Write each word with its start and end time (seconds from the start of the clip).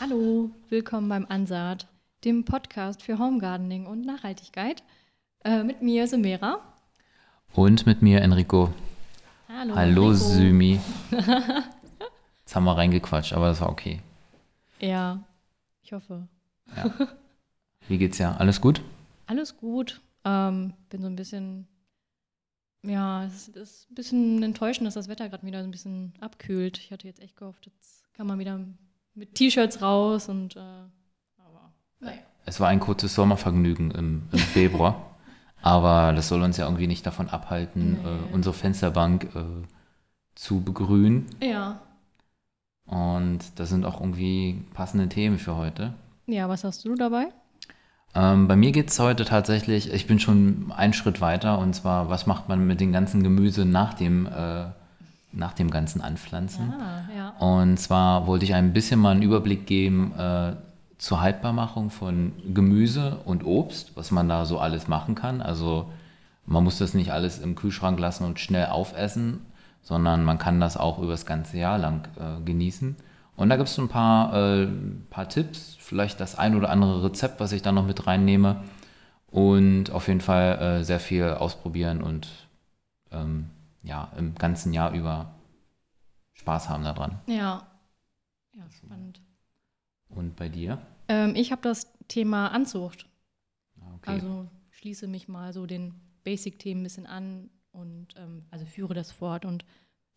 Hallo, 0.00 0.50
willkommen 0.70 1.08
beim 1.08 1.24
Ansaat, 1.28 1.86
dem 2.24 2.44
Podcast 2.44 3.00
für 3.00 3.18
Home 3.20 3.38
Gardening 3.38 3.86
und 3.86 4.04
Nachhaltigkeit. 4.04 4.82
Äh, 5.44 5.62
mit 5.62 5.82
mir 5.82 6.08
Semera. 6.08 6.58
Und 7.54 7.86
mit 7.86 8.02
mir 8.02 8.20
Enrico. 8.20 8.72
Hallo. 9.48 9.76
Hallo 9.76 10.10
Enrico. 10.10 10.14
Sümi. 10.14 10.80
Jetzt 12.40 12.56
haben 12.56 12.64
wir 12.64 12.76
reingequatscht, 12.76 13.34
aber 13.34 13.46
das 13.46 13.60
war 13.60 13.70
okay. 13.70 14.00
Ja, 14.80 15.22
ich 15.82 15.92
hoffe. 15.92 16.26
Wie 17.86 17.98
geht's 17.98 18.18
ja? 18.18 18.36
Alles 18.36 18.60
gut? 18.60 18.82
Alles 19.26 19.56
gut. 19.56 20.00
Ähm, 20.24 20.74
bin 20.88 21.02
so 21.02 21.06
ein 21.06 21.16
bisschen, 21.16 21.68
ja, 22.82 23.24
es 23.24 23.46
ist 23.48 23.90
ein 23.90 23.94
bisschen 23.94 24.42
enttäuschend, 24.42 24.88
dass 24.88 24.94
das 24.94 25.08
Wetter 25.08 25.28
gerade 25.28 25.46
wieder 25.46 25.60
so 25.60 25.68
ein 25.68 25.70
bisschen 25.70 26.14
abkühlt. 26.20 26.78
Ich 26.78 26.90
hatte 26.90 27.06
jetzt 27.06 27.20
echt 27.20 27.36
gehofft, 27.36 27.66
jetzt 27.66 28.12
kann 28.14 28.26
man 28.26 28.40
wieder 28.40 28.58
mit 29.14 29.34
T-Shirts 29.34 29.80
raus 29.82 30.28
und, 30.28 30.56
äh, 30.56 30.60
aber 31.38 31.72
naja. 32.00 32.18
Es 32.46 32.60
war 32.60 32.68
ein 32.68 32.80
kurzes 32.80 33.14
Sommervergnügen 33.14 33.90
im, 33.92 34.22
im 34.32 34.38
Februar, 34.38 35.16
aber 35.62 36.12
das 36.12 36.28
soll 36.28 36.42
uns 36.42 36.56
ja 36.56 36.64
irgendwie 36.66 36.86
nicht 36.86 37.06
davon 37.06 37.28
abhalten, 37.28 37.92
Nee. 38.02 38.08
äh, 38.08 38.34
unsere 38.34 38.54
Fensterbank 38.54 39.24
äh, 39.34 39.44
zu 40.34 40.62
begrünen. 40.62 41.26
Ja. 41.42 41.80
Und 42.86 43.40
das 43.58 43.70
sind 43.70 43.84
auch 43.86 44.00
irgendwie 44.00 44.62
passende 44.74 45.08
Themen 45.08 45.38
für 45.38 45.56
heute. 45.56 45.94
Ja, 46.26 46.48
was 46.48 46.64
hast 46.64 46.84
du 46.84 46.94
dabei? 46.94 47.28
Ähm, 48.14 48.46
bei 48.46 48.56
mir 48.56 48.72
geht 48.72 48.90
es 48.90 48.98
heute 49.00 49.24
tatsächlich, 49.24 49.92
ich 49.92 50.06
bin 50.06 50.20
schon 50.20 50.70
einen 50.76 50.92
Schritt 50.92 51.20
weiter 51.20 51.58
und 51.58 51.74
zwar, 51.74 52.10
was 52.10 52.26
macht 52.26 52.48
man 52.48 52.66
mit 52.66 52.80
dem 52.80 52.92
ganzen 52.92 53.22
Gemüse 53.22 53.64
nach 53.64 53.94
dem, 53.94 54.26
äh, 54.26 54.66
nach 55.36 55.52
dem 55.52 55.70
ganzen 55.70 56.00
Anpflanzen? 56.00 56.72
Ah, 56.72 57.08
ja. 57.14 57.30
Und 57.38 57.78
zwar 57.78 58.26
wollte 58.26 58.44
ich 58.44 58.54
ein 58.54 58.72
bisschen 58.72 59.00
mal 59.00 59.12
einen 59.12 59.22
Überblick 59.22 59.66
geben 59.66 60.12
äh, 60.16 60.54
zur 60.98 61.20
Haltbarmachung 61.20 61.90
von 61.90 62.32
Gemüse 62.52 63.18
und 63.24 63.44
Obst, 63.44 63.92
was 63.96 64.10
man 64.10 64.28
da 64.28 64.44
so 64.44 64.58
alles 64.58 64.88
machen 64.88 65.14
kann. 65.14 65.40
Also 65.40 65.90
man 66.46 66.64
muss 66.64 66.78
das 66.78 66.94
nicht 66.94 67.12
alles 67.12 67.38
im 67.38 67.54
Kühlschrank 67.54 67.98
lassen 67.98 68.24
und 68.24 68.40
schnell 68.40 68.66
aufessen, 68.66 69.40
sondern 69.82 70.24
man 70.24 70.38
kann 70.38 70.60
das 70.60 70.76
auch 70.76 70.98
über 70.98 71.12
das 71.12 71.26
ganze 71.26 71.58
Jahr 71.58 71.78
lang 71.78 72.08
äh, 72.18 72.42
genießen. 72.44 72.96
Und 73.36 73.48
da 73.48 73.56
gibt 73.56 73.68
es 73.68 73.78
ein 73.78 73.88
paar, 73.88 74.34
äh, 74.34 74.68
paar 75.10 75.28
Tipps, 75.28 75.76
vielleicht 75.80 76.20
das 76.20 76.38
ein 76.38 76.54
oder 76.54 76.70
andere 76.70 77.04
Rezept, 77.04 77.40
was 77.40 77.52
ich 77.52 77.62
da 77.62 77.72
noch 77.72 77.86
mit 77.86 78.06
reinnehme. 78.06 78.62
Und 79.30 79.90
auf 79.90 80.06
jeden 80.06 80.20
Fall 80.20 80.58
äh, 80.58 80.84
sehr 80.84 81.00
viel 81.00 81.24
ausprobieren 81.24 82.02
und 82.02 82.28
ähm, 83.10 83.50
ja, 83.84 84.12
im 84.16 84.34
ganzen 84.34 84.72
Jahr 84.72 84.92
über 84.92 85.34
Spaß 86.32 86.68
haben 86.68 86.84
daran. 86.84 87.20
Ja. 87.26 87.70
Ja, 88.54 88.70
spannend. 88.70 89.20
Und 90.08 90.36
bei 90.36 90.48
dir? 90.48 90.78
Ähm, 91.08 91.34
ich 91.36 91.52
habe 91.52 91.62
das 91.62 91.92
Thema 92.08 92.48
Anzucht. 92.48 93.08
Ah, 93.80 93.94
Okay. 93.96 94.10
Also 94.10 94.48
schließe 94.70 95.06
mich 95.06 95.28
mal 95.28 95.52
so 95.52 95.66
den 95.66 95.94
Basic-Themen 96.24 96.80
ein 96.80 96.84
bisschen 96.84 97.06
an 97.06 97.50
und 97.72 98.08
ähm, 98.16 98.44
also 98.50 98.64
führe 98.66 98.94
das 98.94 99.12
fort 99.12 99.44
und 99.44 99.64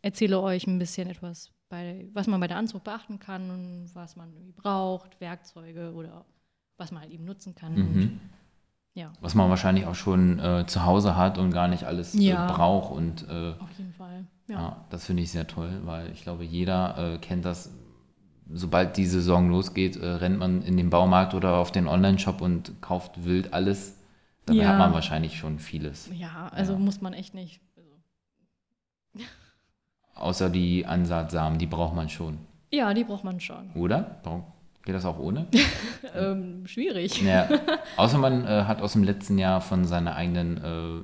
erzähle 0.02 0.40
euch 0.42 0.68
ein 0.68 0.80
bisschen 0.80 1.10
etwas, 1.10 1.52
bei, 1.70 2.08
was 2.14 2.28
man 2.28 2.40
bei 2.40 2.48
der 2.48 2.58
Anzucht 2.58 2.84
beachten 2.84 3.20
kann 3.20 3.50
und 3.50 3.90
was 3.94 4.16
man 4.16 4.54
braucht, 4.56 5.20
Werkzeuge 5.20 5.94
oder 5.94 6.26
was 6.78 6.92
man 6.92 7.02
halt 7.02 7.12
eben 7.12 7.26
nutzen 7.26 7.56
kann. 7.56 7.76
Und, 7.76 7.96
mhm. 7.96 8.20
Ja, 8.98 9.12
Was 9.22 9.36
man 9.36 9.50
wahrscheinlich 9.50 9.86
auch 9.86 9.96
schon 9.96 10.40
äh, 10.40 10.66
zu 10.66 10.84
Hause 10.86 11.16
hat 11.16 11.38
und 11.38 11.52
gar 11.52 11.68
nicht 11.68 11.84
alles 11.84 12.14
Ja. 12.14 12.46
äh, 12.50 12.52
braucht. 12.54 12.92
Und 12.92 13.28
äh, 13.30 13.54
auf 13.60 13.70
jeden 13.78 13.94
Fall. 13.94 14.26
ja. 14.48 14.56
Ja. 14.60 14.86
das 14.90 15.06
finde 15.06 15.22
ich 15.24 15.32
sehr 15.32 15.46
toll, 15.48 15.82
weil 15.86 16.12
ich 16.12 16.24
glaube, 16.24 16.44
jeder 16.44 16.98
äh, 17.14 17.18
kennt 17.20 17.46
das. 17.46 17.72
Sobald 18.50 18.96
die 18.98 19.06
Saison 19.06 19.50
losgeht, 19.50 19.98
äh, 19.98 20.06
rennt 20.06 20.40
man 20.40 20.62
in 20.64 20.78
den 20.78 20.90
Baumarkt 20.90 21.34
oder 21.34 21.58
auf 21.58 21.72
den 21.72 21.88
Online-Shop 21.88 22.42
und 22.42 22.82
kauft 22.82 23.26
wild 23.26 23.54
alles. 23.54 23.98
Dabei 24.46 24.66
hat 24.68 24.78
man 24.80 24.94
wahrscheinlich 24.94 25.38
schon 25.38 25.60
vieles. 25.60 26.10
Ja, 26.14 26.48
also 26.54 26.78
muss 26.78 27.02
man 27.02 27.12
echt 27.14 27.34
nicht. 27.34 27.60
Also, 27.76 27.90
Außer 30.16 30.50
die 30.50 30.86
Ansaatsamen, 30.86 31.60
die 31.60 31.68
braucht 31.68 31.94
man 31.96 32.10
schon. 32.10 32.38
ja, 32.72 32.94
die 32.94 33.04
braucht 33.04 33.24
man 33.26 33.40
schon. 33.40 33.70
Oder? 33.76 34.18
Brauch- 34.24 34.44
Geht 34.88 34.96
das 34.96 35.04
auch 35.06 35.20
ohne? 35.20 35.48
Ähm, 36.16 36.66
schwierig. 36.66 37.22
Ja, 37.22 37.50
außer 37.98 38.18
man 38.18 38.46
äh, 38.46 38.64
hat 38.64 38.82
aus 38.82 38.94
dem 38.94 39.04
letzten 39.04 39.38
Jahr 39.38 39.60
von 39.60 39.84
seiner 39.84 40.16
eigenen 40.16 40.58
äh, 40.58 41.04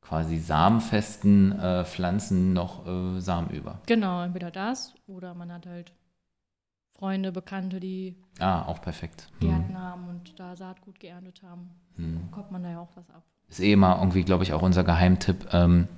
quasi 0.00 0.38
samenfesten 0.38 1.58
äh, 1.58 1.84
Pflanzen 1.84 2.52
noch 2.52 2.86
äh, 2.86 3.20
Samen 3.20 3.50
über. 3.50 3.80
Genau, 3.86 4.22
entweder 4.22 4.52
das 4.52 4.94
oder 5.08 5.34
man 5.34 5.52
hat 5.52 5.66
halt 5.66 5.92
Freunde, 6.96 7.32
Bekannte, 7.32 7.80
die 7.80 8.16
Ah, 8.38 8.62
auch 8.66 8.80
perfekt. 8.80 9.26
Hm. 9.40 9.48
Gärten 9.48 9.78
haben 9.78 10.08
und 10.08 10.38
da 10.38 10.54
Saatgut 10.54 11.00
geerntet 11.00 11.42
haben. 11.42 11.70
Hm. 11.96 12.30
Kommt 12.30 12.52
man 12.52 12.62
da 12.62 12.70
ja 12.70 12.78
auch 12.80 12.90
was 12.94 13.10
ab. 13.10 13.24
Ist 13.48 13.60
eh 13.60 13.72
immer 13.72 13.98
irgendwie, 13.98 14.22
glaube 14.22 14.44
ich, 14.44 14.52
auch 14.52 14.62
unser 14.62 14.84
Geheimtipp. 14.84 15.48
Ähm, 15.52 15.88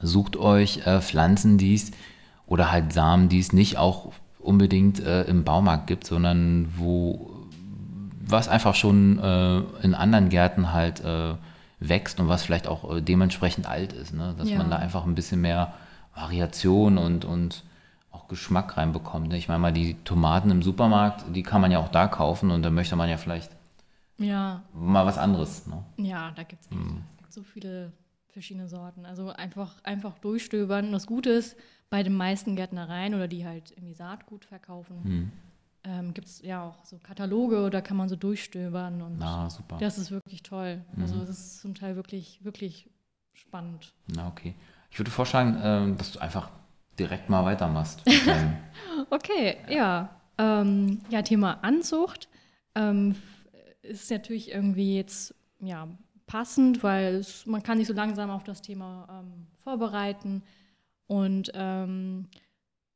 sucht 0.00 0.36
euch 0.36 0.84
äh, 0.84 1.00
Pflanzen, 1.00 1.58
die 1.58 1.74
es 1.74 1.92
oder 2.46 2.72
halt 2.72 2.92
Samen, 2.92 3.28
die 3.28 3.38
es 3.38 3.52
nicht 3.52 3.78
auch 3.78 4.12
unbedingt 4.42 5.00
äh, 5.00 5.22
im 5.24 5.44
Baumarkt 5.44 5.86
gibt, 5.86 6.06
sondern 6.06 6.72
wo 6.76 7.30
was 8.24 8.48
einfach 8.48 8.74
schon 8.74 9.18
äh, 9.18 9.58
in 9.82 9.94
anderen 9.94 10.28
Gärten 10.28 10.72
halt 10.72 11.04
äh, 11.04 11.34
wächst 11.80 12.18
und 12.20 12.28
was 12.28 12.44
vielleicht 12.44 12.66
auch 12.68 12.94
äh, 12.96 13.00
dementsprechend 13.02 13.66
alt 13.68 13.92
ist. 13.92 14.14
Ne? 14.14 14.34
Dass 14.38 14.48
Ja. 14.48 14.58
man 14.58 14.70
da 14.70 14.76
einfach 14.76 15.04
ein 15.04 15.14
bisschen 15.14 15.40
mehr 15.40 15.74
Variation 16.14 16.98
und, 16.98 17.24
und 17.24 17.64
auch 18.10 18.28
Geschmack 18.28 18.76
reinbekommt. 18.76 19.28
Ne? 19.28 19.36
Ich 19.38 19.48
meine 19.48 19.58
mal, 19.60 19.72
die 19.72 19.94
Tomaten 20.04 20.50
im 20.50 20.62
Supermarkt, 20.62 21.24
die 21.34 21.42
kann 21.42 21.60
man 21.60 21.70
ja 21.72 21.78
auch 21.78 21.88
da 21.88 22.06
kaufen 22.06 22.50
und 22.50 22.62
da 22.62 22.70
möchte 22.70 22.96
man 22.96 23.08
ja 23.10 23.16
vielleicht 23.16 23.50
Ja, 24.18 24.62
mal 24.72 25.04
was 25.04 25.18
anderes. 25.18 25.66
Ne? 25.66 25.82
ja, 25.96 26.30
da 26.36 26.42
gibt 26.44 26.62
es 26.62 26.70
Hm. 26.70 27.02
so 27.28 27.42
viele 27.42 27.92
verschiedene 28.28 28.68
Sorten. 28.68 29.04
Also 29.04 29.28
einfach, 29.30 29.74
einfach 29.84 30.18
durchstöbern. 30.20 30.92
Das 30.92 31.06
Gute 31.06 31.30
ist, 31.30 31.56
bei 31.92 32.02
den 32.02 32.14
meisten 32.14 32.56
Gärtnereien 32.56 33.12
oder 33.12 33.28
die 33.28 33.44
halt 33.44 33.70
irgendwie 33.72 33.92
Saatgut 33.92 34.46
verkaufen, 34.46 35.04
Hm. 35.04 35.32
ähm, 35.84 36.14
gibt 36.14 36.26
es 36.26 36.40
ja 36.40 36.62
auch 36.64 36.82
so 36.86 36.96
Kataloge, 36.96 37.68
da 37.68 37.82
kann 37.82 37.98
man 37.98 38.08
so 38.08 38.16
durchstöbern 38.16 39.02
und 39.02 39.18
Na, 39.18 39.50
super. 39.50 39.76
das 39.76 39.98
ist 39.98 40.10
wirklich 40.10 40.42
toll. 40.42 40.80
Also 40.98 41.16
Mhm. 41.16 41.22
es 41.24 41.28
ist 41.28 41.60
zum 41.60 41.74
Teil 41.74 41.94
wirklich, 41.94 42.42
wirklich 42.44 42.88
spannend. 43.34 43.92
Na, 44.06 44.26
okay. 44.28 44.54
Ich 44.90 44.98
würde 44.98 45.10
vorschlagen, 45.10 45.58
ähm, 45.62 45.96
dass 45.98 46.12
du 46.12 46.18
einfach 46.20 46.50
direkt 46.98 47.28
mal 47.28 47.44
weitermachst. 47.44 48.02
Okay, 49.10 49.56
ja. 49.68 50.10
Ähm, 50.38 51.00
ja, 51.10 51.20
Thema 51.22 51.58
Anzucht 51.62 52.28
ähm, 52.74 53.14
ist 53.82 54.10
natürlich 54.10 54.50
irgendwie 54.50 54.96
jetzt 54.96 55.34
ja, 55.60 55.88
passend, 56.26 56.82
weil 56.82 57.16
es, 57.16 57.44
man 57.46 57.62
kann 57.62 57.76
sich 57.78 57.86
so 57.86 57.92
langsam 57.94 58.30
auf 58.30 58.44
das 58.44 58.62
Thema 58.62 59.06
ähm, 59.10 59.46
vorbereiten. 59.62 60.42
Und 61.12 61.52
ähm, 61.52 62.26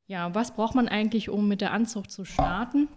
ja, 0.07 0.33
was 0.33 0.55
braucht 0.55 0.73
man 0.73 0.87
eigentlich, 0.87 1.29
um 1.29 1.47
mit 1.47 1.61
der 1.61 1.71
Anzucht 1.71 2.09
zu 2.09 2.25
starten? 2.25 2.87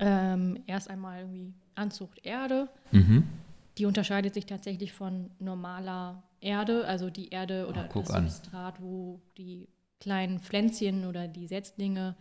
Ähm, 0.00 0.60
erst 0.66 0.90
einmal 0.90 1.20
irgendwie 1.20 1.54
Anzucht 1.76 2.18
Erde. 2.24 2.68
mhm. 2.90 3.28
Die 3.78 3.86
unterscheidet 3.86 4.34
sich 4.34 4.46
tatsächlich 4.46 4.92
von 4.92 5.30
normaler 5.38 6.24
Erde, 6.40 6.84
also 6.84 7.10
die 7.10 7.28
Erde 7.28 7.68
oder 7.68 7.88
guck 7.92 8.06
das 8.06 8.14
an. 8.14 8.28
Substrat, 8.28 8.82
wo 8.82 9.20
die 9.38 9.68
kleinen 10.00 10.40
Pflänzchen 10.40 11.06
oder 11.06 11.28
die 11.28 11.46
Setzlinge 11.46 12.16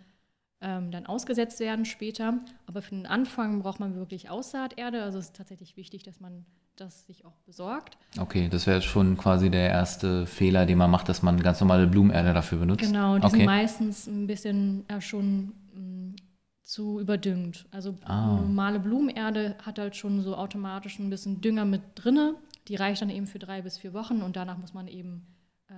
ähm, 0.62 0.92
dann 0.92 1.08
ausgesetzt 1.08 1.60
werden 1.60 1.86
später. 1.86 2.40
Aber 2.68 2.84
für 2.84 2.94
den 2.94 3.08
Anfang 3.08 3.64
braucht 3.64 3.80
man 3.80 3.96
wirklich 3.96 4.30
Aussaaterde. 4.30 5.02
Also 5.02 5.18
es 5.18 5.26
ist 5.26 5.36
tatsächlich 5.36 5.78
wichtig, 5.78 6.04
dass 6.04 6.20
man 6.20 6.46
das 6.76 7.06
sich 7.06 7.26
auch 7.26 7.38
besorgt. 7.46 7.98
Okay, 8.20 8.50
das 8.50 8.66
wäre 8.68 8.82
schon 8.82 9.18
quasi 9.18 9.50
der 9.50 9.70
erste 9.70 10.26
Fehler, 10.26 10.66
den 10.66 10.78
man 10.78 10.90
macht, 10.92 11.08
dass 11.10 11.22
man 11.22 11.42
ganz 11.42 11.60
normale 11.60 11.88
Blumenerde 11.88 12.34
dafür 12.34 12.58
benutzt. 12.60 12.82
Genau, 12.86 13.18
die 13.18 13.26
okay. 13.26 13.38
sind 13.38 13.46
meistens 13.46 14.08
ein 14.08 14.28
bisschen 14.28 14.86
ja, 14.90 15.00
schon 15.02 15.54
mh, 15.74 16.16
zu 16.64 17.00
überdüngt. 17.00 17.66
Also 17.72 17.96
Ah. 18.06 18.38
normale 18.38 18.80
Blumenerde 18.80 19.56
hat 19.64 19.78
halt 19.80 19.96
schon 19.96 20.22
so 20.22 20.36
automatisch 20.36 21.00
ein 21.00 21.10
bisschen 21.10 21.42
Dünger 21.42 21.66
mit 21.66 21.82
drinne. 21.96 22.36
Die 22.68 22.76
reicht 22.76 23.02
dann 23.02 23.10
eben 23.10 23.28
für 23.28 23.40
drei 23.40 23.62
bis 23.62 23.78
vier 23.78 23.94
Wochen 23.94 24.22
und 24.22 24.36
danach 24.36 24.58
muss 24.58 24.74
man 24.74 24.88
eben 24.88 25.28
äh, 25.68 25.74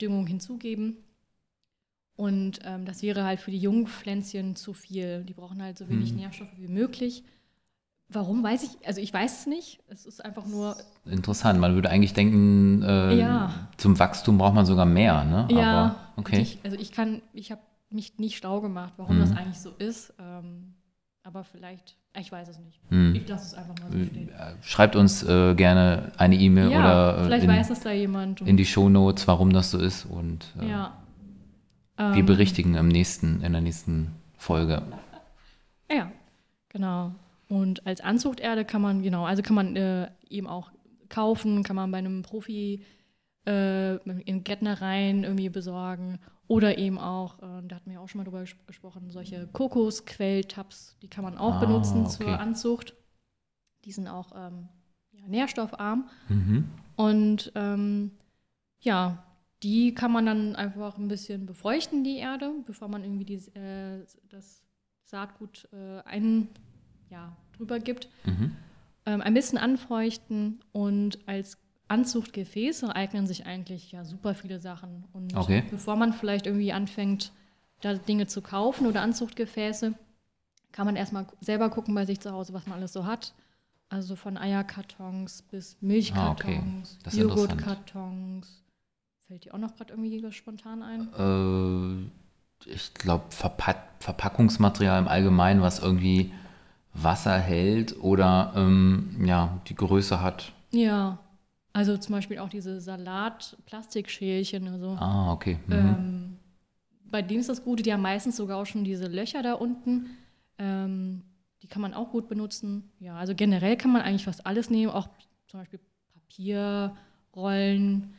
Düngung 0.00 0.26
hinzugeben. 0.26 0.96
Und 2.16 2.60
ähm, 2.64 2.84
das 2.84 3.02
wäre 3.02 3.24
halt 3.24 3.40
für 3.40 3.50
die 3.50 3.58
jungen 3.58 3.86
Pflänzchen 3.88 4.54
zu 4.56 4.72
viel. 4.72 5.24
Die 5.24 5.32
brauchen 5.32 5.60
halt 5.62 5.78
so 5.78 5.88
wenig 5.88 6.10
Hm. 6.10 6.16
Nährstoffe 6.16 6.56
wie 6.58 6.68
möglich. 6.68 7.24
Warum 8.08 8.42
weiß 8.44 8.62
ich, 8.64 8.86
also 8.86 9.00
ich 9.00 9.12
weiß 9.12 9.40
es 9.40 9.46
nicht. 9.46 9.80
Es 9.88 10.04
ist 10.06 10.24
einfach 10.24 10.46
nur, 10.46 10.76
Interessant, 11.06 11.58
man 11.58 11.74
würde 11.74 11.90
eigentlich 11.90 12.12
denken, 12.12 12.82
äh, 12.82 13.18
Ja. 13.18 13.50
zum 13.76 13.98
Wachstum 13.98 14.38
braucht 14.38 14.54
man 14.54 14.66
sogar 14.66 14.86
mehr, 14.86 15.24
ne? 15.24 15.48
Ja, 15.50 15.70
Aber, 15.72 15.94
okay. 16.16 16.40
Ich, 16.40 16.58
also 16.64 16.76
ich 16.76 16.92
kann, 16.92 17.22
ich 17.32 17.50
habe 17.50 17.62
mich 17.90 18.18
nicht 18.18 18.36
schlau 18.36 18.60
gemacht, 18.60 18.92
warum 18.98 19.16
Mhm. 19.16 19.20
das 19.20 19.32
eigentlich 19.32 19.58
so 19.60 19.70
ist. 19.78 20.12
Ähm, 20.18 20.74
aber 21.22 21.44
vielleicht, 21.44 21.96
ich 22.18 22.30
weiß 22.30 22.48
es 22.48 22.58
nicht. 22.58 22.78
Hm. 22.90 23.14
Ich 23.14 23.26
lasse 23.26 23.46
es 23.46 23.54
einfach 23.54 23.74
mal 23.80 23.90
so 23.90 24.04
stehen. 24.04 24.28
Äh, 24.28 24.52
Schreibt 24.62 24.94
uns 24.96 25.22
äh, 25.22 25.54
gerne 25.54 26.12
eine 26.18 26.36
E-Mail 26.36 26.70
Ja, 26.70 26.78
oder 26.80 27.18
äh, 27.18 27.24
vielleicht 27.24 27.44
in, 27.44 27.50
weiß 27.50 27.70
es 27.70 27.80
da 27.80 27.90
jemand. 27.92 28.42
in 28.42 28.56
die 28.58 28.66
Shownotes, 28.66 29.26
warum 29.26 29.52
das 29.52 29.70
so 29.70 29.78
ist 29.78 30.04
und 30.04 30.44
äh, 30.60 30.68
ja. 30.68 30.92
wir 31.96 32.16
Ähm, 32.16 32.26
berichtigen 32.26 32.74
im 32.74 32.88
nächsten, 32.88 33.40
in 33.42 33.52
der 33.52 33.62
nächsten 33.62 34.14
Folge. 34.36 34.82
Genau. 36.68 37.12
Und 37.54 37.86
als 37.86 38.00
Anzuchterde 38.00 38.64
kann 38.64 38.82
man, 38.82 39.02
genau, 39.02 39.26
also 39.26 39.40
kann 39.40 39.54
man 39.54 39.76
äh, 39.76 40.10
eben 40.28 40.48
auch 40.48 40.72
kaufen, 41.08 41.62
kann 41.62 41.76
man 41.76 41.92
bei 41.92 41.98
einem 41.98 42.22
Profi 42.22 42.84
äh, 43.46 43.94
in 44.22 44.42
Gärtnereien 44.42 45.22
irgendwie 45.22 45.50
besorgen. 45.50 46.18
Oder 46.48 46.78
eben 46.78 46.98
auch, 46.98 47.38
äh, 47.38 47.62
da 47.68 47.76
hatten 47.76 47.92
wir 47.92 48.00
auch 48.00 48.08
schon 48.08 48.18
mal 48.18 48.24
drüber 48.24 48.40
ges 48.40 48.56
gesprochen, 48.66 49.08
solche 49.12 49.46
Kokosquelltabs, 49.52 50.96
die 51.00 51.06
kann 51.06 51.22
man 51.22 51.38
auch 51.38 51.54
Ah, 51.54 51.60
benutzen 51.60 52.00
okay. 52.00 52.24
zur 52.24 52.40
Anzucht. 52.40 52.96
Die 53.84 53.92
sind 53.92 54.08
auch 54.08 54.32
ähm, 54.34 54.68
ja, 55.12 55.28
nährstoffarm. 55.28 56.08
Mhm. 56.28 56.68
Und 56.96 57.52
ähm, 57.54 58.10
ja, 58.80 59.24
die 59.62 59.94
kann 59.94 60.10
man 60.10 60.26
dann 60.26 60.56
einfach 60.56 60.98
ein 60.98 61.06
bisschen 61.06 61.46
befeuchten, 61.46 62.02
die 62.02 62.16
Erde, 62.16 62.50
bevor 62.66 62.88
man 62.88 63.04
irgendwie 63.04 63.24
die, 63.24 63.36
äh, 63.56 64.04
das 64.28 64.64
Saatgut 65.04 65.68
äh, 65.72 66.00
ein, 66.00 66.48
ja, 67.10 67.36
drüber 67.56 67.78
gibt. 67.78 68.08
Mhm. 68.24 68.56
Ähm, 69.06 69.20
ein 69.20 69.34
bisschen 69.34 69.58
anfeuchten 69.58 70.60
und 70.72 71.18
als 71.26 71.58
Anzuchtgefäße 71.88 72.94
eignen 72.94 73.26
sich 73.26 73.46
eigentlich 73.46 73.92
ja 73.92 74.04
super 74.04 74.34
viele 74.34 74.58
Sachen. 74.60 75.04
Und 75.12 75.36
Okay. 75.36 75.64
bevor 75.70 75.96
man 75.96 76.12
vielleicht 76.12 76.46
irgendwie 76.46 76.72
anfängt, 76.72 77.32
da 77.80 77.94
Dinge 77.94 78.26
zu 78.26 78.40
kaufen 78.40 78.86
oder 78.86 79.02
Anzuchtgefäße, 79.02 79.94
kann 80.72 80.86
man 80.86 80.96
erstmal 80.96 81.26
selber 81.40 81.68
gucken 81.70 81.94
bei 81.94 82.04
sich 82.06 82.20
zu 82.20 82.32
Hause, 82.32 82.52
was 82.52 82.66
man 82.66 82.78
alles 82.78 82.92
so 82.92 83.04
hat. 83.04 83.34
Also 83.90 84.16
von 84.16 84.38
Eierkartons 84.38 85.42
bis 85.42 85.76
Milchkartons, 85.80 86.98
Ah, 87.04 87.08
okay. 87.08 87.20
Joghurtkartons. 87.20 88.62
Fällt 89.28 89.44
dir 89.44 89.54
auch 89.54 89.58
noch 89.58 89.76
gerade 89.76 89.92
irgendwie 89.92 90.32
spontan 90.32 90.82
ein? 90.82 92.10
Äh, 92.66 92.70
ich 92.70 92.94
glaube, 92.94 93.24
Verpack 93.30 93.88
Verpackungsmaterial 94.00 94.98
im 95.00 95.08
Allgemeinen, 95.08 95.62
was 95.62 95.78
irgendwie 95.78 96.32
Wasser 96.94 97.38
hält 97.38 97.96
oder 98.02 98.52
ähm, 98.56 99.24
ja, 99.26 99.58
die 99.68 99.74
Größe 99.74 100.20
hat. 100.22 100.52
Ja, 100.70 101.18
also 101.72 101.96
zum 101.96 102.14
Beispiel 102.14 102.38
auch 102.38 102.48
diese 102.48 102.80
Salat-Plastikschälchen. 102.80 104.68
Also, 104.68 104.96
Ah, 104.98 105.32
okay. 105.32 105.58
Mhm. 105.66 105.72
ähm, 105.74 106.36
bei 107.10 107.22
denen 107.22 107.40
ist 107.40 107.48
das 107.48 107.64
Gute, 107.64 107.82
die 107.82 107.92
haben 107.92 108.02
meistens 108.02 108.36
sogar 108.36 108.58
auch 108.58 108.66
schon 108.66 108.84
diese 108.84 109.06
Löcher 109.08 109.42
da 109.42 109.54
unten. 109.54 110.10
Ähm, 110.58 111.22
die 111.62 111.66
kann 111.68 111.82
man 111.82 111.94
auch 111.94 112.10
gut 112.10 112.28
benutzen. 112.28 112.90
Ja, 113.00 113.16
also 113.16 113.34
generell 113.34 113.76
kann 113.76 113.92
man 113.92 114.02
eigentlich 114.02 114.24
fast 114.24 114.46
alles 114.46 114.70
nehmen, 114.70 114.92
auch 114.92 115.08
zum 115.48 115.60
Beispiel 115.60 115.80
Papierrollen. 116.12 118.14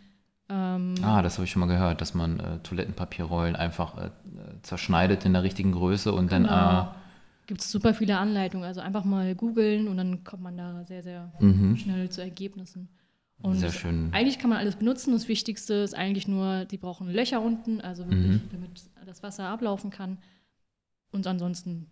Ähm, 0.50 0.96
Ah, 1.02 1.22
das 1.22 1.38
habe 1.38 1.46
ich 1.46 1.52
schon 1.52 1.62
mal 1.62 1.66
gehört, 1.68 2.02
dass 2.02 2.14
man 2.14 2.40
äh, 2.40 2.60
Toilettenpapierrollen 2.60 3.56
einfach 3.56 3.98
äh, 3.98 4.06
äh, 4.08 4.12
zerschneidet 4.62 5.26
in 5.26 5.34
der 5.34 5.44
richtigen 5.44 5.72
Größe 5.72 6.12
und 6.14 6.32
dann. 6.32 6.44
Genau. 6.44 6.94
Gibt 7.48 7.62
es 7.62 7.72
super 7.72 7.94
viele 7.94 8.18
Anleitungen. 8.18 8.66
Also 8.66 8.82
einfach 8.82 9.04
mal 9.04 9.36
googeln 9.36 9.88
und 9.88 9.98
dann 9.98 10.24
kommt 10.24 10.42
man 10.44 10.58
da 10.58 10.84
sehr, 10.86 11.04
sehr 11.04 11.32
mhm. 11.40 11.78
schnell 11.78 12.10
zu 12.10 12.22
Ergebnissen. 12.22 12.90
Und 13.42 13.60
Sehr 13.60 13.72
schön. 13.72 14.10
Eigentlich 14.14 14.40
kann 14.40 14.50
man 14.50 14.60
alles 14.60 14.78
benutzen. 14.78 15.12
Das 15.12 15.28
Wichtigste 15.28 15.74
ist 15.76 15.94
eigentlich 15.94 16.28
nur, 16.28 16.66
die 16.66 16.78
brauchen 16.78 17.10
Löcher 17.12 17.42
unten, 17.42 17.82
also 17.82 18.08
wirklich, 18.10 18.42
Mhm. 18.42 18.50
damit 18.52 18.82
das 19.06 19.24
Wasser 19.24 19.50
ablaufen 19.50 19.90
kann. 19.92 20.18
Und 21.12 21.28
ansonsten 21.28 21.88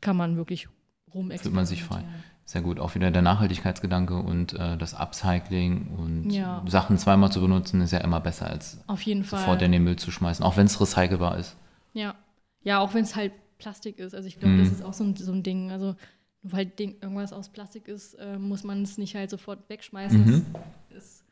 kann 0.00 0.16
man 0.16 0.36
wirklich 0.36 0.68
rum 1.12 1.30
Fühlt 1.30 1.54
man 1.54 1.66
sich 1.66 1.82
frei. 1.82 2.04
Sehr 2.44 2.60
gut. 2.60 2.78
Auch 2.78 2.94
wieder 2.94 3.10
der 3.10 3.22
Nachhaltigkeitsgedanke 3.22 4.16
und 4.18 4.52
äh, 4.54 4.76
das 4.76 4.94
Upcycling 4.94 5.88
und 5.96 6.30
Ja. 6.30 6.62
Sachen 6.66 6.98
zweimal 6.98 7.32
zu 7.32 7.40
benutzen 7.40 7.80
ist 7.80 7.92
ja 7.92 7.98
immer 8.00 8.20
besser 8.20 8.48
als 8.50 8.82
jeden 9.02 9.24
Fall. 9.24 9.40
sofort 9.40 9.62
in 9.62 9.72
den 9.72 9.84
Müll 9.84 9.96
zu 9.96 10.10
schmeißen, 10.10 10.44
auch 10.44 10.56
wenn 10.56 10.66
es 10.66 10.80
recycelbar 10.80 11.38
ist. 11.38 11.56
Ja, 11.94 12.14
ja 12.62 12.80
auch 12.80 12.94
wenn 12.94 13.04
es 13.04 13.16
halt 13.16 13.32
Plastik 13.62 13.98
ist. 13.98 14.14
Also 14.14 14.26
ich 14.28 14.38
glaube, 14.38 14.54
Mhm. 14.54 14.58
das 14.64 14.72
ist 14.72 14.82
auch 14.84 14.92
so 14.92 15.04
ein, 15.04 15.14
so 15.16 15.32
ein 15.32 15.42
Ding. 15.42 15.70
Also 15.70 15.94
nur 16.42 16.52
weil 16.52 16.66
Ding, 16.66 16.96
irgendwas 17.00 17.32
aus 17.32 17.48
Plastik 17.48 17.86
ist, 17.88 18.14
äh, 18.14 18.38
muss 18.38 18.64
man 18.64 18.82
es 18.82 18.98
nicht 18.98 19.14
halt 19.14 19.30
sofort 19.30 19.68
wegschmeißen. 19.68 20.24
Mhm. 20.26 20.46
Das 20.90 21.04
ist, 21.04 21.24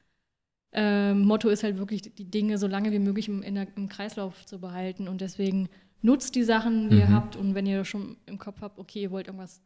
ähm, 0.72 1.22
Motto 1.22 1.48
ist 1.48 1.64
halt 1.64 1.78
wirklich, 1.78 2.02
die 2.02 2.30
Dinge 2.30 2.56
so 2.58 2.66
lange 2.68 2.92
wie 2.92 3.00
möglich 3.00 3.28
im, 3.28 3.40
der, 3.42 3.66
im 3.76 3.88
Kreislauf 3.88 4.46
zu 4.46 4.60
behalten. 4.60 5.08
Und 5.08 5.20
deswegen 5.20 5.68
nutzt 6.02 6.34
die 6.36 6.44
Sachen, 6.44 6.90
die 6.90 6.98
ihr 6.98 7.06
Mhm. 7.08 7.14
habt. 7.14 7.36
Und 7.36 7.54
wenn 7.56 7.66
ihr 7.66 7.84
schon 7.84 8.16
im 8.26 8.38
Kopf 8.38 8.60
habt, 8.62 8.78
okay, 8.78 9.02
ihr 9.02 9.10
wollt 9.10 9.26
irgendwas 9.26 9.60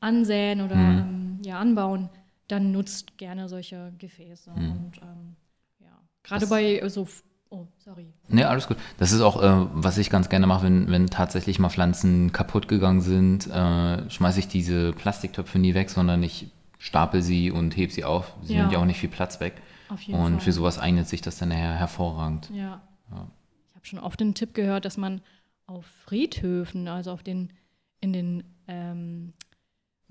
ansäen 0.00 0.60
oder 0.60 0.76
Mhm. 0.76 0.98
ähm, 0.98 1.38
ja, 1.44 1.58
anbauen, 1.58 2.10
dann 2.48 2.72
nutzt 2.72 3.16
gerne 3.16 3.48
solche 3.48 3.92
Gefäße. 3.98 4.50
Mhm. 4.50 4.70
Und 4.70 4.92
ähm, 5.00 5.36
ja, 5.80 5.98
gerade 6.22 6.40
Das- 6.42 6.50
bei 6.50 6.78
äh, 6.78 6.90
so, 6.90 7.08
oh, 7.54 7.66
sorry. 7.78 8.12
Ne, 8.28 8.48
alles 8.48 8.66
gut. 8.68 8.76
Das 8.98 9.12
ist 9.12 9.20
auch, 9.20 9.40
äh, 9.42 9.66
was 9.74 9.98
ich 9.98 10.10
ganz 10.10 10.28
gerne 10.28 10.46
mache, 10.46 10.64
wenn, 10.64 10.90
wenn 10.90 11.06
tatsächlich 11.06 11.58
mal 11.58 11.68
Pflanzen 11.70 12.32
kaputt 12.32 12.68
gegangen 12.68 13.00
sind, 13.00 13.46
äh, 13.46 14.10
schmeiße 14.10 14.38
ich 14.40 14.48
diese 14.48 14.92
Plastiktöpfe 14.92 15.58
nie 15.58 15.74
weg, 15.74 15.90
sondern 15.90 16.22
ich 16.22 16.48
stapel 16.78 17.22
sie 17.22 17.50
und 17.50 17.76
heb 17.76 17.92
sie 17.92 18.04
auf. 18.04 18.34
Sie 18.42 18.54
Ja. 18.54 18.60
nimmt 18.62 18.72
ja 18.72 18.78
auch 18.78 18.84
nicht 18.84 18.98
viel 18.98 19.08
Platz 19.10 19.40
weg. 19.40 19.54
Auf 19.88 20.00
jeden 20.02 20.18
Und 20.18 20.32
Fall. 20.32 20.40
für 20.40 20.52
sowas 20.52 20.78
eignet 20.78 21.08
sich 21.08 21.20
das 21.22 21.38
dann 21.38 21.50
her 21.50 21.74
hervorragend. 21.74 22.50
Ja. 22.52 22.80
Ja. 23.10 23.26
Ich 23.70 23.76
habe 23.76 23.86
schon 23.86 23.98
oft 23.98 24.18
den 24.20 24.34
Tipp 24.34 24.54
gehört, 24.54 24.84
dass 24.84 24.96
man 24.96 25.20
auf 25.66 25.86
Friedhöfen, 26.04 26.88
also 26.88 27.12
auf 27.12 27.22
den, 27.22 27.52
in 28.00 28.12
den 28.12 28.44
ähm, 28.68 29.32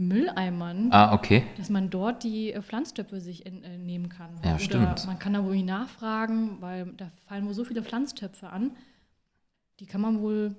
Mülleimern, 0.08 0.90
Ah, 0.92 1.14
okay. 1.14 1.44
dass 1.58 1.70
man 1.70 1.90
dort 1.90 2.24
die 2.24 2.54
äh, 2.54 2.62
Pflanztöpfe 2.62 3.20
sich 3.20 3.46
äh, 3.46 3.52
nehmen 3.78 4.10
kann. 4.10 4.30
Ja, 4.44 4.52
Oder 4.52 4.60
stimmt. 4.60 5.08
man 5.08 5.20
kann 5.20 5.34
da 5.34 5.44
wohl 5.44 5.62
nachfragen, 5.64 6.58
weil 6.62 6.88
da 6.98 7.12
fallen 7.28 7.46
wohl 7.48 7.54
so 7.54 7.64
viele 7.64 7.84
Pflanztöpfe 7.84 8.50
an. 8.50 8.72
Die 9.80 9.86
kann 9.86 10.02
man 10.02 10.22
wohl 10.22 10.56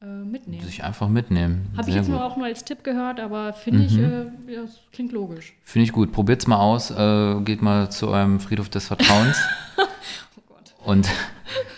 äh, 0.00 0.06
mitnehmen. 0.06 0.64
Sich 0.64 0.84
einfach 0.84 1.08
mitnehmen. 1.08 1.72
Habe 1.76 1.88
ich 1.90 1.96
jetzt 1.96 2.08
nur 2.08 2.24
auch 2.24 2.36
nur 2.36 2.46
als 2.46 2.64
Tipp 2.64 2.84
gehört, 2.84 3.20
aber 3.20 3.52
finde 3.52 3.84
ich, 3.84 3.96
Mhm. 3.96 4.04
äh, 4.48 4.52
ja, 4.54 4.62
das 4.62 4.80
klingt 4.92 5.12
logisch. 5.12 5.54
Finde 5.64 5.84
ich 5.84 5.92
gut. 5.92 6.12
Probiert's 6.12 6.46
mal 6.46 6.58
aus. 6.58 6.90
Äh, 6.90 7.40
geht 7.42 7.62
mal 7.62 7.90
zu 7.90 8.08
eurem 8.08 8.40
Friedhof 8.40 8.68
des 8.68 8.86
Vertrauens 8.86 9.38
Oh 10.36 10.42
Gott. 10.46 10.74
und 10.84 11.08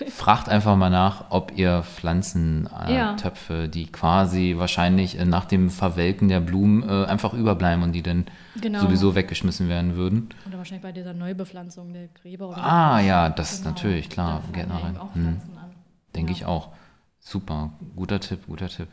fragt 0.09 0.49
einfach 0.49 0.77
mal 0.77 0.91
nach, 0.91 1.31
ob 1.31 1.57
ihr 1.57 1.83
Pflanzentöpfe, 1.83 2.93
Ja. 2.93 3.13
äh, 3.13 3.17
Töpfe, 3.17 3.69
die 3.69 3.87
quasi 3.87 4.55
wahrscheinlich 4.57 5.19
äh, 5.19 5.25
nach 5.25 5.45
dem 5.45 5.71
Verwelken 5.71 6.29
der 6.29 6.41
Blumen 6.41 6.83
äh, 6.89 7.07
einfach 7.07 7.33
überbleiben 7.35 7.83
und 7.83 7.93
die 7.93 8.03
dann 8.03 8.27
Genau. 8.61 8.81
sowieso 8.81 9.15
weggeschmissen 9.15 9.69
werden 9.69 9.97
würden. 9.97 10.29
Oder 10.49 10.59
wahrscheinlich 10.59 10.83
bei 10.83 10.93
dieser 10.93 11.13
Neubepflanzung 11.13 11.93
der 11.93 12.09
Gräber. 12.09 12.49
Oder 12.49 12.65
Ah 12.65 13.01
ja, 13.01 13.29
das 13.29 13.59
Genau. 13.59 13.71
natürlich, 13.71 14.09
klar. 14.09 14.43
Ja 14.57 15.01
auch 15.01 15.15
Hm. 15.15 15.41
Denke 16.15 16.33
Ja. 16.33 16.37
ich 16.37 16.45
auch. 16.47 16.69
Super, 17.19 17.73
guter 17.97 18.21
Tipp, 18.21 18.47
guter 18.47 18.69
Tipp. 18.69 18.89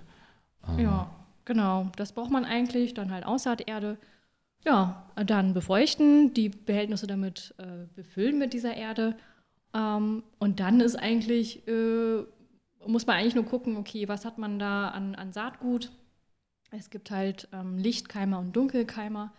Ähm, 0.68 0.80
Ja, 0.80 1.08
genau. 1.46 1.88
Das 1.96 2.12
braucht 2.14 2.32
man 2.32 2.46
eigentlich. 2.46 2.94
Dann 2.94 3.12
halt 3.12 3.26
Aussaaterde. 3.26 3.98
Ja, 4.66 5.04
dann 5.16 5.54
befeuchten, 5.54 6.34
die 6.34 6.50
Behältnisse 6.50 7.06
damit 7.06 7.54
äh, 7.58 7.86
befüllen 7.96 8.40
mit 8.40 8.54
dieser 8.54 8.74
Erde. 8.76 9.16
Ähm, 9.74 10.24
und 10.40 10.60
dann 10.60 10.80
ist 10.82 10.96
eigentlich, 10.96 11.68
äh, 11.68 12.24
muss 12.86 13.08
man 13.08 13.18
eigentlich 13.18 13.36
nur 13.36 13.46
gucken, 13.46 13.78
okay, 13.78 14.08
was 14.08 14.26
hat 14.26 14.38
man 14.38 14.60
da 14.60 14.90
an, 14.90 15.16
an 15.16 15.32
Saatgut? 15.34 15.92
Es 16.72 16.90
gibt 16.90 17.12
halt 17.12 17.48
ähm, 17.54 17.78
Lichtkeimer 17.78 18.40
und 18.40 18.56
Dunkelkeimer. 18.56 19.32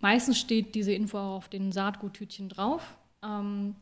Meistens 0.00 0.38
steht 0.38 0.74
diese 0.74 0.92
Info 0.92 1.18
auch 1.18 1.36
auf 1.36 1.48
den 1.48 1.72
Saatguttütchen 1.72 2.48
drauf. 2.48 2.98
Ähm, 3.22 3.76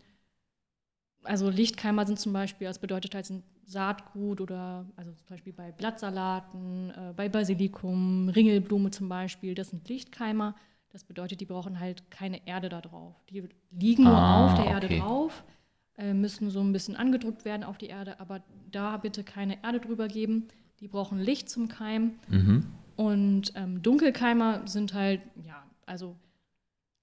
also 1.23 1.51
Lichtkeimer 1.51 2.07
sind 2.07 2.19
zum 2.19 2.33
Beispiel, 2.33 2.67
das 2.67 2.79
bedeutet 2.79 3.15
halt 3.15 3.27
sind 3.27 3.45
Saatgut 3.65 4.41
oder 4.41 4.87
also 4.97 5.13
zum 5.13 5.27
Beispiel 5.29 5.53
bei 5.53 5.73
Blattsalaten, 5.73 6.91
äh, 6.91 7.13
bei 7.17 7.29
Basilikum, 7.29 8.29
Ringelblume 8.29 8.91
zum 8.93 9.09
Beispiel, 9.09 9.55
das 9.55 9.71
sind 9.71 9.89
Lichtkeimer. 9.89 10.55
Das 10.91 11.03
bedeutet, 11.05 11.41
die 11.41 11.47
brauchen 11.47 11.81
halt 11.81 12.11
keine 12.11 12.47
Erde 12.47 12.69
da 12.69 12.81
drauf. 12.81 13.15
Die 13.29 13.43
liegen 13.73 14.05
nur 14.05 14.17
Ah, 14.17 14.45
auf 14.47 14.55
der 14.55 14.67
Erde 14.67 14.87
okay. 14.87 15.01
drauf, 15.01 15.45
äh, 15.49 15.56
müssen 15.99 16.51
so 16.51 16.61
ein 16.61 16.73
bisschen 16.73 16.97
angedrückt 16.97 17.45
werden 17.45 17.65
auf 17.65 17.79
die 17.79 17.87
Erde, 17.87 18.21
aber 18.21 18.43
da 18.71 18.97
bitte 18.99 19.25
keine 19.25 19.63
Erde 19.63 19.81
drüber 19.81 20.09
geben. 20.09 20.49
Die 20.81 20.89
brauchen 20.89 21.19
Licht 21.19 21.49
zum 21.49 21.69
Keim. 21.69 22.13
Mhm. 22.29 22.67
Und 22.97 23.53
ähm, 23.57 23.83
Dunkelkeimer 23.83 24.67
sind 24.67 24.93
halt, 24.95 25.21
ja, 25.47 25.63
also 25.87 26.17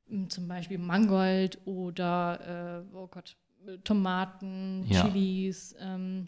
m, 0.10 0.30
zum 0.30 0.48
Beispiel 0.48 0.78
Mangold 0.78 1.58
oder, 1.66 2.84
äh, 2.92 2.96
oh 2.96 3.08
Gott, 3.08 3.36
äh, 3.68 3.78
Tomaten, 3.84 4.84
Ja. 4.88 5.02
Chilis. 5.04 5.76
Ähm, 5.80 6.28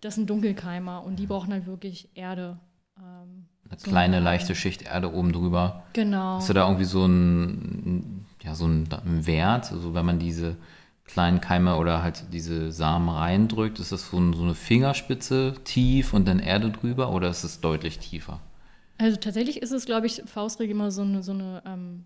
das 0.00 0.16
sind 0.16 0.28
Dunkelkeimer 0.28 1.02
und 1.04 1.18
die 1.18 1.26
brauchen 1.26 1.52
halt 1.52 1.66
wirklich 1.66 2.10
Erde. 2.14 2.58
Ähm, 2.98 3.46
Eine 3.70 3.78
kleine, 3.82 4.12
Keimen. 4.16 4.24
leichte 4.24 4.54
Schicht 4.54 4.82
Erde 4.82 5.12
oben 5.12 5.32
drüber. 5.32 5.84
Genau. 5.94 6.36
Hast 6.36 6.50
du 6.50 6.52
da 6.52 6.66
irgendwie 6.66 6.84
so 6.84 7.04
einen, 7.04 8.26
ja, 8.42 8.54
so 8.54 8.66
einen 8.66 8.86
Wert? 9.26 9.72
Also 9.72 9.94
wenn 9.94 10.04
man 10.04 10.18
diese 10.18 10.56
kleinen 11.04 11.40
Keime 11.40 11.76
oder 11.76 12.02
halt 12.02 12.24
diese 12.32 12.72
Samen 12.72 13.08
reindrückt, 13.08 13.78
ist 13.78 13.92
das 13.92 14.10
so, 14.10 14.18
ein, 14.18 14.32
so 14.32 14.42
eine 14.42 14.54
Fingerspitze 14.54 15.54
tief 15.64 16.14
und 16.14 16.26
dann 16.26 16.38
Erde 16.38 16.70
drüber 16.70 17.12
oder 17.12 17.28
ist 17.28 17.44
es 17.44 17.60
deutlich 17.60 17.98
tiefer? 17.98 18.40
Also 18.98 19.16
tatsächlich 19.16 19.60
ist 19.60 19.72
es, 19.72 19.86
glaube 19.86 20.06
ich, 20.06 20.22
Faustregel 20.26 20.74
immer 20.74 20.90
so 20.90 21.02
eine, 21.02 21.22
so 21.22 21.32
eine 21.32 21.62
ähm, 21.66 22.04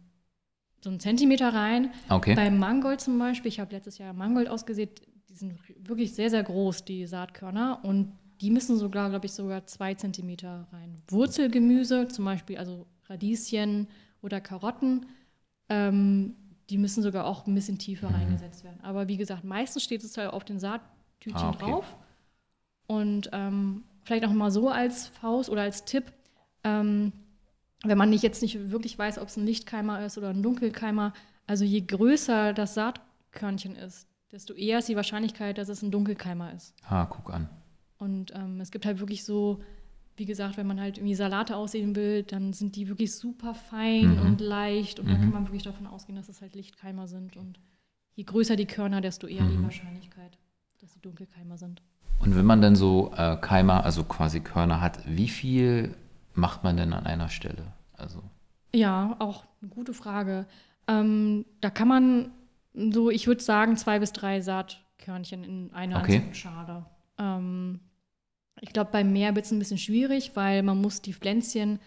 so 0.80 0.90
einen 0.90 1.00
Zentimeter 1.00 1.52
rein. 1.52 1.90
Okay. 2.08 2.34
Beim 2.34 2.58
Mangold 2.58 3.00
zum 3.00 3.18
Beispiel, 3.18 3.48
ich 3.48 3.60
habe 3.60 3.74
letztes 3.74 3.98
Jahr 3.98 4.12
Mangold 4.12 4.48
ausgesät, 4.48 5.02
die 5.28 5.34
sind 5.34 5.58
wirklich 5.86 6.14
sehr, 6.14 6.30
sehr 6.30 6.42
groß, 6.42 6.84
die 6.84 7.06
Saatkörner. 7.06 7.80
Und 7.82 8.12
die 8.40 8.50
müssen 8.50 8.76
sogar, 8.78 9.10
glaube 9.10 9.26
ich, 9.26 9.32
sogar 9.32 9.66
zwei 9.66 9.94
Zentimeter 9.94 10.68
rein. 10.72 11.02
Wurzelgemüse, 11.08 12.08
zum 12.08 12.24
Beispiel 12.24 12.58
also 12.58 12.86
Radieschen 13.08 13.88
oder 14.22 14.40
Karotten, 14.40 15.06
ähm, 15.68 16.36
die 16.70 16.78
müssen 16.78 17.02
sogar 17.02 17.24
auch 17.26 17.46
ein 17.46 17.54
bisschen 17.54 17.78
tiefer 17.78 18.08
Mhm. 18.10 18.14
reingesetzt 18.14 18.64
werden. 18.64 18.78
Aber 18.82 19.08
wie 19.08 19.16
gesagt, 19.16 19.44
meistens 19.44 19.82
steht 19.84 20.04
es 20.04 20.16
halt 20.16 20.30
auf 20.32 20.44
den 20.44 20.58
Saattütchen 20.58 21.34
Ah, 21.34 21.50
okay. 21.50 21.64
drauf. 21.70 21.96
Und 22.86 23.30
ähm, 23.32 23.84
vielleicht 24.02 24.24
auch 24.24 24.32
mal 24.32 24.50
so 24.50 24.68
als 24.68 25.08
Faust 25.08 25.50
oder 25.50 25.62
als 25.62 25.84
Tipp, 25.84 26.12
ähm, 26.64 27.12
wenn 27.84 27.98
man 27.98 28.10
nicht 28.10 28.22
jetzt 28.22 28.42
nicht 28.42 28.70
wirklich 28.70 28.98
weiß, 28.98 29.18
ob 29.18 29.28
es 29.28 29.36
ein 29.36 29.46
Lichtkeimer 29.46 30.04
ist 30.04 30.18
oder 30.18 30.30
ein 30.30 30.42
Dunkelkeimer, 30.42 31.12
also 31.46 31.64
je 31.64 31.80
größer 31.82 32.52
das 32.52 32.74
Saatkörnchen 32.74 33.76
ist, 33.76 34.08
desto 34.32 34.52
eher 34.54 34.78
ist 34.80 34.88
die 34.88 34.96
Wahrscheinlichkeit, 34.96 35.58
dass 35.58 35.68
es 35.68 35.82
ein 35.82 35.90
Dunkelkeimer 35.90 36.52
ist. 36.54 36.74
Ah, 36.88 37.06
guck 37.06 37.30
an. 37.32 37.48
Und 37.98 38.32
ähm, 38.34 38.60
es 38.60 38.70
gibt 38.70 38.84
halt 38.86 39.00
wirklich 39.00 39.24
so, 39.24 39.60
wie 40.18 40.24
gesagt, 40.26 40.56
wenn 40.56 40.66
man 40.66 40.80
halt 40.80 40.98
irgendwie 40.98 41.14
Salate 41.14 41.56
aussehen 41.56 41.94
will, 41.96 42.22
dann 42.24 42.52
sind 42.52 42.76
die 42.76 42.88
wirklich 42.88 43.14
super 43.16 43.54
fein 43.54 44.16
Mhm. 44.18 44.26
und 44.26 44.40
leicht. 44.40 44.98
Und 45.00 45.08
dann 45.08 45.18
Mhm. 45.20 45.24
kann 45.24 45.32
man 45.32 45.44
wirklich 45.46 45.62
davon 45.62 45.86
ausgehen, 45.86 46.16
dass 46.16 46.28
es 46.28 46.40
halt 46.40 46.54
Lichtkeimer 46.54 47.06
sind. 47.06 47.36
Und 47.36 47.60
je 48.14 48.24
größer 48.24 48.56
die 48.56 48.66
Körner, 48.66 49.00
desto 49.00 49.26
eher 49.26 49.44
die 49.46 49.56
Mhm. 49.58 49.62
Wahrscheinlichkeit, 49.62 50.36
dass 50.80 50.92
sie 50.92 51.00
Dunkelkeimer 51.00 51.56
sind. 51.56 51.82
Und 52.20 52.34
wenn 52.36 52.44
man 52.46 52.60
dann 52.60 52.74
so 52.74 53.12
äh, 53.16 53.36
Keimer, 53.40 53.84
also 53.84 54.02
quasi 54.04 54.40
Körner 54.40 54.80
hat, 54.80 54.98
wie 55.06 55.28
viel 55.28 55.94
macht 56.34 56.64
man 56.64 56.76
denn 56.76 56.92
an 56.92 57.06
einer 57.06 57.28
Stelle? 57.28 57.72
Also, 57.96 58.22
Ja, 58.74 59.16
auch 59.20 59.44
eine 59.62 59.70
gute 59.70 59.94
Frage. 59.94 60.46
Ähm, 60.88 61.44
da 61.60 61.70
kann 61.70 61.88
man 61.88 62.30
so, 62.74 63.08
ich 63.10 63.26
würde 63.26 63.42
sagen, 63.42 63.76
zwei 63.76 63.98
bis 63.98 64.12
drei 64.12 64.40
Saatkörnchen 64.40 65.44
in 65.44 65.72
einer 65.72 66.00
Okay. 66.00 66.22
Schale. 66.32 66.86
Ähm, 67.18 67.80
ich 68.60 68.72
glaube, 68.72 68.90
beim 68.92 69.12
Meer 69.12 69.34
wird 69.34 69.44
es 69.46 69.52
ein 69.52 69.58
bisschen 69.58 69.78
schwierig, 69.78 70.32
weil 70.34 70.62
man 70.62 70.80
muss 70.80 71.02
die 71.02 71.12
Pflänzchen 71.14 71.78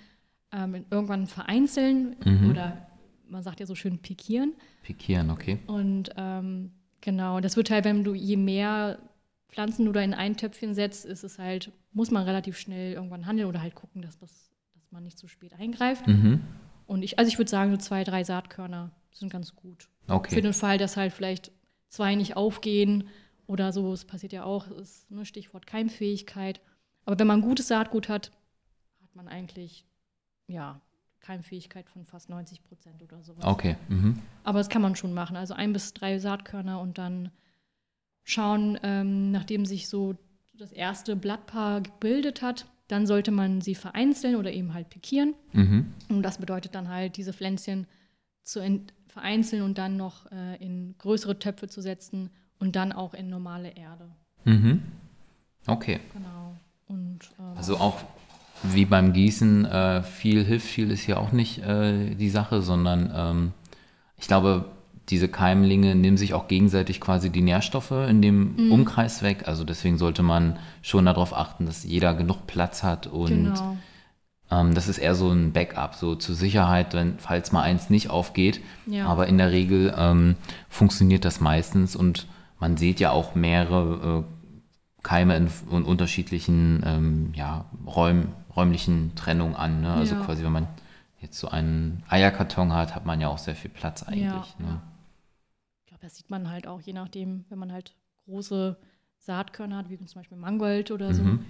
ähm, 0.52 0.86
irgendwann 0.90 1.28
vereinzeln 1.28 2.16
Mhm. 2.26 2.50
oder 2.50 2.88
man 3.28 3.44
sagt 3.44 3.60
ja 3.60 3.66
so 3.66 3.76
schön 3.76 3.98
pikieren. 4.00 4.54
pikieren, 4.84 5.30
okay. 5.30 5.60
Und 5.68 6.10
ähm, 6.18 6.72
genau, 7.00 7.40
das 7.40 7.56
wird 7.56 7.70
halt, 7.72 7.86
wenn 7.86 8.04
du 8.04 8.14
je 8.14 8.36
mehr 8.38 9.00
Pflanzen 9.48 9.86
du 9.86 9.92
da 9.92 10.02
in 10.02 10.14
ein 10.14 10.38
Töpfchen 10.38 10.74
setzt, 10.74 11.06
ist 11.06 11.24
es 11.24 11.38
halt, 11.40 11.72
muss 11.94 12.10
man 12.12 12.24
relativ 12.24 12.58
schnell 12.58 12.94
irgendwann 12.94 13.26
handeln 13.26 13.48
oder 13.50 13.62
halt 13.62 13.76
gucken, 13.76 14.02
dass, 14.02 14.18
das, 14.18 14.50
dass 14.74 14.92
man 14.92 15.04
nicht 15.04 15.18
zu 15.18 15.28
spät 15.28 15.54
eingreift. 15.54 16.08
Mhm. 16.08 16.42
Und 16.88 17.04
ich, 17.04 17.20
also 17.20 17.30
ich 17.30 17.38
würde 17.38 17.52
sagen, 17.52 17.72
so 17.72 17.78
zwei, 17.78 18.04
drei 18.04 18.24
Saatkörner 18.24 18.92
sind 19.12 19.32
ganz 19.32 19.56
gut. 19.56 19.88
Für 20.08 20.14
Okay. 20.14 20.42
den 20.42 20.54
Fall, 20.54 20.78
dass 20.78 20.98
halt 20.98 21.14
vielleicht 21.14 21.52
zwei 21.90 22.16
nicht 22.16 22.36
aufgehen 22.38 23.06
oder 23.52 23.74
so, 23.74 23.92
es 23.92 24.06
passiert 24.06 24.32
ja 24.32 24.46
auch, 24.46 24.68
ist 24.72 25.12
ne, 25.12 25.26
Stichwort 25.26 25.68
Keimfähigkeit. 25.68 26.62
Aber 27.04 27.20
wenn 27.20 27.28
man 27.28 27.42
gutes 27.42 27.68
Saatgut 27.68 28.08
hat, 28.08 28.32
hat 29.02 29.14
man 29.14 29.28
eigentlich, 29.28 29.86
ja, 30.48 30.80
Keimfähigkeit 31.20 31.90
von 31.90 32.06
fast 32.06 32.30
90 32.30 32.64
Prozent 32.64 33.04
oder 33.04 33.22
sowas. 33.22 33.44
Okay. 33.44 33.76
Mhm. 33.90 34.20
Aber 34.46 34.60
das 34.60 34.70
kann 34.70 34.82
man 34.82 34.96
schon 34.96 35.14
machen. 35.14 35.36
Also 35.36 35.54
ein 35.54 35.74
bis 35.74 35.94
drei 35.94 36.18
Saatkörner 36.18 36.80
und 36.80 36.98
dann 36.98 37.30
schauen, 38.24 38.80
ähm, 38.84 39.32
nachdem 39.32 39.66
sich 39.66 39.90
so 39.90 40.16
das 40.58 40.72
erste 40.72 41.18
Blattpaar 41.18 41.82
gebildet 41.82 42.42
hat, 42.42 42.68
dann 42.88 43.06
sollte 43.06 43.32
man 43.32 43.60
sie 43.60 43.76
vereinzeln 43.76 44.38
oder 44.38 44.54
eben 44.54 44.74
halt 44.74 44.90
pikieren. 44.90 45.36
Mhm. 45.52 45.94
Und 46.08 46.24
das 46.24 46.38
bedeutet 46.38 46.74
dann 46.74 46.88
halt, 46.88 47.18
diese 47.18 47.34
Pflänzchen 47.34 47.86
zu 48.44 48.62
vereinzeln 49.08 49.62
und 49.62 49.78
dann 49.78 49.98
noch 49.98 50.32
äh, 50.32 50.56
in 50.64 50.96
größere 50.98 51.38
Töpfe 51.38 51.68
zu 51.68 51.82
setzen 51.82 52.30
und 52.62 52.76
dann 52.76 52.94
auch 52.94 53.14
in 53.14 53.30
normale 53.30 53.70
Erde. 53.70 54.06
Mhm. 54.46 54.84
Okay. 55.68 56.00
Genau. 56.14 56.56
Und 56.88 57.20
ähm, 57.40 57.58
Also 57.58 57.78
auch 57.78 57.98
wie 58.64 58.86
beim 58.86 59.14
Gießen, 59.14 59.66
äh, 59.66 60.04
viel 60.04 60.44
hilft 60.46 60.68
viel 60.68 60.92
ist 60.92 61.02
hier 61.02 61.20
auch 61.20 61.32
nicht 61.32 61.60
äh, 61.60 62.14
die 62.16 62.30
Sache, 62.30 62.62
sondern 62.62 63.12
ähm, 63.14 63.52
ich 64.18 64.28
glaube, 64.28 64.66
diese 65.10 65.28
Keimlinge 65.28 65.96
nehmen 65.96 66.18
sich 66.18 66.36
auch 66.36 66.48
gegenseitig 66.48 67.02
quasi 67.02 67.32
die 67.32 67.42
Nährstoffe 67.42 67.92
in 67.92 68.22
dem 68.22 68.72
Umkreis 68.72 69.24
weg. 69.24 69.48
Also 69.48 69.64
deswegen 69.64 69.98
sollte 69.98 70.22
man 70.22 70.58
schon 70.84 71.06
darauf 71.06 71.36
achten, 71.36 71.66
dass 71.66 71.84
jeder 71.84 72.14
genug 72.14 72.46
Platz 72.46 72.84
hat 72.84 73.08
und 73.08 73.46
genau. 73.46 73.78
ähm, 74.52 74.76
das 74.76 74.88
ist 74.88 75.00
eher 75.00 75.16
so 75.16 75.32
ein 75.32 75.52
Backup, 75.52 75.96
so 75.96 76.14
zur 76.16 76.36
Sicherheit, 76.36 76.94
wenn, 76.94 77.18
falls 77.18 77.52
mal 77.52 77.64
eins 77.64 77.90
nicht 77.90 78.12
aufgeht. 78.12 78.62
Ja. 78.86 79.08
Aber 79.08 79.28
in 79.28 79.40
der 79.40 79.52
Regel 79.52 79.94
ähm, 79.98 80.36
funktioniert 80.70 81.26
das 81.26 81.42
meistens 81.42 81.96
und 81.96 82.28
man 82.62 82.78
sieht 82.78 83.00
ja 83.02 83.12
auch 83.12 83.36
mehrere 83.36 84.24
äh, 84.24 85.04
Keime 85.04 85.36
in, 85.36 85.50
in 85.72 85.84
unterschiedlichen 85.84 86.84
ähm, 86.86 87.34
ja, 87.34 87.66
Räum, 87.86 88.34
räumlichen 88.56 89.14
Trennungen 89.16 89.56
an. 89.56 89.82
Ne? 89.82 89.94
Also 89.94 90.16
Ja. 90.16 90.22
quasi, 90.22 90.44
wenn 90.44 90.52
man 90.52 90.68
jetzt 91.20 91.40
so 91.40 91.50
einen 91.50 92.04
Eierkarton 92.08 92.72
hat, 92.72 92.96
hat 92.96 93.06
man 93.06 93.20
ja 93.20 93.28
auch 93.28 93.40
sehr 93.40 93.56
viel 93.56 93.72
Platz 93.72 94.04
eigentlich. 94.04 94.56
Ja, 94.60 94.66
ne? 94.66 94.82
Ich 95.80 95.88
glaube, 95.88 96.02
das 96.02 96.16
sieht 96.16 96.30
man 96.30 96.50
halt 96.50 96.68
auch, 96.68 96.82
je 96.82 96.94
nachdem, 96.94 97.46
wenn 97.50 97.60
man 97.60 97.72
halt 97.72 97.96
große 98.26 98.78
Saatkörner 99.18 99.78
hat, 99.78 99.90
wie 99.90 99.98
zum 99.98 100.22
Beispiel 100.22 100.38
Mangold 100.38 100.92
oder 100.92 101.14
so. 101.14 101.24
Mhm. 101.24 101.46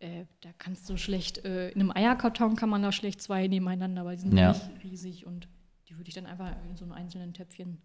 Äh, 0.00 0.24
da 0.40 0.50
kannst 0.58 0.88
du 0.88 0.96
schlecht, 0.96 1.44
äh, 1.44 1.70
in 1.70 1.80
einem 1.80 1.92
Eierkarton 1.94 2.56
kann 2.56 2.68
man 2.70 2.82
da 2.82 2.90
schlecht 2.90 3.22
zwei 3.22 3.46
nebeneinander, 3.48 4.04
weil 4.04 4.16
die 4.16 4.22
sind 4.22 4.36
Ja. 4.36 4.48
nicht 4.48 4.82
riesig 4.82 5.26
und 5.26 5.48
die 5.88 5.96
würde 5.96 6.08
ich 6.08 6.14
dann 6.14 6.26
einfach 6.26 6.50
in 6.68 6.76
so 6.76 6.84
einem 6.84 6.92
einzelnen 6.92 7.32
Töpfchen, 7.34 7.80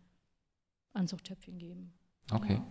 Anzuchttöpfchen 0.93 1.59
geben. 1.59 1.93
Okay. 2.31 2.53
Ja. 2.53 2.65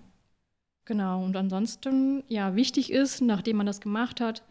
Genau, 0.85 1.23
und 1.23 1.37
ansonsten, 1.37 2.25
ja, 2.29 2.55
wichtig 2.55 2.91
ist, 2.91 3.21
nachdem 3.21 3.59
man 3.59 3.67
das 3.67 3.81
gemacht 3.81 4.21
hat, 4.21 4.43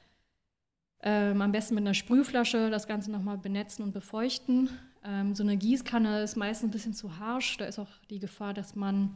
ähm, 1.02 1.42
am 1.42 1.52
besten 1.52 1.76
mit 1.76 1.84
einer 1.84 1.94
Sprühflasche 1.94 2.70
das 2.70 2.88
Ganze 2.88 3.12
nochmal 3.12 3.38
benetzen 3.38 3.84
und 3.84 3.92
befeuchten. 3.92 4.70
Ähm, 5.04 5.36
so 5.36 5.44
eine 5.44 5.58
Gießkanne 5.58 6.22
ist 6.22 6.36
meistens 6.36 6.70
ein 6.70 6.72
bisschen 6.72 6.94
zu 6.94 7.18
harsch. 7.18 7.58
Da 7.58 7.66
ist 7.66 7.80
auch 7.80 7.90
die 8.10 8.20
Gefahr, 8.20 8.54
dass 8.54 8.76
man 8.76 9.16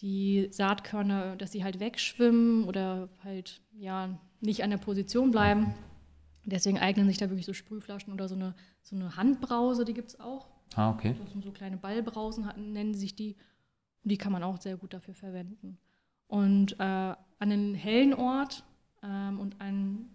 die 0.00 0.48
Saatkörner, 0.50 1.36
dass 1.36 1.52
sie 1.52 1.64
halt 1.64 1.80
wegschwimmen 1.80 2.64
oder 2.64 3.08
halt 3.22 3.60
ja 3.72 4.18
nicht 4.40 4.62
an 4.64 4.70
der 4.70 4.78
Position 4.78 5.30
bleiben. 5.30 5.74
Deswegen 6.44 6.78
eignen 6.78 7.06
sich 7.06 7.18
da 7.18 7.30
wirklich 7.30 7.46
so 7.46 7.52
Sprühflaschen 7.52 8.12
oder 8.12 8.28
so 8.28 8.34
eine, 8.34 8.54
so 8.82 8.96
eine 8.96 9.16
Handbrause, 9.16 9.84
die 9.84 9.94
gibt 9.94 10.08
es 10.08 10.20
auch. 10.20 10.48
Ah, 10.74 10.90
okay. 10.90 11.14
Das 11.20 11.30
sind 11.30 11.44
so 11.44 11.52
kleine 11.52 11.76
Ballbrausen, 11.76 12.48
nennen 12.72 12.94
sich 12.94 13.14
die. 13.14 13.36
Die 14.04 14.18
kann 14.18 14.32
man 14.32 14.42
auch 14.42 14.60
sehr 14.60 14.76
gut 14.76 14.94
dafür 14.94 15.14
verwenden. 15.14 15.78
Und 16.26 16.72
äh, 16.78 16.82
an 16.82 17.16
einen 17.38 17.74
hellen 17.74 18.14
Ort 18.14 18.64
ähm, 19.02 19.38
und 19.38 19.60
einen 19.60 20.10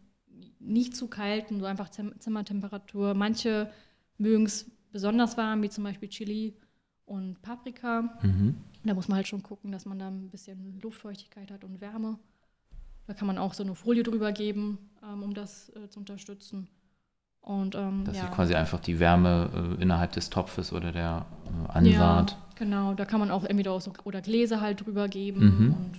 nicht 0.59 0.95
zu 0.95 1.07
kalten, 1.07 1.59
so 1.59 1.65
einfach 1.65 1.89
Zim 1.89 2.13
Zimmertemperatur. 2.19 3.13
Manche 3.13 3.71
mögen 4.17 4.45
es 4.45 4.69
besonders 4.91 5.37
warm, 5.37 5.61
wie 5.61 5.69
zum 5.69 5.83
Beispiel 5.83 6.09
Chili 6.09 6.55
und 7.05 7.41
Paprika. 7.41 8.17
Mhm. 8.21 8.55
Da 8.83 8.93
muss 8.93 9.07
man 9.07 9.17
halt 9.17 9.27
schon 9.27 9.43
gucken, 9.43 9.71
dass 9.71 9.85
man 9.85 9.99
da 9.99 10.07
ein 10.07 10.29
bisschen 10.29 10.79
Luftfeuchtigkeit 10.81 11.51
hat 11.51 11.63
und 11.63 11.81
Wärme. 11.81 12.17
Da 13.05 13.13
kann 13.13 13.27
man 13.27 13.37
auch 13.37 13.53
so 13.53 13.63
eine 13.63 13.75
Folie 13.75 14.03
drüber 14.03 14.31
geben, 14.31 14.77
ähm, 15.03 15.23
um 15.23 15.33
das 15.33 15.69
äh, 15.75 15.89
zu 15.89 15.99
unterstützen. 15.99 16.67
Und 17.47 17.75
ähm, 17.75 18.03
Dass 18.03 18.17
ja. 18.17 18.23
sich 18.23 18.31
quasi 18.31 18.55
einfach 18.55 18.81
die 18.81 18.99
Wärme 18.99 19.49
äh, 19.79 19.81
innerhalb 19.81 20.11
des 20.11 20.29
Topfes 20.29 20.73
oder 20.73 20.91
der 20.91 21.25
äh, 21.69 21.71
Ansaat. 21.77 22.31
Ja, 22.31 22.37
genau, 22.55 22.93
da 22.93 23.05
kann 23.05 23.21
man 23.21 23.31
auch 23.31 23.45
entweder 23.45 23.71
auch 23.71 23.79
so, 23.79 23.93
oder 24.03 24.19
Gläser 24.19 24.59
halt 24.59 24.85
drüber 24.85 25.07
geben 25.07 25.39
Mhm. 25.39 25.73
und 25.73 25.93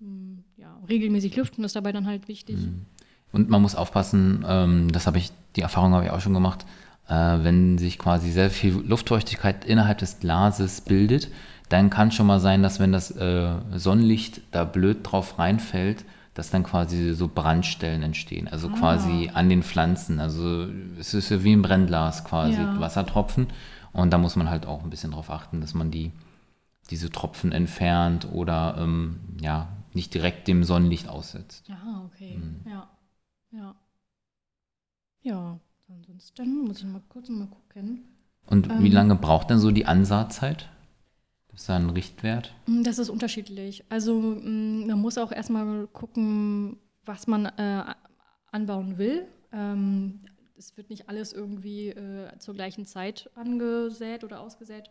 mh, 0.00 0.42
ja, 0.58 0.68
regelmäßig 0.90 1.34
lüften 1.36 1.64
ist 1.64 1.74
dabei 1.74 1.92
dann 1.92 2.06
halt 2.06 2.28
wichtig. 2.28 2.56
Mhm. 2.58 2.84
Und 3.32 3.48
man 3.48 3.62
muss 3.62 3.74
aufpassen, 3.76 4.44
ähm, 4.46 4.92
das 4.92 5.06
habe 5.06 5.16
ich, 5.16 5.32
die 5.56 5.62
Erfahrung 5.62 5.94
habe 5.94 6.04
ich 6.04 6.10
auch 6.10 6.20
schon 6.20 6.34
gemacht, 6.34 6.66
äh, 7.08 7.14
wenn 7.14 7.78
sich 7.78 7.98
quasi 7.98 8.30
sehr 8.30 8.50
viel 8.50 8.74
Luftfeuchtigkeit 8.86 9.64
innerhalb 9.64 9.96
des 9.98 10.20
Glases 10.20 10.82
bildet, 10.82 11.30
dann 11.70 11.88
kann 11.88 12.10
schon 12.10 12.26
mal 12.26 12.40
sein, 12.40 12.62
dass 12.62 12.78
wenn 12.78 12.92
das 12.92 13.10
äh, 13.12 13.52
Sonnenlicht 13.74 14.42
da 14.50 14.64
blöd 14.64 14.98
drauf 15.02 15.38
reinfällt, 15.38 16.04
dass 16.34 16.50
dann 16.50 16.62
quasi 16.62 17.12
so 17.14 17.28
Brandstellen 17.28 18.02
entstehen. 18.02 18.46
Also 18.48 18.68
Ah. 18.68 18.72
quasi 18.76 19.30
an 19.34 19.48
den 19.48 19.62
Pflanzen. 19.62 20.20
Also 20.20 20.66
es 20.98 21.12
ist 21.14 21.30
ja 21.30 21.42
wie 21.44 21.52
ein 21.52 21.62
Brennglas 21.62 22.24
quasi, 22.24 22.54
Ja. 22.60 22.78
Wassertropfen. 22.80 23.48
Und 23.92 24.10
da 24.12 24.18
muss 24.18 24.36
man 24.36 24.48
halt 24.48 24.66
auch 24.66 24.84
ein 24.84 24.90
bisschen 24.90 25.10
drauf 25.10 25.30
achten, 25.30 25.60
dass 25.60 25.74
man 25.74 25.90
die, 25.90 26.12
diese 26.90 27.10
Tropfen 27.10 27.50
entfernt 27.52 28.28
oder 28.32 28.76
ähm, 28.78 29.18
ja, 29.40 29.68
nicht 29.92 30.14
direkt 30.14 30.46
dem 30.46 30.62
Sonnenlicht 30.62 31.08
aussetzt. 31.08 31.68
Ja, 31.68 32.02
okay. 32.06 32.36
Mhm. 32.38 32.60
Ja. 32.70 32.88
Ja. 33.50 33.74
Ja, 35.22 35.58
ansonsten 35.88 36.64
muss 36.66 36.78
ich 36.78 36.84
mal 36.86 37.02
kurz 37.08 37.28
mal 37.28 37.48
gucken. 37.48 38.04
Und 38.46 38.68
wie 38.80 38.86
Ähm. 38.86 38.92
lange 38.92 39.14
braucht 39.16 39.50
denn 39.50 39.58
so 39.58 39.70
die 39.70 39.86
Ansaatzeit? 39.86 40.68
Ist 41.60 41.68
da 41.68 41.76
ein 41.76 41.90
Richtwert? 41.90 42.54
Mm, 42.64 42.84
Das 42.84 42.98
ist 42.98 43.10
unterschiedlich. 43.10 43.84
Also 43.90 44.18
mh, 44.18 44.86
man 44.86 44.98
muss 44.98 45.18
auch 45.18 45.30
erstmal 45.30 45.86
gucken, 45.88 46.78
was 47.04 47.26
man 47.26 47.44
äh, 47.44 47.84
anbauen 48.50 48.96
will. 48.96 49.26
Ähm, 49.52 50.20
es 50.56 50.74
wird 50.78 50.88
nicht 50.88 51.10
alles 51.10 51.34
irgendwie 51.34 51.88
äh, 51.88 52.30
zur 52.38 52.54
gleichen 52.54 52.86
Zeit 52.86 53.28
angesät 53.34 54.24
oder 54.24 54.40
ausgesät. 54.40 54.90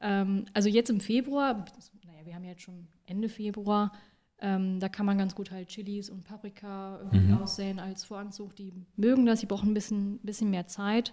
Ähm, 0.00 0.44
also 0.54 0.68
jetzt 0.68 0.90
im 0.90 1.00
Februar, 1.00 1.64
naja, 2.06 2.24
wir 2.24 2.34
haben 2.36 2.44
ja 2.44 2.50
jetzt 2.50 2.62
schon 2.62 2.86
Ende 3.06 3.28
Februar, 3.28 3.92
Ähm, 4.42 4.80
da 4.80 4.88
kann 4.88 5.04
man 5.04 5.18
ganz 5.18 5.34
gut 5.34 5.50
halt 5.50 5.68
Chilis 5.68 6.08
und 6.08 6.24
Paprika 6.24 6.98
irgendwie 7.00 7.32
Mhm. 7.32 7.42
aussäen 7.42 7.78
als 7.78 8.04
Voranzug. 8.04 8.56
Die 8.56 8.72
mögen 8.96 9.26
das, 9.26 9.40
die 9.40 9.46
brauchen 9.46 9.72
ein 9.72 9.74
bisschen, 9.74 10.18
bisschen 10.20 10.48
mehr 10.48 10.66
Zeit. 10.66 11.12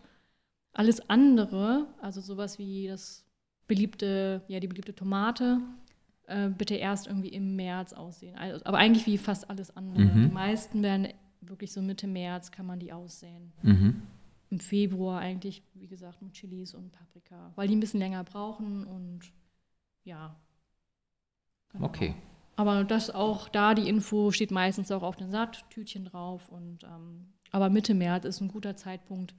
Alles 0.72 1.10
andere, 1.10 1.88
also 2.00 2.22
sowas 2.22 2.58
wie 2.58 2.88
das 2.88 3.26
beliebte, 3.68 4.42
ja, 4.48 4.60
die 4.60 4.68
beliebte 4.68 4.96
Tomate, 4.96 5.60
äh, 6.28 6.50
bitte 6.50 6.76
erst 6.76 7.08
irgendwie 7.08 7.30
im 7.30 7.56
März 7.56 7.94
aussehen. 7.94 8.36
Also, 8.38 8.64
aber 8.66 8.78
eigentlich 8.78 9.06
wie 9.06 9.18
fast 9.18 9.50
alles 9.50 9.76
andere. 9.76 10.00
Mhm. 10.02 10.28
Die 10.28 10.34
meisten 10.34 10.84
werden 10.84 11.08
wirklich 11.42 11.72
so 11.72 11.82
Mitte 11.82 12.08
März 12.08 12.52
kann 12.52 12.66
man 12.66 12.80
die 12.80 12.92
aussäen. 12.92 13.52
Mhm. 13.62 14.02
Im 14.50 14.60
Februar 14.60 15.20
eigentlich, 15.20 15.62
wie 15.74 15.88
gesagt, 15.88 16.22
mit 16.22 16.34
Chilis 16.34 16.74
und 16.74 16.92
Paprika, 16.92 17.52
weil 17.56 17.68
die 17.68 17.76
ein 17.76 17.80
bisschen 17.80 18.00
länger 18.00 18.24
brauchen 18.24 18.86
und 18.86 19.32
ja. 20.04 20.36
Genau. 21.70 21.86
Okay. 21.86 22.16
Aber 22.56 22.84
das 22.84 23.12
auch 23.12 23.50
da, 23.50 23.76
die 23.76 23.88
Info 23.88 24.32
steht 24.32 24.52
meistens 24.52 24.92
auch 24.92 25.04
auf 25.04 25.16
den 25.16 25.30
Saattütchen 25.30 26.06
drauf. 26.06 26.50
Und, 26.50 26.84
ähm, 26.84 27.28
aber 27.52 27.70
Mitte 27.70 27.94
März 27.94 28.26
ist 28.26 28.42
ein 28.42 28.48
guter 28.48 28.76
Zeitpunkt. 28.76 29.36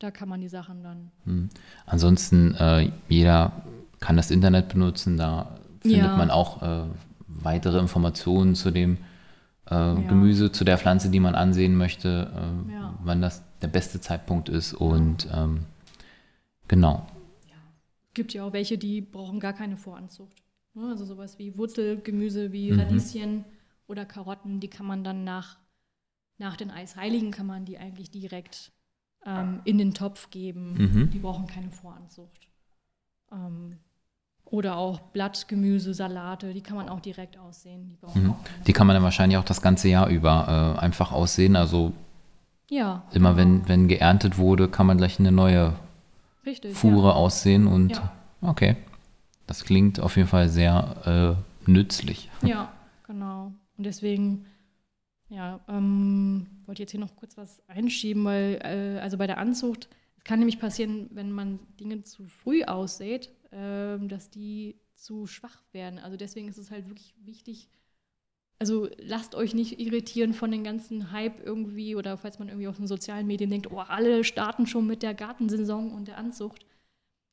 Da 0.00 0.10
kann 0.10 0.28
man 0.28 0.40
die 0.40 0.48
Sachen 0.48 0.82
dann. 0.82 1.10
Mhm. 1.24 1.48
Ansonsten, 1.86 2.54
äh, 2.56 2.90
jeder 3.08 3.52
kann 4.00 4.16
das 4.16 4.30
Internet 4.32 4.70
benutzen, 4.70 5.16
da 5.16 5.56
findet 5.80 6.10
Ja. 6.10 6.16
man 6.16 6.30
auch 6.30 6.62
äh, 6.62 6.86
weitere 7.28 7.78
Informationen 7.78 8.54
zu 8.54 8.70
dem 8.72 8.96
äh, 9.66 9.94
Gemüse, 10.08 10.50
zu 10.50 10.64
der 10.64 10.78
Pflanze, 10.78 11.10
die 11.10 11.20
man 11.20 11.34
ansehen 11.36 11.76
möchte, 11.76 12.30
äh, 12.68 12.72
Ja. 12.72 12.94
wann 13.04 13.20
das 13.22 13.42
der 13.62 13.68
beste 13.68 14.00
Zeitpunkt 14.00 14.48
ist 14.48 14.72
und 14.74 15.28
ähm, 15.32 15.66
genau. 16.66 17.06
Gibt 18.12 18.32
ja 18.34 18.42
auch 18.44 18.52
welche, 18.52 18.76
die 18.76 19.00
brauchen 19.02 19.38
gar 19.38 19.52
keine 19.52 19.76
Voranzucht. 19.76 20.42
Ne? 20.74 20.88
Also 20.88 21.04
sowas 21.04 21.38
wie 21.38 21.56
Wurzelgemüse 21.56 22.50
wie 22.52 22.72
Mhm. 22.72 22.80
Radieschen 22.80 23.44
oder 23.86 24.04
Karotten, 24.04 24.58
die 24.58 24.68
kann 24.68 24.86
man 24.86 25.04
dann 25.04 25.22
nach, 25.22 25.58
nach 26.38 26.56
den 26.56 26.70
Eisheiligen 26.72 27.30
kann 27.30 27.46
man 27.46 27.64
die 27.66 27.78
eigentlich 27.78 28.10
direkt 28.10 28.72
ähm, 29.26 29.60
in 29.64 29.78
den 29.78 29.94
Topf 29.94 30.30
geben. 30.30 30.74
Mhm. 30.74 31.10
Die 31.10 31.18
brauchen 31.18 31.46
keine 31.46 31.70
Voranzucht. 31.70 32.48
Ähm, 33.32 33.78
oder 34.44 34.76
auch 34.76 34.98
Blattgemüse, 35.00 35.94
Salate, 35.94 36.52
die 36.52 36.60
kann 36.60 36.76
man 36.76 36.88
auch 36.88 37.00
direkt 37.00 37.38
aussehen. 37.38 37.88
Die 37.88 38.18
Mhm. 38.18 38.30
auch 38.32 38.36
Die 38.66 38.72
kann 38.72 38.86
man 38.86 38.94
dann 38.94 39.02
wahrscheinlich 39.04 39.38
auch 39.38 39.44
das 39.44 39.62
ganze 39.62 39.88
Jahr 39.88 40.08
über 40.08 40.74
äh, 40.76 40.80
einfach 40.80 41.12
aussehen. 41.12 41.54
Also 41.54 41.92
Ja. 42.68 43.04
immer 43.12 43.34
genau. 43.34 43.36
wenn, 43.36 43.68
wenn 43.68 43.88
geerntet 43.88 44.38
wurde, 44.38 44.68
kann 44.68 44.86
man 44.86 44.96
gleich 44.98 45.20
eine 45.20 45.30
neue 45.32 45.74
Richtig, 46.44 46.74
Fuhre 46.76 47.14
aussehen 47.14 47.66
und 47.66 47.90
Ja. 47.90 48.12
okay. 48.42 48.76
Das 49.46 49.64
klingt 49.64 50.00
auf 50.00 50.16
jeden 50.16 50.28
Fall 50.28 50.48
sehr 50.48 51.36
äh, 51.66 51.70
nützlich. 51.70 52.30
Ja. 52.42 52.48
ja, 52.48 52.72
genau. 53.06 53.52
Und 53.76 53.84
deswegen, 53.84 54.46
ja, 55.30 55.60
ähm, 55.68 56.46
wollte 56.66 56.82
jetzt 56.82 56.90
hier 56.90 57.00
noch 57.00 57.16
kurz 57.16 57.36
was 57.36 57.66
einschieben, 57.68 58.24
weil, 58.24 58.60
äh, 58.62 59.00
also 59.00 59.16
bei 59.16 59.26
der 59.26 59.38
Anzucht, 59.38 59.88
es 60.16 60.24
kann 60.24 60.40
nämlich 60.40 60.58
passieren, 60.58 61.08
wenn 61.12 61.32
man 61.32 61.60
Dinge 61.78 62.02
zu 62.02 62.26
früh 62.26 62.64
aussät, 62.64 63.30
ähm, 63.52 64.08
dass 64.08 64.28
die 64.28 64.76
zu 64.94 65.26
schwach 65.26 65.62
werden. 65.72 65.98
Also 65.98 66.16
deswegen 66.16 66.48
ist 66.48 66.58
es 66.58 66.70
halt 66.70 66.88
wirklich 66.88 67.14
wichtig, 67.24 67.68
also 68.58 68.88
lasst 68.98 69.34
euch 69.34 69.54
nicht 69.54 69.80
irritieren 69.80 70.34
von 70.34 70.50
den 70.50 70.64
ganzen 70.64 71.12
Hype 71.12 71.40
irgendwie 71.42 71.96
oder 71.96 72.18
falls 72.18 72.38
man 72.38 72.48
irgendwie 72.48 72.68
auf 72.68 72.76
den 72.76 72.86
sozialen 72.86 73.26
Medien 73.26 73.48
denkt, 73.48 73.70
oh, 73.70 73.78
alle 73.78 74.24
starten 74.24 74.66
schon 74.66 74.86
mit 74.86 75.02
der 75.02 75.14
Gartensaison 75.14 75.92
und 75.92 76.08
der 76.08 76.18
Anzucht. 76.18 76.66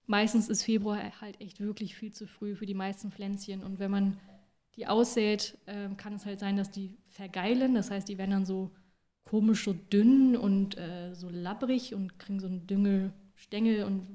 Meistens 0.05 0.47
ist 0.47 0.63
Februar 0.63 1.19
halt 1.19 1.41
echt 1.41 1.59
wirklich 1.59 1.95
viel 1.95 2.13
zu 2.13 2.27
früh 2.27 2.55
für 2.55 2.65
die 2.65 2.73
meisten 2.73 3.11
Pflänzchen 3.11 3.61
und 3.63 3.79
wenn 3.79 3.91
man 3.91 4.17
die 4.77 4.87
aussät, 4.87 5.57
ähm, 5.67 5.97
kann 5.97 6.13
es 6.13 6.25
halt 6.25 6.39
sein, 6.39 6.55
dass 6.55 6.71
die 6.71 6.97
vergeilen. 7.09 7.73
Das 7.73 7.91
heißt, 7.91 8.07
die 8.07 8.17
werden 8.17 8.31
dann 8.31 8.45
so 8.45 8.71
komisch 9.25 9.65
so 9.65 9.73
dünn 9.73 10.37
und 10.37 10.77
äh, 10.77 11.13
so 11.13 11.29
labbrig 11.29 11.93
und 11.93 12.17
kriegen 12.19 12.39
so 12.39 12.47
einen 12.47 12.65
Düngelstängel 12.67 13.83
und 13.83 14.07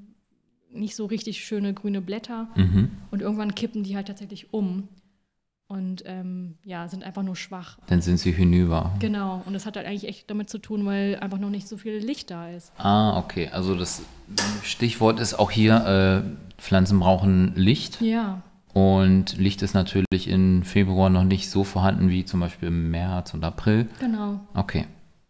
nicht 0.71 0.95
so 0.95 1.05
richtig 1.05 1.43
schöne 1.45 1.73
grüne 1.73 2.01
Blätter. 2.01 2.47
Mhm. 2.55 2.91
Und 3.11 3.21
irgendwann 3.21 3.53
kippen 3.53 3.83
die 3.83 3.95
halt 3.95 4.07
tatsächlich 4.07 4.53
um 4.53 4.87
und 5.67 6.03
ähm, 6.05 6.55
ja, 6.63 6.87
sind 6.87 7.03
einfach 7.03 7.23
nur 7.23 7.35
schwach. 7.35 7.77
Dann 7.87 8.01
sind 8.01 8.17
sie 8.17 8.31
hinüber. 8.31 8.93
Genau, 8.99 9.43
und 9.45 9.53
das 9.53 9.65
hat 9.65 9.75
halt 9.75 9.85
eigentlich 9.85 10.07
echt 10.07 10.29
damit 10.29 10.49
zu 10.49 10.57
tun, 10.57 10.85
weil 10.85 11.17
einfach 11.19 11.39
noch 11.39 11.49
nicht 11.49 11.67
so 11.67 11.77
viel 11.77 11.97
Licht 11.97 12.31
da 12.31 12.49
ist. 12.49 12.71
Ah, 12.77 13.17
okay. 13.17 13.49
Also 13.49 13.75
das 13.75 14.03
Stichwort 14.63 15.19
ist 15.19 15.33
auch 15.35 15.51
hier, 15.51 16.23
äh, 16.25 16.61
Pflanzen 16.61 16.99
brauchen 16.99 17.53
Licht. 17.55 18.01
Ja, 18.01 18.41
Und 18.73 19.37
Licht 19.37 19.61
ist 19.61 19.75
natürlich 19.75 20.27
im 20.27 20.63
Februar 20.63 21.09
noch 21.09 21.23
nicht 21.23 21.49
so 21.49 21.63
vorhanden 21.63 22.09
wie 22.09 22.25
zum 22.25 22.39
Beispiel 22.39 22.69
im 22.69 22.89
März 22.89 23.33
und 23.33 23.43
April. 23.43 23.87
genau. 23.99 24.39
Okay. 24.55 24.85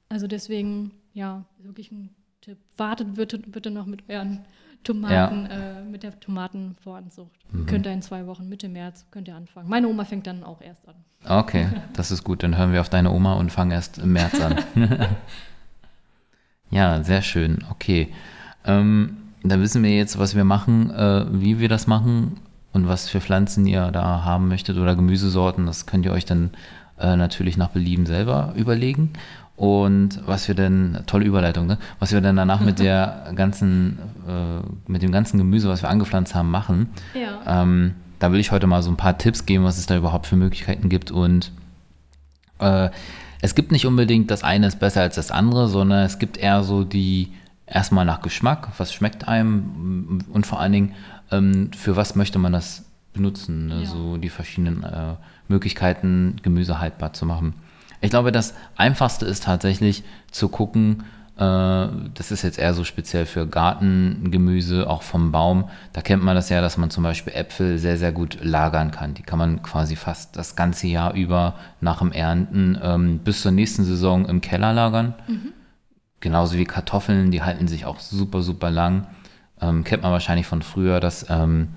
Also 0.07 0.27
deswegen, 0.27 0.91
ja, 1.13 1.43
wirklich 1.59 1.91
ein 1.91 2.09
Tipp. 2.41 2.57
Wartet 2.77 3.15
bitte, 3.15 3.39
bitte 3.39 3.71
noch 3.71 3.85
mit 3.85 4.03
euren 4.09 4.45
Tomaten, 4.83 5.45
äh, 5.45 5.83
mit 5.83 6.03
der 6.03 6.17
Tomatenvoranzucht. 6.19 7.31
Mhm. 7.51 7.65
Könnt 7.65 7.85
ihr 7.85 7.93
in 7.93 8.01
zwei 8.01 8.27
Wochen, 8.27 8.47
Mitte 8.47 8.69
März, 8.69 9.05
könnt 9.11 9.27
ihr 9.27 9.35
anfangen. 9.35 9.69
Meine 9.69 9.87
Oma 9.87 10.05
fängt 10.05 10.27
dann 10.27 10.43
auch 10.43 10.61
erst 10.61 10.87
an. 10.87 10.95
Okay, 11.27 11.67
das 11.93 12.11
ist 12.11 12.23
gut. 12.23 12.43
Dann 12.43 12.57
hören 12.57 12.71
wir 12.71 12.81
auf 12.81 12.89
deine 12.89 13.11
Oma 13.11 13.33
und 13.33 13.51
fangen 13.51 13.71
erst 13.71 13.97
im 13.97 14.13
März 14.13 14.39
an. 14.39 14.63
ja, 16.69 17.03
sehr 17.03 17.21
schön. 17.21 17.59
Okay. 17.71 18.13
Ähm, 18.65 19.17
da 19.43 19.59
wissen 19.59 19.83
wir 19.83 19.95
jetzt, 19.95 20.17
was 20.17 20.35
wir 20.35 20.45
machen, 20.45 20.91
äh, 20.91 21.25
wie 21.31 21.59
wir 21.59 21.69
das 21.69 21.87
machen 21.87 22.39
und 22.73 22.87
was 22.87 23.07
für 23.07 23.21
Pflanzen 23.21 23.65
ihr 23.65 23.91
da 23.91 24.23
haben 24.23 24.47
möchtet 24.47 24.77
oder 24.77 24.95
Gemüsesorten. 24.95 25.65
Das 25.65 25.85
könnt 25.85 26.05
ihr 26.05 26.11
euch 26.11 26.25
dann 26.25 26.51
äh, 26.99 27.15
natürlich 27.15 27.55
nach 27.55 27.69
Belieben 27.69 28.05
selber 28.05 28.53
überlegen. 28.55 29.13
Und 29.55 30.21
was 30.25 30.47
wir 30.47 30.55
denn, 30.55 30.97
tolle 31.05 31.25
Überleitung, 31.25 31.67
ne? 31.67 31.77
was 31.99 32.11
wir 32.11 32.21
dann 32.21 32.35
danach 32.35 32.59
mit 32.59 32.79
der 32.79 33.31
ganzen, 33.35 33.99
äh, 34.27 34.91
mit 34.91 35.03
dem 35.03 35.11
ganzen 35.11 35.37
Gemüse, 35.37 35.69
was 35.69 35.83
wir 35.83 35.89
angepflanzt 35.89 36.33
haben, 36.33 36.49
machen. 36.49 36.89
Ja. 37.13 37.61
Ähm, 37.61 37.93
da 38.17 38.31
will 38.31 38.39
ich 38.39 38.51
heute 38.51 38.67
mal 38.67 38.81
so 38.81 38.89
ein 38.89 38.97
paar 38.97 39.17
Tipps 39.17 39.45
geben, 39.45 39.63
was 39.63 39.77
es 39.77 39.85
da 39.85 39.95
überhaupt 39.95 40.25
für 40.25 40.35
Möglichkeiten 40.35 40.89
gibt. 40.89 41.11
Und 41.11 41.51
äh, 42.59 42.89
es 43.41 43.53
gibt 43.53 43.71
nicht 43.71 43.85
unbedingt 43.85 44.31
das 44.31 44.43
eine 44.43 44.67
ist 44.67 44.79
besser 44.79 45.01
als 45.01 45.15
das 45.15 45.29
andere, 45.29 45.67
sondern 45.67 46.05
es 46.05 46.17
gibt 46.17 46.37
eher 46.37 46.63
so 46.63 46.83
die 46.83 47.33
erstmal 47.67 48.05
nach 48.05 48.21
Geschmack, 48.21 48.69
was 48.77 48.93
schmeckt 48.93 49.27
einem 49.27 50.21
und 50.31 50.45
vor 50.45 50.59
allen 50.59 50.71
Dingen, 50.71 50.93
ähm, 51.33 51.71
für 51.75 51.95
was 51.95 52.15
möchte 52.15 52.39
man 52.39 52.53
das 52.53 52.85
benutzen. 53.13 53.67
Ne? 53.67 53.81
Ja. 53.81 53.85
So 53.85 54.17
die 54.17 54.29
verschiedenen 54.29 54.83
äh, 54.83 55.15
Möglichkeiten, 55.47 56.37
Gemüse 56.41 56.79
haltbar 56.79 57.13
zu 57.13 57.25
machen. 57.25 57.53
Ich 58.01 58.09
glaube, 58.09 58.31
das 58.31 58.53
Einfachste 58.75 59.25
ist 59.25 59.43
tatsächlich 59.43 60.03
zu 60.31 60.49
gucken, 60.49 61.03
äh, 61.37 61.87
das 62.13 62.31
ist 62.31 62.41
jetzt 62.41 62.59
eher 62.59 62.73
so 62.73 62.83
speziell 62.83 63.25
für 63.25 63.47
Gartengemüse, 63.47 64.89
auch 64.89 65.03
vom 65.03 65.31
Baum. 65.31 65.69
Da 65.93 66.01
kennt 66.01 66.23
man 66.23 66.35
das 66.35 66.49
ja, 66.49 66.61
dass 66.61 66.77
man 66.77 66.89
zum 66.89 67.03
Beispiel 67.03 67.33
Äpfel 67.33 67.77
sehr, 67.77 67.97
sehr 67.97 68.11
gut 68.11 68.39
lagern 68.43 68.91
kann. 68.91 69.13
Die 69.13 69.23
kann 69.23 69.39
man 69.39 69.61
quasi 69.63 69.95
fast 69.95 70.35
das 70.35 70.55
ganze 70.55 70.87
Jahr 70.87 71.13
über 71.13 71.55
nach 71.81 71.99
dem 71.99 72.11
Ernten 72.11 72.77
ähm, 72.81 73.19
bis 73.19 73.41
zur 73.41 73.51
nächsten 73.51 73.83
Saison 73.83 74.25
im 74.25 74.41
Keller 74.41 74.73
lagern. 74.73 75.15
Genauso 76.19 76.57
wie 76.57 76.65
Kartoffeln, 76.65 77.31
die 77.31 77.41
halten 77.41 77.67
sich 77.67 77.85
auch 77.85 77.99
super, 77.99 78.41
super 78.41 78.69
lang. 78.71 79.07
Ähm, 79.63 79.83
kennt 79.83 80.03
man 80.03 80.11
wahrscheinlich 80.11 80.45
von 80.45 80.61
früher, 80.61 80.99
dass 80.99 81.29
ähm, 81.29 81.69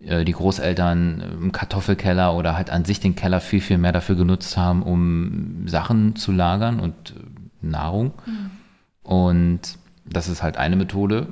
äh, 0.00 0.24
die 0.24 0.32
Großeltern 0.32 1.20
im 1.42 1.52
Kartoffelkeller 1.52 2.34
oder 2.34 2.56
halt 2.56 2.70
an 2.70 2.84
sich 2.84 3.00
den 3.00 3.16
Keller 3.16 3.40
viel, 3.40 3.60
viel 3.60 3.78
mehr 3.78 3.92
dafür 3.92 4.16
genutzt 4.16 4.56
haben, 4.56 4.82
um 4.82 5.68
Sachen 5.68 6.16
zu 6.16 6.32
lagern 6.32 6.80
und 6.80 6.94
äh, 7.10 7.66
Nahrung. 7.66 8.12
Und 9.02 9.60
das 10.04 10.28
ist 10.28 10.42
halt 10.42 10.56
eine 10.56 10.76
Methode, 10.76 11.28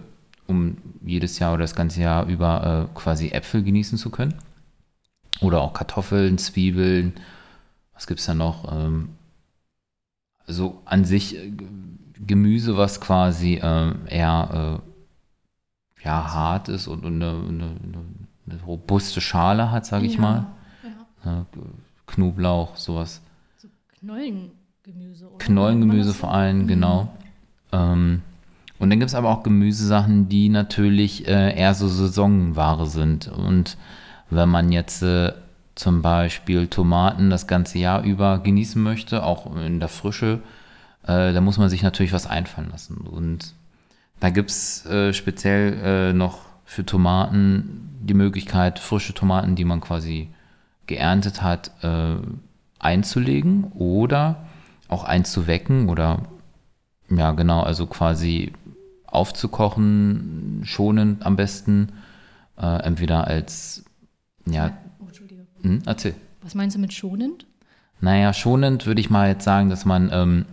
um 0.47 0.77
jedes 1.05 1.39
Jahr 1.39 1.55
oder 1.55 1.63
das 1.63 1.75
ganze 1.75 2.03
Jahr 2.03 2.27
über 2.27 2.89
äh, 2.93 2.99
quasi 2.99 3.31
Äpfel 3.31 3.63
genießen 3.63 3.99
zu 3.99 4.11
können. 4.11 4.35
Oder 5.41 5.61
auch 5.61 5.73
Kartoffeln, 5.73 6.39
Zwiebeln. 6.39 7.15
Was 7.95 8.07
gibt 8.07 8.21
es 8.21 8.27
da 8.27 8.35
noch? 8.35 8.71
Ähm, 8.73 9.11
so 10.47 10.83
an 10.85 11.05
sich 11.05 11.37
äh, 11.37 11.53
Gemüse, 12.27 12.77
was 12.77 13.01
quasi 13.01 13.61
ähm, 13.63 14.07
eher 14.07 14.81
äh, 14.81 14.94
ja, 16.05 16.33
hart 16.33 16.69
ist 16.69 16.87
und, 16.87 17.05
und 17.05 17.23
eine, 17.23 17.31
eine, 17.31 17.77
eine 18.47 18.63
robuste 18.63 19.21
Schale 19.21 19.71
hat, 19.71 19.87
sage 19.87 20.07
ich 20.07 20.15
ja. 20.15 20.21
mal. 20.21 20.47
Ja. 21.25 21.41
Äh, 21.41 21.45
Knoblauch, 22.07 22.77
sowas. 22.77 23.23
So 23.57 23.69
Knollengemüse. 23.99 25.27
Oder? 25.27 25.39
Knollengemüse 25.39 26.13
vor 26.13 26.33
allem, 26.33 26.63
so? 26.63 26.67
genau. 26.67 27.09
Ähm, 27.73 28.23
und 28.79 28.91
dann 28.91 28.99
gibt 28.99 29.09
es 29.09 29.15
aber 29.15 29.31
auch 29.31 29.43
Gemüsesachen, 29.43 30.29
die 30.29 30.51
natürlich 30.51 31.27
äh, 31.27 31.59
eher 31.59 31.75
so 31.75 31.89
Saisonware 31.89 32.87
sind. 32.87 33.29
Und 33.29 33.79
wenn 34.31 34.49
man 34.49 34.73
jetzt 34.73 35.03
äh, 35.03 35.33
zum 35.75 36.03
Beispiel 36.03 36.67
Tomaten 36.67 37.31
das 37.31 37.47
ganze 37.47 37.79
Jahr 37.79 38.03
über 38.03 38.39
genießen 38.39 38.83
möchte, 38.83 39.23
auch 39.25 39.57
in 39.57 39.81
der 39.81 39.89
Frische, 39.89 40.41
äh, 41.05 41.33
da 41.33 41.41
muss 41.41 41.57
man 41.57 41.71
sich 41.71 41.83
natürlich 41.83 42.13
was 42.13 42.27
einfallen 42.27 42.71
lassen. 42.71 42.99
Und 42.99 43.55
da 44.25 44.31
gibt 44.31 44.49
es 44.49 44.87
äh, 44.87 45.13
speziell 45.13 45.75
äh, 45.85 46.13
noch 46.15 46.39
für 46.65 46.87
Tomaten 46.87 47.91
die 48.01 48.15
Möglichkeit, 48.15 48.79
frische 48.79 49.13
Tomaten, 49.13 49.55
die 49.55 49.67
man 49.67 49.83
quasi 49.83 50.31
geerntet 50.87 51.43
hat, 51.43 51.73
äh, 51.83 52.17
einzulegen 52.79 53.65
oder 53.75 54.47
auch 54.89 55.05
einzuwecken 55.05 55.91
oder 55.91 56.23
ja 57.11 57.33
genau, 57.33 57.65
also 57.65 57.87
quasi 57.87 58.55
aufzukochen, 59.05 60.63
schonend 60.65 61.27
am 61.27 61.37
besten, 61.37 61.93
äh, 62.57 62.83
entweder 62.83 63.27
als 63.27 63.85
ja. 64.47 64.73
Oh. 65.01 65.09
Hm, 65.61 65.83
erzähl. 65.85 66.15
Was 66.41 66.55
meinst 66.55 66.77
du 66.77 66.81
mit 66.81 66.95
schonend? 66.95 67.45
Naja, 68.01 68.33
schonend 68.33 68.87
würde 68.87 69.03
ich 69.03 69.11
mal 69.11 69.29
jetzt 69.29 69.45
sagen, 69.45 69.69
dass 69.69 69.85
man 69.85 70.09
ähm, 70.11 70.47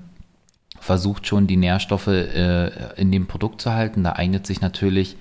versucht 0.81 1.27
schon 1.27 1.45
die 1.45 1.57
Nährstoffe 1.57 2.07
äh, 2.07 2.99
in 2.99 3.11
dem 3.11 3.27
Produkt 3.27 3.61
zu 3.61 3.71
halten. 3.71 4.03
Da 4.03 4.13
eignet 4.13 4.47
sich 4.47 4.61
natürlich, 4.61 5.15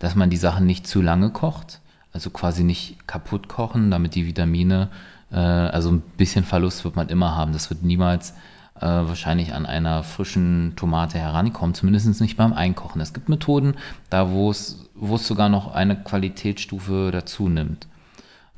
dass 0.00 0.16
man 0.16 0.28
die 0.28 0.36
Sachen 0.36 0.66
nicht 0.66 0.88
zu 0.88 1.00
lange 1.00 1.30
kocht, 1.30 1.80
also 2.12 2.30
quasi 2.30 2.64
nicht 2.64 3.06
kaputt 3.06 3.48
kochen, 3.48 3.92
damit 3.92 4.16
die 4.16 4.26
Vitamine, 4.26 4.88
äh, 5.30 5.36
also 5.36 5.92
ein 5.92 6.02
bisschen 6.16 6.44
Verlust 6.44 6.84
wird 6.84 6.96
man 6.96 7.08
immer 7.08 7.36
haben. 7.36 7.52
Das 7.52 7.70
wird 7.70 7.84
niemals 7.84 8.32
äh, 8.74 8.86
wahrscheinlich 8.86 9.54
an 9.54 9.66
einer 9.66 10.02
frischen 10.02 10.72
Tomate 10.74 11.16
herankommen, 11.16 11.76
zumindest 11.76 12.20
nicht 12.20 12.36
beim 12.36 12.52
Einkochen. 12.52 13.00
Es 13.00 13.14
gibt 13.14 13.28
Methoden, 13.28 13.74
da 14.10 14.30
wo 14.30 14.50
es, 14.50 14.90
sogar 15.18 15.48
noch 15.48 15.72
eine 15.72 15.94
Qualitätsstufe 15.94 17.10
dazu 17.12 17.48
nimmt. 17.48 17.86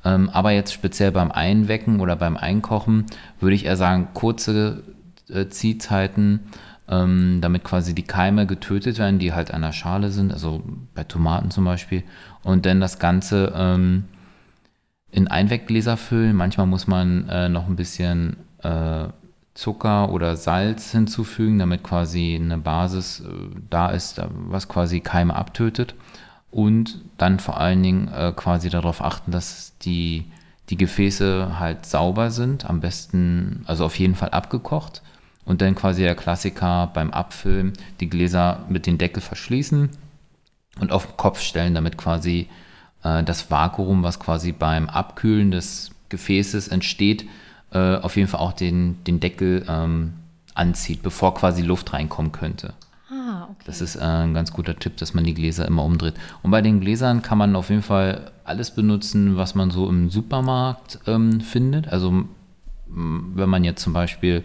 Ähm, 0.07 0.31
aber 0.31 0.53
jetzt 0.53 0.73
speziell 0.73 1.13
beim 1.13 1.31
Einwecken 1.31 2.01
oder 2.01 2.17
beim 2.17 2.39
Einkochen 2.39 3.05
würde 3.41 3.57
ich 3.57 3.67
eher 3.67 3.77
sagen, 3.77 4.09
kurze 4.15 4.96
Ziehzeiten, 5.49 6.41
ähm, 6.89 7.39
damit 7.41 7.65
quasi 7.65 7.95
die 7.95 8.05
Keime 8.05 8.47
getötet 8.47 8.99
werden, 8.99 9.19
die 9.19 9.33
halt 9.33 9.53
an 9.53 9.63
der 9.63 9.73
Schale 9.73 10.11
sind, 10.11 10.33
also 10.33 10.63
bei 10.95 11.05
Tomaten 11.05 11.51
zum 11.51 11.65
Beispiel. 11.65 12.05
Und 12.43 12.67
dann 12.67 12.81
das 12.81 12.99
Ganze 12.99 13.53
ähm, 13.57 14.05
in 15.11 15.29
Einweggläser 15.29 15.97
füllen. 15.97 16.37
Manchmal 16.37 16.67
muss 16.67 16.87
man 16.87 17.29
äh, 17.29 17.49
noch 17.49 17.67
ein 17.67 17.77
bisschen 17.77 18.37
äh, 18.63 19.09
Zucker 19.55 20.13
oder 20.13 20.37
Salz 20.37 20.93
hinzufügen, 20.93 21.59
damit 21.59 21.83
quasi 21.83 22.39
eine 22.41 22.59
Basis 22.59 23.21
äh, 23.21 23.31
da 23.71 23.89
ist, 23.89 24.21
was 24.31 24.69
quasi 24.69 25.01
Keime 25.01 25.35
abtötet 25.35 25.95
und 26.51 27.01
dann 27.19 27.41
vor 27.41 27.59
allen 27.59 27.83
Dingen 27.83 28.09
äh, 28.09 28.33
quasi 28.37 28.71
darauf 28.71 29.03
achten, 29.03 29.33
dass 29.33 29.77
die, 29.79 30.27
die 30.69 30.77
Gefäße 30.77 31.59
halt 31.59 31.87
sauber 31.87 32.31
sind, 32.31 32.69
am 32.69 32.81
besten, 32.81 33.65
also 33.67 33.85
auf 33.85 33.99
jeden 33.99 34.15
Fall 34.15 34.31
abgekocht 34.31 35.03
und 35.47 35.63
dann 35.63 35.75
quasi 35.75 36.03
der 36.03 36.15
Klassiker 36.15 36.91
beim 36.93 37.11
Abfüllen 37.11 37.73
die 38.01 38.11
Gläser 38.11 38.65
mit 38.69 38.87
dem 38.87 38.99
Deckel 38.99 39.23
verschließen 39.23 39.89
und 40.81 40.93
auf 40.93 41.07
den 41.07 41.17
Kopf 41.17 41.41
stellen, 41.41 41.75
damit 41.75 41.97
quasi 41.97 42.49
äh, 43.03 43.23
das 43.23 43.51
Vakuum, 43.51 44.03
was 44.03 44.21
quasi 44.21 44.53
beim 44.53 44.89
Abkühlen 44.89 45.51
des 45.51 45.93
Gefäßes 46.11 46.69
entsteht, 46.69 47.27
äh, 47.73 47.97
auf 47.97 48.17
jeden 48.17 48.29
Fall 48.29 48.41
auch 48.41 48.53
den, 48.53 49.03
den 49.05 49.21
Deckel 49.21 49.65
ähm, 49.69 50.15
anzieht, 50.55 51.03
bevor 51.03 51.35
quasi 51.35 51.63
Luft 51.63 51.93
reinkommen 51.93 52.33
könnte. 52.33 52.75
Ah, 53.11 53.45
okay. 53.45 53.65
Das 53.67 53.81
ist 53.81 53.97
äh, 53.97 54.01
ein 54.01 54.35
ganz 54.35 54.53
guter 54.53 54.77
Tipp, 54.77 54.97
dass 54.97 55.15
man 55.15 55.25
die 55.25 55.35
Gläser 55.35 55.67
immer 55.67 55.85
umdreht. 55.85 56.15
Und 56.43 56.51
bei 56.51 56.61
den 56.61 56.81
Gläsern 56.81 57.23
kann 57.23 57.39
man 57.39 57.55
auf 57.55 57.71
jeden 57.71 57.83
Fall 57.83 58.33
alles 58.45 58.73
benutzen, 58.73 59.37
was 59.37 59.55
man 59.55 59.71
so 59.71 59.89
im 59.89 60.11
Supermarkt 60.11 60.99
ähm, 61.07 61.41
findet. 61.41 61.89
Also 61.89 62.25
wenn 62.89 63.49
man 63.49 63.65
jetzt 63.65 63.83
zum 63.83 63.93
Beispiel 63.93 64.45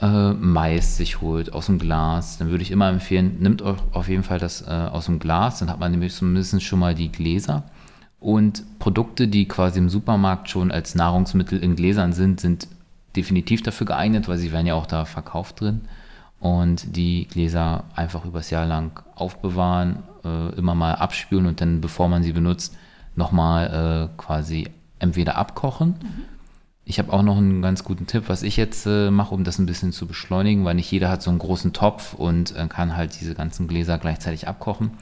äh, 0.00 0.32
Mais 0.32 0.96
sich 0.96 1.20
holt 1.20 1.52
aus 1.52 1.66
dem 1.66 1.78
Glas, 1.78 2.38
dann 2.38 2.50
würde 2.50 2.62
ich 2.62 2.70
immer 2.70 2.88
empfehlen, 2.88 3.36
nimmt 3.40 3.62
euch 3.62 3.78
auf 3.92 4.08
jeden 4.08 4.22
Fall 4.22 4.38
das 4.38 4.62
äh, 4.62 4.70
aus 4.70 5.06
dem 5.06 5.18
Glas, 5.18 5.58
dann 5.58 5.70
hat 5.70 5.80
man 5.80 5.90
nämlich 5.90 6.14
zumindest 6.14 6.62
schon 6.62 6.78
mal 6.78 6.94
die 6.94 7.10
Gläser. 7.10 7.64
Und 8.20 8.78
Produkte, 8.78 9.28
die 9.28 9.46
quasi 9.46 9.78
im 9.78 9.88
Supermarkt 9.88 10.50
schon 10.50 10.70
als 10.70 10.94
Nahrungsmittel 10.94 11.62
in 11.62 11.76
Gläsern 11.76 12.12
sind, 12.12 12.40
sind 12.40 12.68
definitiv 13.14 13.62
dafür 13.62 13.86
geeignet, 13.86 14.28
weil 14.28 14.38
sie 14.38 14.52
werden 14.52 14.66
ja 14.66 14.74
auch 14.74 14.86
da 14.86 15.04
verkauft 15.04 15.60
drin 15.60 15.82
und 16.40 16.96
die 16.96 17.26
Gläser 17.28 17.84
einfach 17.94 18.24
übers 18.24 18.50
Jahr 18.50 18.66
lang 18.66 19.02
aufbewahren, 19.14 20.02
äh, 20.24 20.54
immer 20.56 20.74
mal 20.74 20.94
abspülen 20.94 21.46
und 21.46 21.60
dann, 21.60 21.80
bevor 21.80 22.08
man 22.08 22.22
sie 22.22 22.32
benutzt, 22.32 22.76
nochmal 23.14 24.10
äh, 24.12 24.16
quasi 24.16 24.68
entweder 24.98 25.36
abkochen. 25.36 25.88
Mhm. 26.00 26.35
Ich 26.88 26.98
habe 26.98 27.12
auch 27.12 27.22
noch 27.22 27.36
einen 27.36 27.62
ganz 27.62 27.84
guten 27.84 28.06
Tipp, 28.06 28.24
was 28.28 28.42
ich 28.42 28.56
jetzt 28.56 28.86
äh, 28.86 29.10
mache, 29.10 29.34
um 29.34 29.44
das 29.44 29.58
ein 29.58 29.66
bisschen 29.66 29.92
zu 29.92 30.06
beschleunigen, 30.06 30.64
weil 30.64 30.76
nicht 30.76 30.90
jeder 30.90 31.10
hat 31.10 31.20
so 31.20 31.30
einen 31.30 31.40
großen 31.40 31.72
Topf 31.72 32.14
und 32.14 32.56
äh, 32.56 32.66
kann 32.68 32.96
halt 32.96 33.20
diese 33.20 33.34
ganzen 33.34 33.66
Gläser 33.66 33.98
gleichzeitig 33.98 34.46
abkochen. 34.46 34.92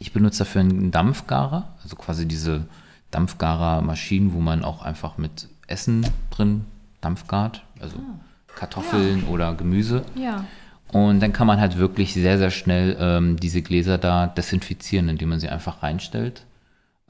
Ich 0.00 0.12
benutze 0.12 0.40
dafür 0.40 0.62
einen 0.62 0.90
Dampfgarer, 0.90 1.72
also 1.82 1.96
quasi 1.96 2.26
diese 2.26 2.66
Dampfgarer-Maschinen, 3.12 4.34
wo 4.34 4.40
man 4.40 4.64
auch 4.64 4.82
einfach 4.82 5.18
mit 5.18 5.48
Essen 5.68 6.04
drin 6.30 6.64
dampfgart, 7.00 7.64
also 7.80 7.96
ah 7.96 8.18
Kartoffeln 8.54 9.22
ja. 9.24 9.28
oder 9.28 9.54
Gemüse. 9.54 10.04
Ja. 10.14 10.44
Und 10.92 11.20
dann 11.20 11.32
kann 11.32 11.46
man 11.46 11.60
halt 11.60 11.78
wirklich 11.78 12.12
sehr, 12.12 12.38
sehr 12.38 12.50
schnell 12.50 12.96
ähm, 13.00 13.36
diese 13.38 13.62
Gläser 13.62 13.98
da 13.98 14.26
desinfizieren, 14.26 15.08
indem 15.08 15.30
man 15.30 15.40
sie 15.40 15.48
einfach 15.48 15.82
reinstellt. 15.82 16.44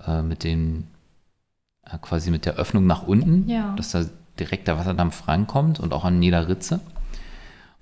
Äh, 0.07 0.23
mit 0.23 0.45
den, 0.45 0.87
quasi 2.01 2.31
mit 2.31 2.47
der 2.47 2.55
Öffnung 2.55 2.87
nach 2.87 3.03
unten, 3.03 3.49
ja. 3.49 3.75
dass 3.77 3.91
da 3.91 4.05
direkt 4.39 4.69
der 4.69 4.79
Wasserdampf 4.79 5.29
reinkommt 5.29 5.81
und 5.81 5.93
auch 5.93 6.05
an 6.05 6.23
jeder 6.23 6.49
Ritze. 6.49 6.81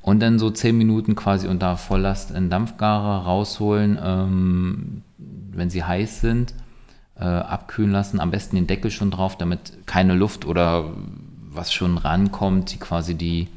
Und 0.03 0.21
dann 0.21 0.39
so 0.39 0.51
zehn 0.51 0.79
Minuten 0.79 1.15
quasi 1.15 1.47
unter 1.47 1.77
Volllast 1.77 2.31
in 2.31 2.49
Dampfgarer 2.49 3.25
rausholen, 3.25 3.99
ähm, 4.03 5.03
wenn 5.19 5.69
sie 5.69 5.85
heiß 5.85 6.23
sind, 6.23 6.55
äh, 7.17 7.25
abkühlen 7.25 7.91
lassen. 7.91 8.19
Am 8.19 8.31
besten 8.31 8.57
den 8.57 8.67
Deckel 8.67 8.91
schon 8.91 9.11
drauf, 9.11 9.37
damit 9.37 9.87
keine 9.87 10.15
Luft 10.15 10.47
oder 10.47 10.91
was 11.51 11.73
schon 11.73 11.99
rankommt, 11.99 12.73
die 12.73 12.79
quasi 12.79 13.15
die, 13.15 13.49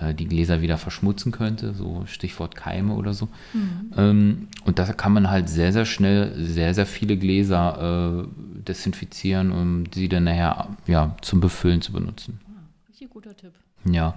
äh, 0.00 0.14
die 0.14 0.26
Gläser 0.26 0.60
wieder 0.60 0.78
verschmutzen 0.78 1.32
könnte, 1.32 1.74
so 1.74 2.04
Stichwort 2.06 2.54
Keime 2.54 2.94
oder 2.94 3.14
so. 3.14 3.28
Mhm. 3.52 3.92
Ähm, 3.96 4.48
und 4.64 4.78
da 4.78 4.84
kann 4.92 5.12
man 5.12 5.30
halt 5.30 5.48
sehr, 5.48 5.72
sehr 5.72 5.84
schnell 5.84 6.34
sehr, 6.36 6.74
sehr 6.74 6.86
viele 6.86 7.16
Gläser 7.16 8.24
äh, 8.24 8.28
desinfizieren, 8.66 9.52
um 9.52 9.84
sie 9.92 10.08
dann 10.08 10.24
nachher 10.24 10.68
ja, 10.86 11.16
zum 11.22 11.40
Befüllen 11.40 11.82
zu 11.82 11.92
benutzen. 11.92 12.40
Ah, 12.46 12.88
richtig 12.88 13.10
guter 13.10 13.36
Tipp. 13.36 13.52
Ja. 13.84 14.14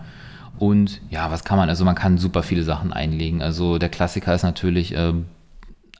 Und 0.60 1.02
ja, 1.10 1.32
was 1.32 1.44
kann 1.44 1.58
man? 1.58 1.70
Also 1.70 1.84
man 1.84 1.96
kann 1.96 2.18
super 2.18 2.44
viele 2.44 2.64
Sachen 2.64 2.94
einlegen. 2.94 3.42
Also 3.42 3.78
der 3.80 3.90
Klassiker 3.90 4.36
ist 4.36 4.44
natürlich 4.44 4.96
äh, 4.96 5.14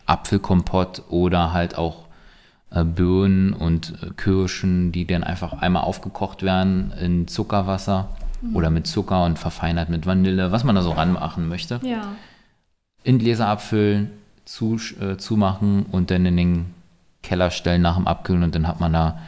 Apfelkompott 0.06 1.04
oder 1.10 1.54
halt 1.54 1.78
auch 1.78 2.06
äh, 2.70 2.84
Birnen 2.84 3.54
und 3.54 3.94
äh, 4.02 4.10
Kirschen, 4.16 4.92
die 4.92 5.06
dann 5.06 5.24
einfach 5.24 5.54
einmal 5.54 5.84
aufgekocht 5.84 6.44
werden 6.44 6.92
in 7.00 7.28
Zuckerwasser 7.28 8.10
mhm. 8.44 8.56
oder 8.56 8.70
mit 8.70 8.88
Zucker 8.88 9.24
und 9.24 9.40
verfeinert 9.40 9.90
mit 9.90 10.06
Vanille, 10.06 10.52
was 10.52 10.64
man 10.64 10.76
da 10.76 10.82
so 10.82 10.92
ranmachen 10.92 11.48
möchte. 11.48 11.80
Ja. 11.84 12.16
In 13.04 13.20
Gläser 13.20 13.48
abfüllen, 13.48 14.12
zu, 14.46 14.78
äh, 15.00 15.18
zumachen 15.18 15.86
und 15.92 16.12
dann 16.12 16.26
in 16.26 16.38
den 16.38 16.66
Keller 17.22 17.52
stellen 17.52 17.82
nach 17.82 17.96
dem 17.96 18.08
Abkühlen 18.08 18.44
und 18.44 18.54
dann 18.56 18.68
hat 18.68 18.80
man 18.80 18.94
da, 18.94 19.20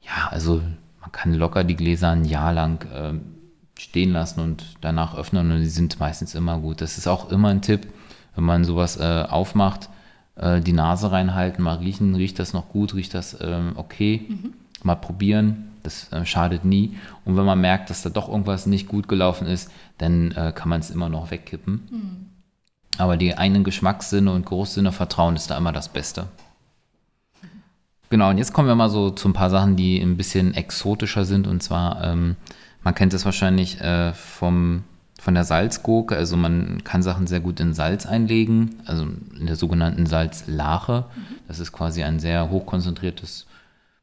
ja, 0.00 0.28
also 0.30 0.60
man 1.00 1.12
kann 1.12 1.34
locker 1.34 1.64
die 1.64 1.76
Gläser 1.76 2.10
ein 2.10 2.24
Jahr 2.24 2.52
lang 2.52 2.84
äh, 2.92 3.14
stehen 3.80 4.12
lassen 4.12 4.40
und 4.40 4.64
danach 4.80 5.16
öffnen 5.16 5.50
und 5.50 5.60
die 5.60 5.66
sind 5.66 5.98
meistens 6.00 6.34
immer 6.34 6.58
gut. 6.58 6.80
Das 6.80 6.98
ist 6.98 7.06
auch 7.06 7.30
immer 7.30 7.48
ein 7.48 7.62
Tipp, 7.62 7.86
wenn 8.34 8.44
man 8.44 8.64
sowas 8.64 8.96
äh, 8.98 9.24
aufmacht, 9.28 9.88
äh, 10.36 10.60
die 10.60 10.72
Nase 10.72 11.12
reinhalten, 11.12 11.62
mal 11.64 11.76
riechen, 11.76 12.14
riecht 12.14 12.38
das 12.38 12.52
noch 12.52 12.68
gut, 12.68 12.94
riecht 12.94 13.14
das 13.14 13.36
ähm, 13.40 13.72
okay, 13.76 14.26
mhm. 14.28 14.52
mal 14.82 14.96
probieren, 14.96 15.71
das 15.82 16.12
äh, 16.12 16.24
schadet 16.24 16.64
nie. 16.64 16.96
Und 17.24 17.36
wenn 17.36 17.44
man 17.44 17.60
merkt, 17.60 17.90
dass 17.90 18.02
da 18.02 18.10
doch 18.10 18.28
irgendwas 18.28 18.66
nicht 18.66 18.88
gut 18.88 19.08
gelaufen 19.08 19.46
ist, 19.46 19.70
dann 19.98 20.32
äh, 20.32 20.52
kann 20.54 20.68
man 20.68 20.80
es 20.80 20.90
immer 20.90 21.08
noch 21.08 21.30
wegkippen. 21.30 21.88
Mhm. 21.90 22.26
Aber 22.98 23.16
die 23.16 23.36
eigenen 23.36 23.64
Geschmackssinne 23.64 24.30
und 24.30 24.46
Geruchssinne 24.46 24.92
vertrauen 24.92 25.36
ist 25.36 25.50
da 25.50 25.56
immer 25.56 25.72
das 25.72 25.88
Beste. 25.88 26.26
Genau, 28.10 28.28
und 28.28 28.36
jetzt 28.36 28.52
kommen 28.52 28.68
wir 28.68 28.74
mal 28.74 28.90
so 28.90 29.10
zu 29.10 29.28
ein 29.28 29.32
paar 29.32 29.48
Sachen, 29.48 29.76
die 29.76 29.98
ein 29.98 30.18
bisschen 30.18 30.52
exotischer 30.52 31.24
sind. 31.24 31.46
Und 31.46 31.62
zwar, 31.62 32.04
ähm, 32.04 32.36
man 32.82 32.94
kennt 32.94 33.14
es 33.14 33.24
wahrscheinlich 33.24 33.80
äh, 33.80 34.12
vom 34.12 34.84
von 35.22 35.34
der 35.34 35.44
Salzgurke. 35.44 36.16
Also 36.16 36.36
man 36.36 36.82
kann 36.82 37.04
Sachen 37.04 37.28
sehr 37.28 37.38
gut 37.38 37.60
in 37.60 37.74
Salz 37.74 38.06
einlegen, 38.06 38.74
also 38.86 39.04
in 39.38 39.46
der 39.46 39.54
sogenannten 39.54 40.04
Salzlache. 40.04 41.04
Mhm. 41.14 41.34
Das 41.46 41.60
ist 41.60 41.70
quasi 41.70 42.02
ein 42.02 42.18
sehr 42.18 42.50
hochkonzentriertes 42.50 43.46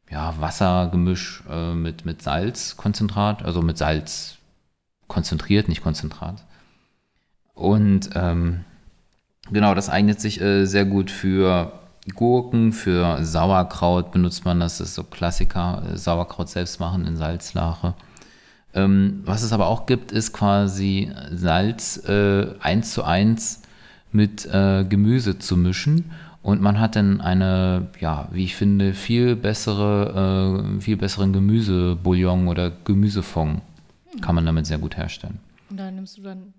ja, 0.10 0.34
Wassergemisch 0.40 1.44
äh, 1.50 1.74
mit, 1.74 2.06
mit 2.06 2.22
Salzkonzentrat, 2.22 3.44
also 3.44 3.62
mit 3.62 3.78
Salz 3.78 4.38
konzentriert, 5.08 5.68
nicht 5.68 5.84
Konzentrat. 5.84 6.44
Und 7.54 8.10
ähm, 8.16 8.66
genau, 9.52 9.76
das 9.76 9.90
eignet 9.90 10.20
sich 10.20 10.42
äh, 10.42 10.66
sehr 10.66 10.86
gut 10.86 11.12
für 11.12 11.74
Gurken, 12.16 12.72
für 12.72 13.24
Sauerkraut 13.24 14.12
benutzt 14.12 14.46
man 14.46 14.60
das, 14.60 14.78
das 14.78 14.90
ist 14.90 14.96
so 14.96 15.04
Klassiker, 15.04 15.84
äh, 15.94 15.98
Sauerkraut 15.98 16.50
selbst 16.50 16.80
machen 16.80 17.06
in 17.06 17.18
Salzlache. 17.18 17.94
Ähm, 18.74 19.22
was 19.26 19.44
es 19.44 19.52
aber 19.52 19.68
auch 19.68 19.86
gibt, 19.86 20.12
ist 20.12 20.32
quasi 20.34 21.12
Salz 21.32 21.98
äh, 22.08 22.48
eins 22.60 22.94
zu 22.94 23.04
eins 23.04 23.62
mit 24.12 24.46
äh, 24.46 24.86
Gemüse 24.86 25.40
zu 25.40 25.58
mischen. 25.58 26.12
Und 26.50 26.62
man 26.62 26.80
hat 26.80 26.96
dann 26.96 27.22
eine, 27.22 27.90
ja, 28.00 28.28
wie 28.32 28.44
ich 28.44 28.56
finde, 28.56 28.96
viel 28.96 29.36
bessere, 29.36 30.66
äh, 30.78 30.82
viel 30.82 30.98
besseren 30.98 31.32
Gemüsebouillon 31.32 32.48
oder 32.48 32.72
Gemüsefond 32.86 33.62
kann 34.22 34.34
man 34.34 34.48
damit 34.48 34.66
sehr 34.66 34.80
gut 34.80 34.98
herstellen. 34.98 35.38
Und 35.70 35.78
da 35.80 35.92
nimmst 35.92 36.18
du 36.18 36.24
dann 36.24 36.54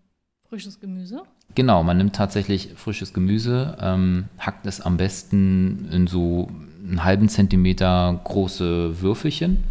frisches 0.49 0.79
Gemüse? 0.79 1.23
Genau, 1.57 1.83
man 1.83 1.99
nimmt 1.99 2.15
tatsächlich 2.15 2.71
frisches 2.77 3.13
Gemüse, 3.13 3.77
ähm, 3.81 4.27
hackt 4.39 4.65
es 4.67 4.81
am 4.81 4.97
besten 4.97 5.89
in 5.91 6.07
so 6.07 6.49
einen 6.87 7.03
halben 7.03 7.29
Zentimeter 7.29 8.21
große 8.23 9.01
Würfelchen. 9.01 9.65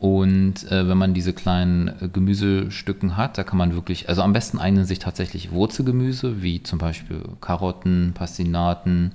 Und 0.00 0.66
äh, 0.72 0.88
wenn 0.88 0.96
man 0.96 1.12
diese 1.12 1.34
kleinen 1.34 1.88
äh, 1.88 2.08
Gemüsestücken 2.10 3.18
hat, 3.18 3.36
da 3.36 3.44
kann 3.44 3.58
man 3.58 3.74
wirklich, 3.74 4.08
also 4.08 4.22
am 4.22 4.32
besten 4.32 4.58
eignen 4.58 4.86
sich 4.86 4.98
tatsächlich 4.98 5.52
Wurzelgemüse, 5.52 6.42
wie 6.42 6.62
zum 6.62 6.78
Beispiel 6.78 7.22
Karotten, 7.42 8.12
Pastinaten, 8.14 9.12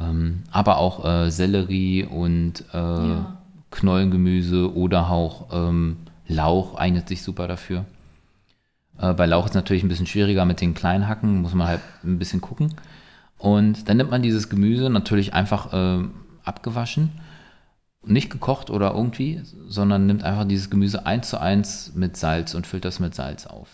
ähm, 0.00 0.44
aber 0.50 0.78
auch 0.78 1.04
äh, 1.04 1.30
Sellerie 1.30 2.04
und 2.04 2.64
äh, 2.72 2.78
ja. 2.78 3.36
Knollengemüse 3.70 4.74
oder 4.74 5.10
auch 5.10 5.48
ähm, 5.52 5.98
Lauch 6.26 6.76
eignet 6.76 7.08
sich 7.08 7.22
super 7.22 7.46
dafür. 7.46 7.84
Äh, 8.98 9.12
bei 9.12 9.26
Lauch 9.26 9.44
ist 9.44 9.50
es 9.50 9.56
natürlich 9.56 9.82
ein 9.82 9.88
bisschen 9.88 10.06
schwieriger 10.06 10.46
mit 10.46 10.62
den 10.62 10.72
kleinen 10.72 11.08
Hacken, 11.08 11.42
muss 11.42 11.52
man 11.52 11.66
halt 11.66 11.82
ein 12.04 12.18
bisschen 12.18 12.40
gucken. 12.40 12.72
Und 13.36 13.86
dann 13.90 13.98
nimmt 13.98 14.12
man 14.12 14.22
dieses 14.22 14.48
Gemüse 14.48 14.88
natürlich 14.88 15.34
einfach 15.34 15.70
abgewaschen, 16.42 17.10
nicht 18.06 18.30
gekocht 18.30 18.70
oder 18.70 18.94
irgendwie, 18.94 19.42
sondern 19.68 20.06
nimmt 20.06 20.24
einfach 20.24 20.46
dieses 20.46 20.70
Gemüse 20.70 21.06
eins 21.06 21.28
zu 21.28 21.40
eins 21.40 21.92
mit 21.94 22.16
Salz 22.16 22.54
und 22.54 22.66
füllt 22.66 22.84
das 22.84 23.00
mit 23.00 23.14
Salz 23.14 23.46
auf. 23.46 23.68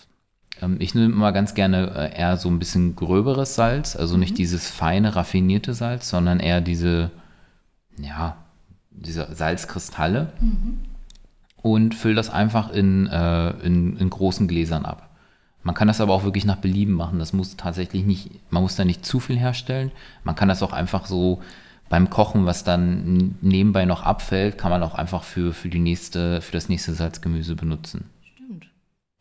Ähm, 0.61 0.77
ich 0.79 0.95
nehme 0.95 1.12
immer 1.12 1.33
ganz 1.33 1.55
gerne 1.55 1.95
äh, 1.95 2.18
eher 2.18 2.37
so 2.37 2.49
ein 2.49 2.59
bisschen 2.59 2.97
gröberes 2.97 3.55
Salz, 3.55 3.97
also 3.97 4.14
mhm. 4.14 4.21
nicht 4.21 4.38
dieses 4.38 4.71
feine, 4.71 5.14
raffinierte 5.14 5.75
Salz, 5.75 6.09
sondern 6.09 6.40
eher 6.40 6.61
diese, 6.61 7.11
ja, 7.99 8.37
diese 8.90 9.35
Salzkristalle. 9.35 10.33
Mhm. 10.40 10.79
Und 11.62 11.95
fülle 11.95 12.16
das 12.16 12.29
einfach 12.29 12.71
in, 12.71 13.07
äh, 13.07 13.51
in, 13.64 13.97
in 13.97 14.11
großen 14.11 14.49
Gläsern 14.49 14.85
ab. 14.85 15.11
Man 15.62 15.77
kann 15.77 15.87
das 15.87 16.01
aber 16.01 16.12
auch 16.12 16.25
wirklich 16.25 16.45
nach 16.45 16.57
Belieben 16.57 16.95
machen. 16.95 17.21
Das 17.21 17.33
muss 17.33 17.57
tatsächlich 17.57 18.05
nicht, 18.05 18.31
man 18.51 18.64
muss 18.64 18.75
da 18.75 18.85
nicht 18.85 19.07
zu 19.07 19.21
viel 19.21 19.38
herstellen. 19.38 19.92
Man 20.25 20.35
kann 20.35 20.49
das 20.49 20.62
auch 20.64 20.73
einfach 20.73 21.07
so 21.07 21.40
beim 21.92 22.09
Kochen, 22.09 22.46
was 22.46 22.64
dann 22.64 23.35
nebenbei 23.42 23.85
noch 23.85 24.02
abfällt, 24.02 24.57
kann 24.57 24.70
man 24.70 24.83
auch 24.83 24.94
einfach 24.94 25.24
für, 25.24 25.52
für, 25.52 25.68
die 25.68 25.78
nächste, 25.78 26.40
für 26.40 26.52
das 26.52 26.70
nächste 26.70 26.94
Salzgemüse 26.94 27.55
benutzen. 27.55 28.09
Stimmt. 28.22 28.70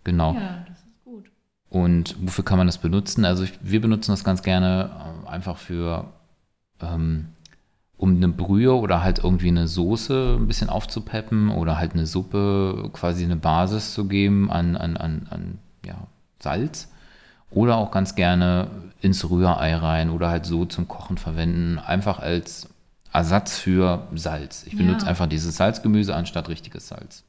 Genau. 0.06 0.36
Ja, 0.36 0.64
das 0.66 0.78
ist 0.78 1.04
gut. 1.04 1.26
Und 1.68 2.16
wofür 2.22 2.46
kann 2.46 2.58
man 2.58 2.68
das 2.68 2.78
benutzen? 2.78 3.26
Also 3.26 3.44
ich, 3.44 3.60
wir 3.62 3.82
benutzen 3.82 4.12
das 4.12 4.24
ganz 4.24 4.42
gerne 4.42 4.90
äh, 5.26 5.28
einfach 5.28 5.58
für, 5.58 6.14
ähm, 6.82 7.26
um 7.98 8.16
eine 8.16 8.30
Brühe 8.30 8.74
oder 8.74 9.04
halt 9.04 9.20
irgendwie 9.20 9.50
eine 9.50 9.68
Soße 9.68 10.38
ein 10.40 10.48
bisschen 10.48 10.70
aufzupeppen 10.70 11.50
oder 11.50 11.78
halt 11.78 11.92
eine 11.92 12.06
Suppe 12.06 12.90
quasi 12.94 13.26
eine 13.26 13.36
Basis 13.36 13.94
zu 13.94 14.08
geben 14.08 14.50
an, 14.50 14.78
an, 14.78 14.96
an, 14.96 15.28
an 15.30 15.60
ja, 15.86 16.08
Salz 16.40 16.90
oder 17.52 17.78
auch 17.78 17.92
ganz 17.92 18.16
gerne 18.16 18.68
ins 19.02 19.30
Rührei 19.30 19.76
rein 19.76 20.10
oder 20.10 20.30
halt 20.30 20.46
so 20.46 20.66
zum 20.66 20.88
Kochen 20.88 21.18
verwenden, 21.18 21.80
einfach 21.80 22.20
als 22.20 22.70
Ersatz 23.14 23.58
für 23.58 24.08
Salz. 24.16 24.66
Ich 24.66 24.78
benutze 24.78 25.06
ja. 25.06 25.10
einfach 25.10 25.28
dieses 25.28 25.58
Salzgemüse 25.58 26.16
anstatt 26.16 26.48
richtiges 26.50 26.88
Salz. 26.88 27.24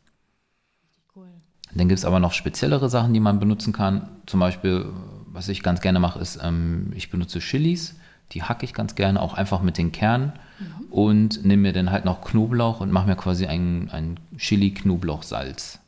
Cool. 1.14 1.26
Dann 1.74 1.88
gibt 1.88 1.98
es 1.98 2.04
aber 2.04 2.20
noch 2.20 2.32
speziellere 2.32 2.88
Sachen, 2.88 3.12
die 3.12 3.20
man 3.20 3.40
benutzen 3.40 3.72
kann. 3.72 4.08
Zum 4.26 4.38
Beispiel, 4.38 4.86
was 5.26 5.48
ich 5.48 5.62
ganz 5.62 5.80
gerne 5.80 5.98
mache, 5.98 6.20
ist, 6.20 6.38
ähm, 6.42 6.92
ich 6.94 7.10
benutze 7.10 7.40
Chilis. 7.40 7.96
Die 8.30 8.44
hacke 8.44 8.64
ich 8.64 8.74
ganz 8.74 8.94
gerne, 8.94 9.20
auch 9.20 9.34
einfach 9.34 9.60
mit 9.60 9.76
den 9.76 9.90
Kernen. 9.90 10.32
Mhm. 10.58 10.84
Und 10.90 11.44
nehme 11.44 11.62
mir 11.62 11.72
dann 11.72 11.90
halt 11.90 12.04
noch 12.04 12.22
Knoblauch 12.22 12.80
und 12.80 12.92
mache 12.92 13.08
mir 13.08 13.16
quasi 13.16 13.46
ein, 13.46 13.90
ein 13.90 14.20
Chili-Knoblauch-Salz. 14.36 15.80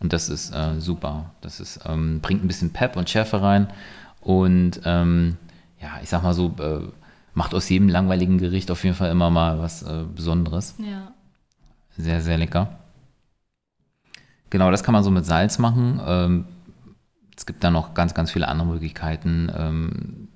Und 0.00 0.12
das 0.12 0.28
ist 0.28 0.54
äh, 0.54 0.80
super. 0.80 1.30
Das 1.42 1.60
ist, 1.60 1.80
ähm, 1.84 2.20
bringt 2.20 2.42
ein 2.42 2.48
bisschen 2.48 2.72
Pep 2.72 2.96
und 2.96 3.08
Schärfe 3.08 3.42
rein. 3.42 3.68
Und 4.20 4.80
ähm, 4.84 5.36
ja, 5.80 6.00
ich 6.02 6.08
sag 6.08 6.22
mal 6.22 6.34
so, 6.34 6.54
äh, 6.58 6.88
macht 7.34 7.54
aus 7.54 7.68
jedem 7.68 7.88
langweiligen 7.88 8.38
Gericht 8.38 8.70
auf 8.70 8.82
jeden 8.84 8.96
Fall 8.96 9.10
immer 9.10 9.30
mal 9.30 9.58
was 9.58 9.82
äh, 9.82 10.04
Besonderes. 10.14 10.74
Ja. 10.78 11.12
Sehr, 11.96 12.20
sehr 12.20 12.38
lecker. 12.38 12.78
Genau, 14.48 14.70
das 14.70 14.82
kann 14.82 14.92
man 14.92 15.04
so 15.04 15.10
mit 15.10 15.24
Salz 15.24 15.58
machen. 15.58 16.00
Ähm, 16.04 16.44
es 17.36 17.46
gibt 17.46 17.62
da 17.62 17.70
noch 17.70 17.94
ganz, 17.94 18.14
ganz 18.14 18.30
viele 18.30 18.48
andere 18.48 18.68
Möglichkeiten, 18.68 19.50
ähm, 19.56 20.28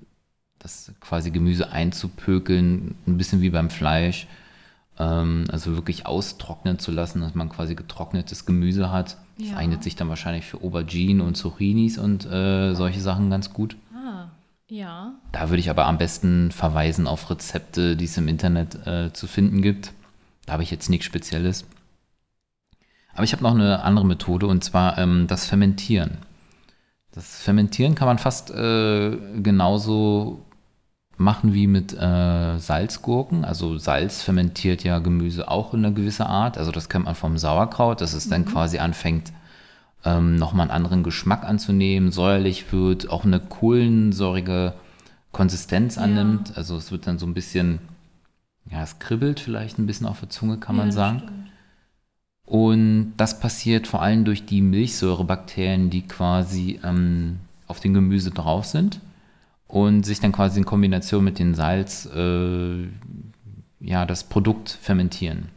das 0.57 0.91
quasi 1.01 1.31
Gemüse 1.31 1.71
einzupökeln, 1.71 2.95
ein 3.05 3.17
bisschen 3.17 3.41
wie 3.41 3.49
beim 3.49 3.69
Fleisch. 3.69 4.27
Ähm, 4.97 5.45
also 5.51 5.75
wirklich 5.75 6.05
austrocknen 6.05 6.79
zu 6.79 6.91
lassen, 6.91 7.21
dass 7.21 7.35
man 7.35 7.49
quasi 7.49 7.75
getrocknetes 7.75 8.45
Gemüse 8.45 8.91
hat. 8.91 9.17
Das 9.37 9.49
ja. 9.49 9.57
eignet 9.57 9.83
sich 9.83 9.95
dann 9.95 10.09
wahrscheinlich 10.09 10.45
für 10.45 10.61
Aubergine 10.61 11.23
und 11.23 11.35
Zucchinis 11.35 11.97
und 11.97 12.25
äh, 12.25 12.73
solche 12.73 13.01
Sachen 13.01 13.29
ganz 13.29 13.51
gut. 13.51 13.75
Ah, 13.93 14.29
ja. 14.69 15.13
Da 15.31 15.49
würde 15.49 15.59
ich 15.59 15.69
aber 15.69 15.85
am 15.85 15.97
besten 15.97 16.51
verweisen 16.51 17.07
auf 17.07 17.29
Rezepte, 17.29 17.97
die 17.97 18.05
es 18.05 18.17
im 18.17 18.29
Internet 18.29 18.87
äh, 18.87 19.11
zu 19.11 19.27
finden 19.27 19.61
gibt. 19.61 19.91
Da 20.45 20.53
habe 20.53 20.63
ich 20.63 20.71
jetzt 20.71 20.89
nichts 20.89 21.05
Spezielles. 21.05 21.65
Aber 23.13 23.23
ich 23.23 23.33
habe 23.33 23.43
noch 23.43 23.53
eine 23.53 23.83
andere 23.83 24.05
Methode 24.05 24.47
und 24.47 24.63
zwar 24.63 24.97
ähm, 24.97 25.27
das 25.27 25.45
Fermentieren. 25.45 26.17
Das 27.11 27.41
Fermentieren 27.41 27.95
kann 27.95 28.07
man 28.07 28.17
fast 28.17 28.51
äh, 28.51 29.17
genauso 29.41 30.45
machen 31.17 31.53
wie 31.53 31.67
mit 31.67 31.93
äh, 31.93 32.57
Salzgurken. 32.57 33.45
Also 33.45 33.77
Salz 33.77 34.21
fermentiert 34.21 34.83
ja 34.83 34.99
Gemüse 34.99 35.49
auch 35.49 35.73
in 35.73 35.85
einer 35.85 35.95
gewissen 35.95 36.23
Art. 36.23 36.57
Also 36.57 36.71
das 36.71 36.89
kennt 36.89 37.05
man 37.05 37.15
vom 37.15 37.37
Sauerkraut, 37.37 38.01
dass 38.01 38.13
es 38.13 38.25
mhm. 38.27 38.31
dann 38.31 38.45
quasi 38.45 38.79
anfängt, 38.79 39.31
ähm, 40.03 40.35
nochmal 40.35 40.65
einen 40.65 40.75
anderen 40.75 41.03
Geschmack 41.03 41.43
anzunehmen, 41.43 42.11
säuerlich 42.11 42.71
wird, 42.71 43.09
auch 43.09 43.23
eine 43.23 43.39
kohlensäurige 43.39 44.73
Konsistenz 45.31 45.97
annimmt. 45.97 46.49
Ja. 46.49 46.55
Also 46.55 46.75
es 46.77 46.91
wird 46.91 47.07
dann 47.07 47.17
so 47.17 47.25
ein 47.25 47.33
bisschen, 47.33 47.79
ja, 48.69 48.83
es 48.83 48.99
kribbelt 48.99 49.39
vielleicht 49.39 49.79
ein 49.79 49.87
bisschen 49.87 50.07
auf 50.07 50.19
der 50.19 50.29
Zunge, 50.29 50.57
kann 50.57 50.75
ja, 50.75 50.83
man 50.83 50.91
sagen. 50.91 51.23
Und 52.45 53.13
das 53.17 53.39
passiert 53.39 53.87
vor 53.87 54.01
allem 54.01 54.25
durch 54.25 54.45
die 54.45 54.61
Milchsäurebakterien, 54.61 55.89
die 55.89 56.03
quasi 56.03 56.79
ähm, 56.83 57.39
auf 57.67 57.79
dem 57.79 57.93
Gemüse 57.93 58.31
drauf 58.31 58.65
sind 58.65 58.99
und 59.67 60.03
sich 60.05 60.19
dann 60.19 60.31
quasi 60.31 60.59
in 60.59 60.65
Kombination 60.65 61.23
mit 61.23 61.39
dem 61.39 61.55
Salz 61.55 62.05
äh, 62.05 62.87
ja, 63.79 64.05
das 64.05 64.23
Produkt 64.23 64.69
fermentieren. 64.69 65.49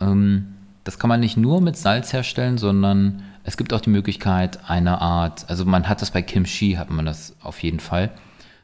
Ähm, 0.00 0.54
das 0.84 0.98
kann 0.98 1.08
man 1.08 1.20
nicht 1.20 1.36
nur 1.36 1.60
mit 1.60 1.76
Salz 1.76 2.12
herstellen, 2.12 2.58
sondern 2.58 3.22
es 3.44 3.56
gibt 3.56 3.72
auch 3.72 3.80
die 3.80 3.90
Möglichkeit, 3.90 4.68
eine 4.68 5.00
Art, 5.00 5.48
also 5.48 5.64
man 5.64 5.88
hat 5.88 6.02
das 6.02 6.10
bei 6.10 6.22
Kimchi, 6.22 6.72
hat 6.72 6.90
man 6.90 7.06
das 7.06 7.36
auf 7.42 7.62
jeden 7.62 7.80
Fall, 7.80 8.10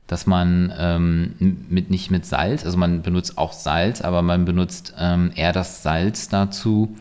dass 0.06 0.26
man 0.26 0.72
ähm, 0.78 1.34
mit, 1.68 1.90
nicht 1.90 2.10
mit 2.10 2.24
Salz, 2.24 2.64
also 2.64 2.78
man 2.78 3.02
benutzt 3.02 3.38
auch 3.38 3.52
Salz, 3.52 4.00
aber 4.00 4.22
man 4.22 4.44
benutzt 4.44 4.94
ähm, 4.98 5.32
eher 5.34 5.52
das 5.52 5.82
Salz 5.82 6.28
dazu, 6.28 6.96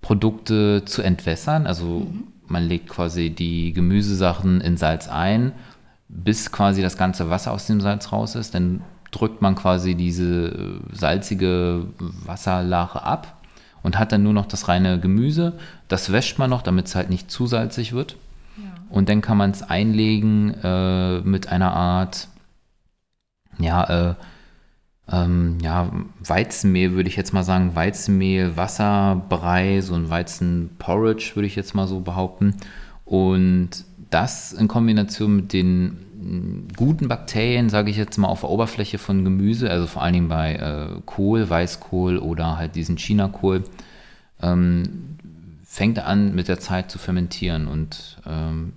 Produkte 0.00 0.84
zu 0.84 1.00
entwässern. 1.00 1.66
Also 1.66 2.00
mhm. 2.00 2.24
man 2.46 2.64
legt 2.64 2.88
quasi 2.88 3.30
die 3.30 3.72
Gemüsesachen 3.72 4.60
in 4.60 4.76
Salz 4.76 5.08
ein 5.08 5.52
bis 6.12 6.52
quasi 6.52 6.82
das 6.82 6.96
ganze 6.96 7.30
Wasser 7.30 7.52
aus 7.52 7.66
dem 7.66 7.80
Salz 7.80 8.12
raus 8.12 8.34
ist. 8.34 8.54
Dann 8.54 8.82
drückt 9.10 9.42
man 9.42 9.54
quasi 9.54 9.94
diese 9.94 10.48
äh, 10.48 10.96
salzige 10.96 11.86
Wasserlache 11.98 13.02
ab 13.02 13.36
und 13.82 13.98
hat 13.98 14.12
dann 14.12 14.22
nur 14.22 14.32
noch 14.32 14.46
das 14.46 14.68
reine 14.68 15.00
Gemüse. 15.00 15.54
Das 15.88 16.12
wäscht 16.12 16.38
man 16.38 16.50
noch, 16.50 16.62
damit 16.62 16.86
es 16.86 16.94
halt 16.94 17.10
nicht 17.10 17.30
zu 17.30 17.46
salzig 17.46 17.92
wird. 17.92 18.16
Ja. 18.56 18.64
Und 18.90 19.08
dann 19.08 19.20
kann 19.20 19.36
man 19.36 19.50
es 19.50 19.62
einlegen 19.62 20.54
äh, 20.62 21.20
mit 21.20 21.48
einer 21.48 21.72
Art, 21.72 22.28
ja, 23.58 24.10
äh, 24.10 24.14
ähm, 25.10 25.58
ja, 25.60 25.90
Weizenmehl 26.20 26.92
würde 26.92 27.08
ich 27.08 27.16
jetzt 27.16 27.34
mal 27.34 27.42
sagen, 27.42 27.74
Weizenmehl, 27.74 28.56
Wasser, 28.56 29.20
Brei, 29.28 29.80
so 29.80 29.94
ein 29.94 30.08
Weizenporridge 30.08 31.32
würde 31.34 31.46
ich 31.46 31.56
jetzt 31.56 31.74
mal 31.74 31.86
so 31.86 32.00
behaupten. 32.00 32.56
Und 33.04 33.84
das 34.12 34.52
in 34.52 34.68
Kombination 34.68 35.36
mit 35.36 35.52
den 35.52 35.86
mm, 35.86 36.68
guten 36.76 37.08
Bakterien, 37.08 37.68
sage 37.68 37.90
ich 37.90 37.96
jetzt 37.96 38.18
mal, 38.18 38.28
auf 38.28 38.40
der 38.40 38.50
Oberfläche 38.50 38.98
von 38.98 39.24
Gemüse, 39.24 39.70
also 39.70 39.86
vor 39.86 40.02
allen 40.02 40.14
Dingen 40.14 40.28
bei 40.28 40.54
äh, 40.54 41.00
Kohl, 41.06 41.48
Weißkohl 41.48 42.18
oder 42.18 42.56
halt 42.56 42.74
diesen 42.74 42.96
Chinakohl, 42.96 43.64
ähm, 44.40 45.16
fängt 45.64 45.98
an 45.98 46.34
mit 46.34 46.48
der 46.48 46.60
Zeit 46.60 46.90
zu 46.90 46.98
fermentieren 46.98 47.66
und 47.66 48.18
ähm, 48.26 48.74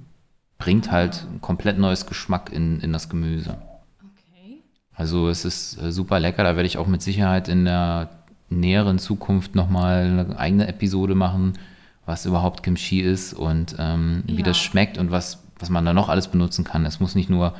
bringt 0.57 0.91
halt 0.91 1.25
ein 1.33 1.41
komplett 1.41 1.77
neues 1.77 2.05
Geschmack 2.05 2.51
in, 2.53 2.79
in 2.79 2.93
das 2.93 3.09
Gemüse. 3.09 3.57
Okay. 3.99 4.61
Also 4.93 5.27
es 5.27 5.43
ist 5.43 5.81
äh, 5.81 5.91
super 5.91 6.19
lecker, 6.19 6.43
da 6.43 6.55
werde 6.55 6.67
ich 6.67 6.77
auch 6.77 6.87
mit 6.87 7.01
Sicherheit 7.01 7.49
in 7.49 7.65
der 7.65 8.09
näheren 8.49 8.99
Zukunft 8.99 9.55
nochmal 9.55 10.05
eine 10.05 10.39
eigene 10.39 10.67
Episode 10.67 11.15
machen, 11.15 11.53
was 12.05 12.25
überhaupt 12.25 12.63
Kimchi 12.63 13.01
ist 13.01 13.33
und 13.33 13.75
ähm, 13.79 14.23
ja. 14.27 14.37
wie 14.37 14.43
das 14.43 14.57
schmeckt 14.57 14.97
und 14.97 15.11
was, 15.11 15.43
was 15.59 15.69
man 15.69 15.85
da 15.85 15.93
noch 15.93 16.09
alles 16.09 16.27
benutzen 16.27 16.63
kann. 16.63 16.85
Es 16.85 16.99
muss 16.99 17.15
nicht 17.15 17.29
nur 17.29 17.53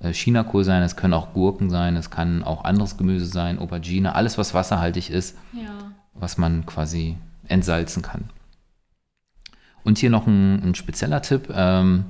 äh, 0.00 0.12
Chinakohl 0.12 0.64
sein, 0.64 0.82
es 0.82 0.96
können 0.96 1.14
auch 1.14 1.32
Gurken 1.32 1.70
sein, 1.70 1.96
es 1.96 2.10
kann 2.10 2.42
auch 2.42 2.64
anderes 2.64 2.96
Gemüse 2.96 3.26
sein, 3.26 3.58
Aubergine, 3.58 4.14
alles 4.14 4.36
was 4.38 4.54
wasserhaltig 4.54 5.10
ist, 5.10 5.36
Ja. 5.52 5.92
was 6.14 6.36
man 6.38 6.66
quasi 6.66 7.16
entsalzen 7.48 8.02
kann. 8.02 8.24
Und 9.84 9.98
hier 9.98 10.10
noch 10.10 10.26
ein, 10.26 10.62
ein 10.62 10.74
spezieller 10.74 11.22
Tipp 11.22 11.48
ähm, 11.54 12.04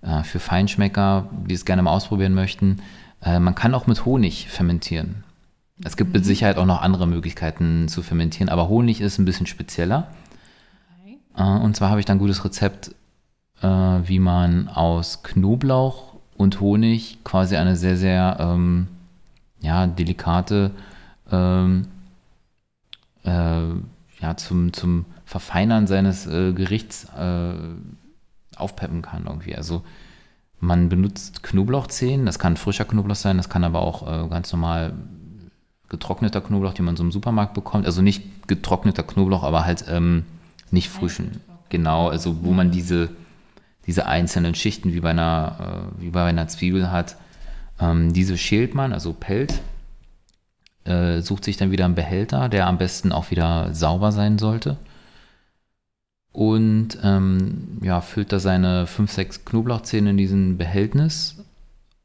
äh, 0.00 0.22
für 0.22 0.40
Feinschmecker, 0.40 1.28
die 1.46 1.54
es 1.54 1.64
gerne 1.64 1.82
mal 1.82 1.92
ausprobieren 1.92 2.34
möchten. 2.34 2.78
Äh, 3.22 3.38
man 3.38 3.54
kann 3.54 3.74
auch 3.74 3.86
mit 3.86 4.04
Honig 4.04 4.48
fermentieren. 4.48 5.22
Es 5.84 5.96
gibt 5.96 6.14
mit 6.14 6.24
Sicherheit 6.24 6.56
auch 6.56 6.66
noch 6.66 6.80
andere 6.82 7.06
Möglichkeiten 7.06 7.88
zu 7.88 8.02
fermentieren, 8.02 8.48
aber 8.48 8.68
Honig 8.68 9.00
ist 9.00 9.18
ein 9.18 9.24
bisschen 9.24 9.46
spezieller. 9.46 10.08
Äh, 11.36 11.42
und 11.42 11.76
zwar 11.76 11.90
habe 11.90 12.00
ich 12.00 12.06
dann 12.06 12.16
ein 12.16 12.20
gutes 12.20 12.44
Rezept, 12.44 12.94
äh, 13.62 13.66
wie 13.66 14.18
man 14.18 14.68
aus 14.68 15.22
Knoblauch 15.22 16.14
und 16.36 16.60
Honig 16.60 17.18
quasi 17.24 17.56
eine 17.56 17.76
sehr, 17.76 17.96
sehr 17.96 18.36
ähm, 18.40 18.88
ja, 19.60 19.86
delikate 19.86 20.72
ähm, 21.30 21.86
äh, 23.24 23.62
ja, 24.20 24.36
zum, 24.36 24.72
zum 24.72 25.06
Verfeinern 25.24 25.86
seines 25.86 26.26
äh, 26.26 26.52
Gerichts 26.52 27.06
äh, 27.16 27.54
aufpeppen 28.56 29.02
kann 29.02 29.26
irgendwie. 29.26 29.56
Also 29.56 29.82
man 30.60 30.88
benutzt 30.88 31.42
Knoblauchzehen, 31.42 32.26
das 32.26 32.38
kann 32.38 32.56
frischer 32.56 32.84
Knoblauch 32.84 33.16
sein, 33.16 33.36
das 33.36 33.48
kann 33.48 33.64
aber 33.64 33.80
auch 33.80 34.06
äh, 34.06 34.28
ganz 34.28 34.52
normal 34.52 34.94
getrockneter 35.88 36.40
Knoblauch, 36.40 36.74
den 36.74 36.84
man 36.84 36.96
so 36.96 37.04
im 37.04 37.12
Supermarkt 37.12 37.54
bekommt. 37.54 37.86
Also 37.86 38.02
nicht 38.02 38.48
getrockneter 38.48 39.02
Knoblauch, 39.02 39.42
aber 39.42 39.64
halt 39.64 39.84
ähm, 39.88 40.24
nicht 40.74 40.90
frischen. 40.90 41.40
Genau, 41.70 42.08
also 42.08 42.44
wo 42.44 42.52
man 42.52 42.70
diese, 42.70 43.08
diese 43.86 44.06
einzelnen 44.06 44.54
Schichten 44.54 44.92
wie 44.92 45.00
bei 45.00 45.10
einer, 45.10 45.88
äh, 45.98 46.02
wie 46.02 46.10
bei 46.10 46.24
einer 46.24 46.46
Zwiebel 46.48 46.90
hat. 46.90 47.16
Ähm, 47.80 48.12
diese 48.12 48.36
schält 48.36 48.74
man, 48.74 48.92
also 48.92 49.12
pellt, 49.12 49.60
äh, 50.84 51.20
sucht 51.20 51.44
sich 51.44 51.56
dann 51.56 51.70
wieder 51.70 51.86
einen 51.86 51.94
Behälter, 51.94 52.48
der 52.48 52.66
am 52.66 52.78
besten 52.78 53.10
auch 53.10 53.30
wieder 53.30 53.74
sauber 53.74 54.12
sein 54.12 54.38
sollte. 54.38 54.76
Und 56.32 56.98
ähm, 57.02 57.78
ja, 57.82 58.00
füllt 58.00 58.32
da 58.32 58.38
seine 58.40 58.86
5, 58.86 59.10
6 59.10 59.44
Knoblauchzehen 59.44 60.06
in 60.06 60.16
diesen 60.16 60.58
Behältnis. 60.58 61.36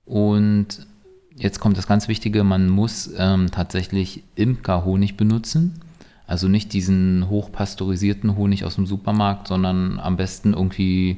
Und 0.06 0.88
jetzt 1.36 1.60
kommt 1.60 1.78
das 1.78 1.88
ganz 1.88 2.08
Wichtige, 2.08 2.44
man 2.44 2.70
muss 2.70 3.12
ähm, 3.18 3.52
tatsächlich 3.52 4.24
Imkerhonig 4.36 5.18
benutzen. 5.18 5.82
Also 6.30 6.48
nicht 6.48 6.74
diesen 6.74 7.28
hochpasteurisierten 7.28 8.36
Honig 8.36 8.64
aus 8.64 8.76
dem 8.76 8.86
Supermarkt, 8.86 9.48
sondern 9.48 10.00
am 10.00 10.16
besten 10.16 10.54
irgendwie 10.54 11.18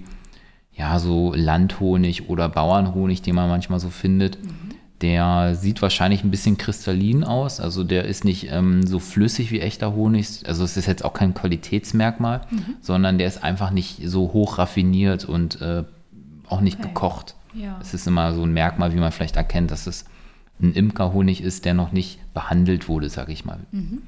ja 0.74 1.00
so 1.00 1.34
Landhonig 1.36 2.30
oder 2.30 2.47
Bauernhonig, 2.47 3.21
den 3.21 3.36
man 3.36 3.50
manchmal 3.50 3.82
so 3.82 3.89
findet. 3.89 4.38
Der 5.02 5.56
sieht 5.56 5.82
wahrscheinlich 5.82 6.24
ein 6.24 6.32
bisschen 6.32 6.58
kristallin 6.58 7.24
aus, 7.26 7.60
also 7.60 7.84
der 7.84 8.06
ist 8.06 8.24
nicht 8.24 8.52
ähm, 8.52 8.86
so 8.86 9.00
flüssig 9.00 9.52
wie 9.52 9.60
echter 9.60 9.93
Honig. 9.93 10.43
Also 10.47 10.63
es 10.63 10.78
ist 10.78 10.86
jetzt 10.86 11.04
auch 11.04 11.13
kein 11.13 11.34
Qualitätsmerkmal, 11.34 12.41
sondern 12.82 13.17
der 13.17 13.28
ist 13.28 13.43
einfach 13.43 13.71
nicht 13.71 14.00
so 14.08 14.32
hoch 14.32 14.60
raffiniert 14.60 15.26
und 15.26 15.60
äh, 15.60 15.84
auch 16.47 16.62
nicht 16.62 16.80
Okay. 16.80 16.88
gekocht. 16.88 17.36
Ja. 17.54 17.78
Es 17.82 17.93
ist 17.93 18.08
immer 18.08 18.34
so 18.34 18.43
ein 18.43 18.54
Merkmal, 18.54 18.93
wie 18.93 19.00
man 19.00 19.12
vielleicht 19.12 19.36
erkennt, 19.36 19.71
dass 19.71 19.88
es 19.88 20.06
ein 20.62 20.74
Imkerhonig 20.74 21.41
ist, 21.41 21.65
der 21.65 21.74
noch 21.74 21.91
nicht 21.91 22.19
behandelt 22.34 22.88
wurde, 22.88 23.10
sage 23.10 23.34
ich 23.34 23.43
mal. 23.43 23.60
Ähm, 23.74 24.04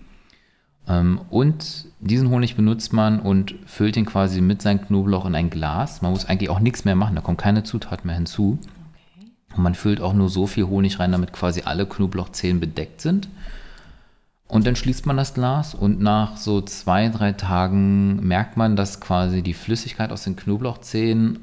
und 0.85 1.85
diesen 2.01 2.29
Honig 2.29 2.55
benutzt 2.55 2.91
man 2.91 3.19
und 3.19 3.55
füllt 3.65 3.95
ihn 3.95 4.05
quasi 4.05 4.41
mit 4.41 4.61
seinem 4.61 4.81
Knoblauch 4.81 5.25
in 5.25 5.35
ein 5.35 5.49
Glas. 5.49 6.01
Man 6.01 6.11
muss 6.11 6.25
eigentlich 6.25 6.49
auch 6.49 6.59
nichts 6.59 6.83
mehr 6.83 6.95
machen, 6.95 7.15
da 7.15 7.21
kommt 7.21 7.39
keine 7.39 7.63
Zutat 7.63 8.03
mehr 8.03 8.15
hinzu. 8.15 8.59
Okay. 8.61 9.31
Und 9.55 9.63
man 9.63 9.75
füllt 9.75 10.01
auch 10.01 10.13
nur 10.13 10.29
so 10.29 10.45
viel 10.45 10.65
Honig 10.65 10.99
rein, 10.99 11.13
damit 11.13 11.31
quasi 11.31 11.61
alle 11.63 11.85
Knoblauchzehen 11.85 12.59
bedeckt 12.59 12.99
sind. 12.99 13.29
Und 14.49 14.67
dann 14.67 14.75
schließt 14.75 15.05
man 15.05 15.17
das 15.17 15.33
Glas 15.33 15.73
und 15.73 16.01
nach 16.01 16.37
so 16.37 16.61
zwei, 16.61 17.07
drei 17.09 17.31
Tagen 17.31 18.27
merkt 18.27 18.57
man, 18.57 18.75
dass 18.75 18.99
quasi 18.99 19.41
die 19.41 19.53
Flüssigkeit 19.53 20.11
aus 20.11 20.25
den 20.25 20.35
Knoblauchzehen 20.35 21.39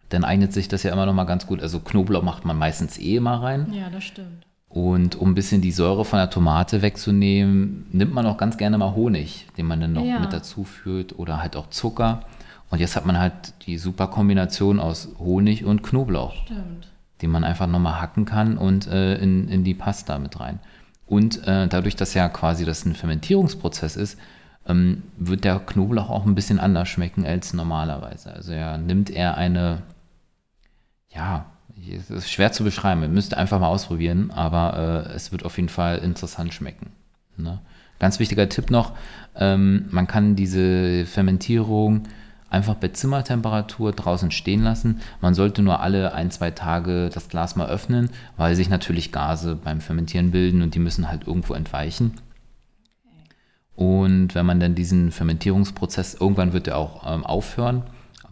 dann 0.10 0.24
eignet 0.24 0.54
sich 0.54 0.68
das 0.68 0.84
ja 0.84 0.92
immer 0.94 1.06
noch 1.06 1.14
mal 1.14 1.26
ganz 1.26 1.48
gut. 1.48 1.62
Also 1.62 1.80
Knoblauch 1.80 2.24
macht 2.24 2.46
man 2.46 2.58
meistens 2.58 2.98
eh 2.98 3.18
immer 3.18 3.42
rein. 3.42 3.74
Ja, 3.74 3.90
das 3.90 4.04
stimmt. 4.04 4.46
Und 4.70 5.16
um 5.16 5.32
ein 5.32 5.36
bisschen 5.36 5.62
die 5.62 5.72
Säure 5.72 6.06
von 6.06 6.20
der 6.20 6.30
Tomate 6.30 6.82
wegzunehmen, 6.82 7.88
nimmt 7.92 8.14
man 8.14 8.26
auch 8.26 8.38
ganz 8.38 8.58
gerne 8.58 8.78
mal 8.78 8.94
Honig, 8.96 9.48
den 9.58 9.66
man 9.66 9.80
dann 9.80 9.94
noch 9.94 10.04
Ja. 10.06 10.20
mit 10.20 10.34
dazu 10.34 10.64
führt 10.66 11.18
oder 11.18 11.42
halt 11.42 11.56
auch 11.56 11.70
Zucker. 11.70 12.22
Und 12.70 12.80
jetzt 12.80 12.96
hat 12.98 13.06
man 13.06 13.18
halt 13.18 13.34
die 13.66 13.78
super 13.78 14.08
Kombination 14.08 14.80
aus 14.80 15.10
Honig 15.20 15.64
und 15.64 15.84
Knoblauch, 15.84 16.36
Stimmt. 16.46 16.90
den 17.22 17.30
man 17.32 17.46
einfach 17.46 17.66
nochmal 17.68 18.02
hacken 18.02 18.26
kann 18.26 18.58
und 18.58 18.88
äh, 18.88 19.16
in, 19.16 19.48
in 19.48 19.64
die 19.64 19.74
Pasta 19.74 20.20
mit 20.20 20.40
rein. 20.40 20.60
Und 21.06 21.48
äh, 21.48 21.68
dadurch, 21.70 21.96
dass 21.96 22.14
ja 22.14 22.28
quasi 22.28 22.66
das 22.66 22.86
ein 22.86 22.94
Fermentierungsprozess 22.94 23.96
ist, 23.96 24.20
ähm, 24.68 25.04
wird 25.18 25.46
der 25.46 25.60
Knoblauch 25.60 26.10
auch 26.10 26.26
ein 26.26 26.36
bisschen 26.36 26.60
anders 26.60 26.90
schmecken 26.90 27.26
als 27.26 27.54
normalerweise. 27.54 28.34
Also 28.34 28.52
er 28.52 28.78
nimmt 28.78 29.10
eher 29.10 29.38
eine, 29.38 29.84
ja, 31.10 31.46
es 31.92 32.10
ist 32.10 32.32
schwer 32.32 32.52
zu 32.52 32.64
beschreiben, 32.64 33.02
ihr 33.02 33.08
müsst 33.08 33.36
einfach 33.36 33.60
mal 33.60 33.68
ausprobieren, 33.68 34.32
aber 34.32 35.06
äh, 35.08 35.14
es 35.14 35.32
wird 35.32 35.46
auf 35.46 35.58
jeden 35.58 35.70
Fall 35.70 36.00
interessant 36.00 36.54
schmecken. 36.54 36.92
Ne? 37.38 37.60
Ganz 38.00 38.20
wichtiger 38.20 38.50
Tipp 38.50 38.70
noch, 38.70 38.94
ähm, 39.36 39.86
man 39.90 40.08
kann 40.08 40.36
diese 40.36 41.06
Fermentierung 41.06 42.04
einfach 42.50 42.76
bei 42.76 42.90
Zimmertemperatur 42.90 43.92
draußen 43.92 44.32
stehen 44.32 44.64
lassen. 44.64 45.02
Man 45.22 45.34
sollte 45.34 45.62
nur 45.62 45.82
alle 45.82 46.14
ein, 46.14 46.32
zwei 46.32 46.52
Tage 46.52 47.10
das 47.14 47.30
Glas 47.30 47.56
mal 47.56 47.68
öffnen, 47.68 48.10
weil 48.38 48.56
sich 48.56 48.70
natürlich 48.70 49.12
Gase 49.12 49.56
beim 49.56 49.82
Fermentieren 49.82 50.32
bilden 50.32 50.62
und 50.62 50.76
die 50.76 50.80
müssen 50.80 51.10
halt 51.10 51.28
irgendwo 51.28 51.54
entweichen. 51.54 52.14
Und 53.76 54.34
wenn 54.34 54.46
man 54.46 54.60
dann 54.60 54.76
diesen 54.76 55.12
Fermentierungsprozess, 55.12 56.16
irgendwann 56.16 56.54
wird 56.54 56.68
er 56.68 56.78
auch 56.78 57.04
ähm, 57.06 57.24
aufhören. 57.24 57.84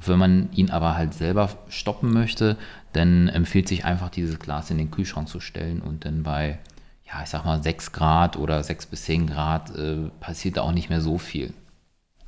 Wenn 0.04 0.20
man 0.20 0.50
ihn 0.54 0.72
aber 0.72 0.96
halt 0.96 1.14
selber 1.14 1.50
stoppen 1.70 2.12
möchte, 2.12 2.58
dann 2.94 3.28
empfiehlt 3.28 3.68
sich 3.68 3.86
einfach 3.86 4.10
dieses 4.10 4.40
Glas 4.40 4.70
in 4.72 4.78
den 4.78 4.92
Kühlschrank 4.92 5.28
zu 5.28 5.40
stellen 5.40 5.82
und 5.82 6.06
dann 6.06 6.24
bei, 6.24 6.60
ja, 7.06 7.22
ich 7.24 7.30
sag 7.30 7.46
mal 7.46 7.62
6 7.62 7.92
Grad 7.92 8.38
oder 8.38 8.64
6 8.64 8.88
bis 8.88 9.04
10 9.04 9.28
Grad 9.28 9.76
äh, 9.76 10.10
passiert 10.20 10.58
da 10.58 10.62
auch 10.62 10.72
nicht 10.72 10.90
mehr 10.90 11.02
so 11.02 11.18
viel. 11.18 11.54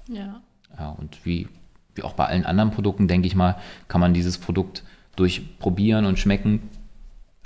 Ja. 0.07 0.41
Ja, 0.77 0.89
und 0.89 1.25
wie, 1.25 1.47
wie 1.95 2.03
auch 2.03 2.13
bei 2.13 2.25
allen 2.25 2.45
anderen 2.45 2.71
Produkten, 2.71 3.07
denke 3.07 3.27
ich 3.27 3.35
mal, 3.35 3.55
kann 3.87 4.01
man 4.01 4.13
dieses 4.13 4.37
Produkt 4.37 4.83
durch 5.15 5.59
Probieren 5.59 6.05
und 6.05 6.19
Schmecken 6.19 6.69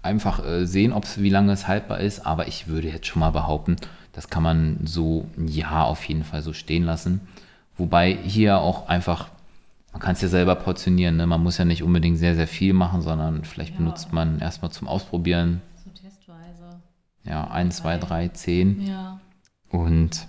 einfach 0.03 0.45
äh, 0.45 0.65
sehen, 0.65 0.93
ob 0.93 1.05
es 1.05 1.21
wie 1.21 1.29
lange 1.29 1.53
es 1.53 1.67
haltbar 1.67 1.99
ist. 1.99 2.25
Aber 2.25 2.47
ich 2.47 2.67
würde 2.67 2.89
jetzt 2.89 3.07
schon 3.07 3.19
mal 3.19 3.31
behaupten, 3.31 3.77
das 4.13 4.29
kann 4.29 4.43
man 4.43 4.79
so 4.84 5.27
ein 5.38 5.47
Jahr 5.47 5.86
auf 5.86 6.03
jeden 6.05 6.23
Fall 6.23 6.41
so 6.41 6.53
stehen 6.53 6.84
lassen. 6.84 7.21
Wobei 7.77 8.13
hier 8.13 8.60
auch 8.60 8.88
einfach, 8.88 9.29
man 9.91 10.01
kann 10.01 10.13
es 10.13 10.22
ja 10.22 10.28
selber 10.28 10.55
portionieren. 10.55 11.18
Ne? 11.18 11.28
Man 11.28 11.41
muss 11.43 11.57
ja 11.57 11.66
nicht 11.66 11.84
unbedingt 11.84 12.18
sehr, 12.18 12.36
sehr 12.36 12.47
viel 12.47 12.74
machen, 12.74 13.01
sondern 13.01 13.43
vielleicht 13.43 13.72
Ja. 13.74 13.78
benutzt 13.78 14.13
man 14.13 14.39
erstmal 14.39 14.72
zum 14.72 14.88
Ausprobieren, 14.88 15.61
So 15.84 15.89
testweise. 15.91 16.80
ja, 17.24 17.49
ein, 17.51 17.72
zwei, 17.72 17.97
drei, 17.97 18.28
zehn. 18.30 18.82
Ja. 18.88 19.20
Und 19.70 20.28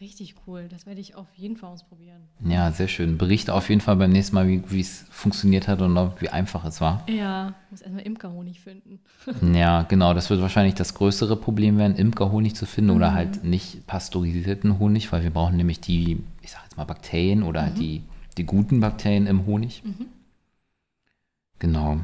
Richtig 0.00 0.36
cool. 0.46 0.68
Das 0.70 0.86
werde 0.86 1.00
ich 1.00 1.16
auf 1.16 1.26
jeden 1.34 1.56
Fall 1.56 1.70
ausprobieren. 1.70 2.20
ja, 2.44 2.70
sehr 2.70 2.86
schön. 2.86 3.18
Berichte 3.18 3.52
auf 3.52 3.68
jeden 3.68 3.80
Fall 3.80 3.96
beim 3.96 4.12
nächsten 4.12 4.36
Mal, 4.36 4.46
wie 4.70 4.80
es 4.80 5.04
funktioniert 5.10 5.66
hat 5.66 5.80
und 5.82 5.96
wie 6.20 6.28
einfach 6.28 6.64
es 6.64 6.80
war. 6.80 7.02
Ja. 7.08 7.54
Muss 7.70 7.80
erstmal 7.80 8.02
Imkerhonig 8.04 8.60
finden. 8.60 9.00
Ja, 9.56 9.82
genau, 9.82 10.14
das 10.14 10.30
wird 10.30 10.40
wahrscheinlich 10.40 10.74
das 10.76 10.94
größere 10.94 11.34
Problem 11.34 11.78
werden, 11.78 11.96
Imkerhonig 11.96 12.54
zu 12.54 12.64
finden 12.64 12.90
oder 12.90 13.12
halt 13.12 13.42
nicht 13.42 13.88
pasteurisierten 13.88 14.78
Honig, 14.78 15.10
weil 15.10 15.24
wir 15.24 15.30
brauchen 15.30 15.56
nämlich 15.56 15.80
die, 15.80 16.22
ich 16.42 16.52
sag 16.52 16.62
jetzt 16.62 16.76
mal 16.76 16.84
Bakterien 16.84 17.42
oder 17.42 17.62
halt 17.62 17.78
die, 17.80 18.04
die 18.38 18.44
guten 18.44 18.80
Bakterien 18.80 19.26
im 19.26 19.46
Honig. 19.46 19.82
Genau. 21.58 22.00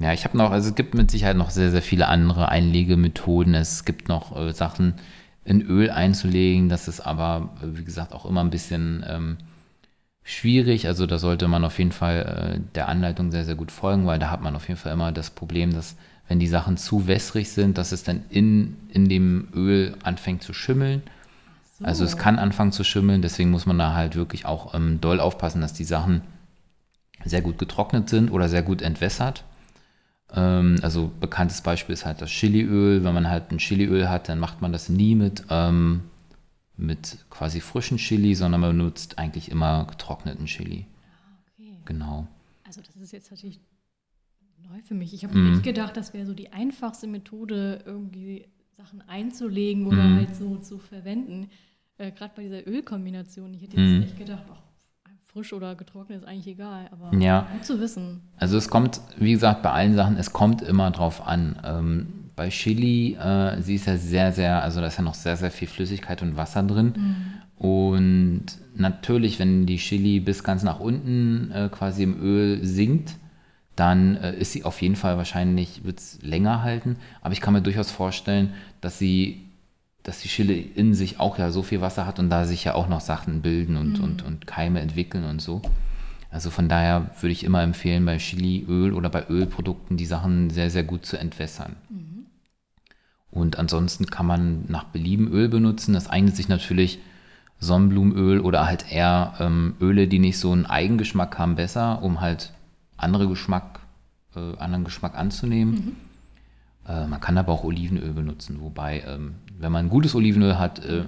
Ja, 0.00 0.12
ich 0.12 0.24
habe 0.24 0.36
noch, 0.36 0.50
also 0.50 0.68
es 0.68 0.74
gibt 0.74 0.94
mit 0.94 1.10
Sicherheit 1.10 1.36
noch 1.36 1.50
sehr, 1.50 1.70
sehr 1.70 1.82
viele 1.82 2.08
andere 2.08 2.48
Einlegemethoden. 2.48 3.54
Es 3.54 3.84
gibt 3.84 4.08
noch 4.08 4.36
äh, 4.36 4.52
Sachen, 4.52 4.94
in 5.48 5.62
Öl 5.62 5.90
einzulegen. 5.90 6.68
Das 6.68 6.88
ist 6.88 7.00
aber, 7.00 7.54
wie 7.62 7.84
gesagt, 7.84 8.12
auch 8.12 8.26
immer 8.26 8.42
ein 8.42 8.50
bisschen 8.50 9.02
ähm, 9.08 9.38
schwierig. 10.22 10.86
Also 10.86 11.06
da 11.06 11.18
sollte 11.18 11.48
man 11.48 11.64
auf 11.64 11.78
jeden 11.78 11.92
Fall 11.92 12.60
äh, 12.60 12.74
der 12.74 12.88
Anleitung 12.88 13.30
sehr, 13.30 13.46
sehr 13.46 13.54
gut 13.54 13.72
folgen, 13.72 14.06
weil 14.06 14.18
da 14.18 14.30
hat 14.30 14.42
man 14.42 14.54
auf 14.54 14.68
jeden 14.68 14.78
Fall 14.78 14.92
immer 14.92 15.10
das 15.10 15.30
Problem, 15.30 15.72
dass 15.72 15.96
wenn 16.28 16.38
die 16.38 16.46
Sachen 16.46 16.76
zu 16.76 17.06
wässrig 17.06 17.48
sind, 17.48 17.78
dass 17.78 17.92
es 17.92 18.02
dann 18.02 18.24
in, 18.28 18.76
in 18.90 19.08
dem 19.08 19.48
Öl 19.54 19.96
anfängt 20.02 20.42
zu 20.42 20.52
schimmeln. 20.52 21.02
So. 21.78 21.84
Also 21.84 22.04
es 22.04 22.16
kann 22.16 22.40
anfangen 22.40 22.72
zu 22.72 22.82
schimmeln, 22.82 23.22
deswegen 23.22 23.50
muss 23.50 23.64
man 23.64 23.78
da 23.78 23.94
halt 23.94 24.16
wirklich 24.16 24.46
auch 24.46 24.74
ähm, 24.74 25.00
doll 25.00 25.20
aufpassen, 25.20 25.60
dass 25.60 25.72
die 25.72 25.84
Sachen 25.84 26.22
sehr 27.24 27.40
gut 27.40 27.58
getrocknet 27.58 28.08
sind 28.08 28.30
oder 28.30 28.48
sehr 28.48 28.62
gut 28.62 28.82
entwässert. 28.82 29.44
Ähm, 30.32 30.76
also 30.82 31.10
bekanntes 31.20 31.60
Beispiel 31.60 31.92
ist 31.92 32.04
halt 32.04 32.20
das 32.20 32.30
Chiliöl. 32.30 33.04
Wenn 33.04 33.14
man 33.14 33.28
halt 33.28 33.52
ein 33.52 33.58
Chiliöl 33.58 34.08
hat, 34.08 34.28
dann 34.28 34.40
macht 34.40 34.60
man 34.60 34.72
das 34.72 34.88
nie 34.88 35.14
mit, 35.14 35.44
ähm, 35.50 36.02
mit 36.76 37.18
quasi 37.30 37.60
frischen 37.60 37.98
Chili, 37.98 38.34
sondern 38.34 38.60
man 38.60 38.76
benutzt 38.76 39.18
eigentlich 39.18 39.50
immer 39.50 39.86
getrockneten 39.86 40.46
Chili. 40.46 40.86
Ah, 41.12 41.38
okay. 41.54 41.76
Genau. 41.84 42.26
Also 42.66 42.80
das 42.80 42.96
ist 42.96 43.12
jetzt 43.12 43.30
natürlich 43.30 43.60
neu 44.68 44.82
für 44.82 44.94
mich. 44.94 45.14
Ich 45.14 45.24
habe 45.24 45.38
mm. 45.38 45.52
nicht 45.52 45.62
gedacht, 45.62 45.96
das 45.96 46.12
wäre 46.12 46.26
so 46.26 46.34
die 46.34 46.52
einfachste 46.52 47.06
Methode, 47.06 47.82
irgendwie 47.86 48.46
Sachen 48.78 49.02
einzulegen 49.08 49.86
oder 49.86 50.04
mm. 50.04 50.16
halt 50.16 50.36
so 50.36 50.56
zu 50.56 50.78
verwenden. 50.78 51.50
Äh, 51.98 52.12
Gerade 52.12 52.32
bei 52.36 52.44
dieser 52.44 52.66
Ölkombination. 52.66 53.52
Ich 53.52 53.62
hätte 53.62 53.76
jetzt 53.76 53.90
mm. 53.90 54.02
echt 54.04 54.18
gedacht, 54.18 54.44
ach, 54.52 54.62
frisch 55.26 55.52
oder 55.52 55.74
getrocknet 55.74 56.22
ist 56.22 56.28
eigentlich 56.28 56.46
egal, 56.46 56.88
aber 56.92 57.12
ja. 57.18 57.48
gut 57.52 57.64
zu 57.64 57.80
wissen. 57.80 58.22
Also 58.36 58.56
es 58.56 58.70
kommt, 58.70 59.00
wie 59.18 59.32
gesagt, 59.32 59.62
bei 59.62 59.72
allen 59.72 59.94
Sachen, 59.96 60.16
es 60.16 60.32
kommt 60.32 60.62
immer 60.62 60.92
drauf 60.92 61.26
an. 61.26 61.58
Ähm, 61.64 62.06
bei 62.36 62.50
Chili, 62.50 63.14
äh, 63.14 63.60
sie 63.60 63.74
ist 63.74 63.86
ja 63.86 63.96
sehr, 63.96 64.32
sehr, 64.32 64.62
also 64.62 64.80
da 64.80 64.86
ist 64.86 64.96
ja 64.96 65.02
noch 65.02 65.14
sehr, 65.14 65.36
sehr 65.36 65.50
viel 65.50 65.66
Flüssigkeit 65.66 66.22
und 66.22 66.36
Wasser 66.36 66.62
drin. 66.62 66.94
Mhm. 66.96 67.68
Und 67.68 68.44
natürlich, 68.76 69.40
wenn 69.40 69.66
die 69.66 69.78
Chili 69.78 70.20
bis 70.20 70.44
ganz 70.44 70.62
nach 70.62 70.78
unten 70.78 71.50
äh, 71.50 71.68
quasi 71.68 72.04
im 72.04 72.22
Öl 72.22 72.64
sinkt, 72.64 73.16
dann 73.78 74.16
äh, 74.16 74.34
ist 74.34 74.52
sie 74.52 74.64
auf 74.64 74.80
jeden 74.82 74.96
Fall 74.96 75.16
wahrscheinlich, 75.16 75.84
wird 75.84 75.98
es 75.98 76.18
länger 76.22 76.62
halten. 76.62 76.96
Aber 77.20 77.32
ich 77.32 77.40
kann 77.40 77.54
mir 77.54 77.62
durchaus 77.62 77.90
vorstellen, 77.90 78.52
dass 78.80 78.98
sie 78.98 79.44
dass 80.08 80.20
die 80.20 80.28
Chili 80.28 80.58
in 80.74 80.94
sich 80.94 81.20
auch 81.20 81.38
ja 81.38 81.50
so 81.50 81.62
viel 81.62 81.82
Wasser 81.82 82.06
hat 82.06 82.18
und 82.18 82.30
da 82.30 82.46
sich 82.46 82.64
ja 82.64 82.74
auch 82.74 82.88
noch 82.88 83.02
Sachen 83.02 83.42
bilden 83.42 83.76
und, 83.76 83.98
mhm. 83.98 84.04
und, 84.04 84.24
und 84.24 84.46
Keime 84.46 84.80
entwickeln 84.80 85.24
und 85.24 85.42
so. 85.42 85.60
Also 86.30 86.48
von 86.48 86.68
daher 86.68 87.10
würde 87.20 87.32
ich 87.32 87.44
immer 87.44 87.62
empfehlen, 87.62 88.06
bei 88.06 88.16
Chiliöl 88.16 88.94
oder 88.94 89.10
bei 89.10 89.28
Ölprodukten 89.28 89.98
die 89.98 90.06
Sachen 90.06 90.48
sehr, 90.48 90.70
sehr 90.70 90.84
gut 90.84 91.04
zu 91.04 91.18
entwässern. 91.18 91.76
Mhm. 91.90 92.26
Und 93.30 93.58
ansonsten 93.58 94.06
kann 94.06 94.24
man 94.24 94.64
nach 94.68 94.84
Belieben 94.84 95.30
Öl 95.30 95.48
benutzen. 95.48 95.92
Das 95.92 96.08
eignet 96.08 96.36
sich 96.36 96.48
natürlich 96.48 97.00
Sonnenblumenöl 97.60 98.40
oder 98.40 98.66
halt 98.66 98.90
eher 98.90 99.34
ähm, 99.40 99.74
Öle, 99.80 100.08
die 100.08 100.20
nicht 100.20 100.38
so 100.38 100.52
einen 100.52 100.64
Eigengeschmack 100.64 101.38
haben, 101.38 101.56
besser, 101.56 102.02
um 102.02 102.20
halt 102.22 102.52
andere 102.98 103.28
Geschmack, 103.28 103.80
äh, 104.36 104.56
anderen 104.58 104.84
Geschmack 104.84 105.16
anzunehmen. 105.16 105.74
Mhm. 105.74 105.96
Äh, 106.88 107.06
man 107.06 107.20
kann 107.20 107.38
aber 107.38 107.52
auch 107.52 107.64
Olivenöl 107.64 108.12
benutzen, 108.12 108.60
wobei, 108.60 109.02
ähm, 109.06 109.36
wenn 109.58 109.72
man 109.72 109.88
gutes 109.88 110.14
Olivenöl 110.14 110.58
hat, 110.58 110.84
äh, 110.84 111.04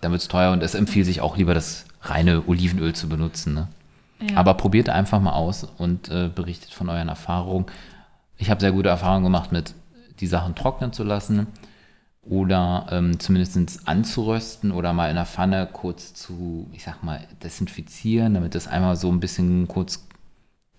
dann 0.00 0.12
wird 0.12 0.22
es 0.22 0.28
teuer 0.28 0.52
und 0.52 0.62
es 0.62 0.74
empfiehlt 0.74 1.06
sich 1.06 1.20
auch 1.20 1.36
lieber 1.36 1.54
das 1.54 1.86
reine 2.02 2.46
Olivenöl 2.46 2.94
zu 2.94 3.08
benutzen. 3.08 3.54
Ne? 3.54 3.68
Ja. 4.28 4.36
Aber 4.36 4.54
probiert 4.54 4.88
einfach 4.88 5.20
mal 5.20 5.32
aus 5.32 5.64
und 5.64 6.08
äh, 6.08 6.30
berichtet 6.34 6.70
von 6.70 6.88
euren 6.88 7.08
Erfahrungen. 7.08 7.66
Ich 8.38 8.50
habe 8.50 8.60
sehr 8.60 8.72
gute 8.72 8.88
Erfahrungen 8.88 9.24
gemacht 9.24 9.52
mit, 9.52 9.74
die 10.20 10.26
Sachen 10.26 10.54
trocknen 10.54 10.92
zu 10.92 11.04
lassen 11.04 11.46
oder 12.22 12.86
ähm, 12.90 13.18
zumindest 13.18 13.88
anzurösten 13.88 14.72
oder 14.72 14.92
mal 14.92 15.08
in 15.08 15.16
der 15.16 15.26
Pfanne 15.26 15.68
kurz 15.72 16.14
zu, 16.14 16.68
ich 16.72 16.84
sag 16.84 17.02
mal, 17.02 17.26
desinfizieren, 17.42 18.34
damit 18.34 18.54
das 18.54 18.68
einmal 18.68 18.96
so 18.96 19.10
ein 19.10 19.20
bisschen 19.20 19.68
kurz 19.68 20.06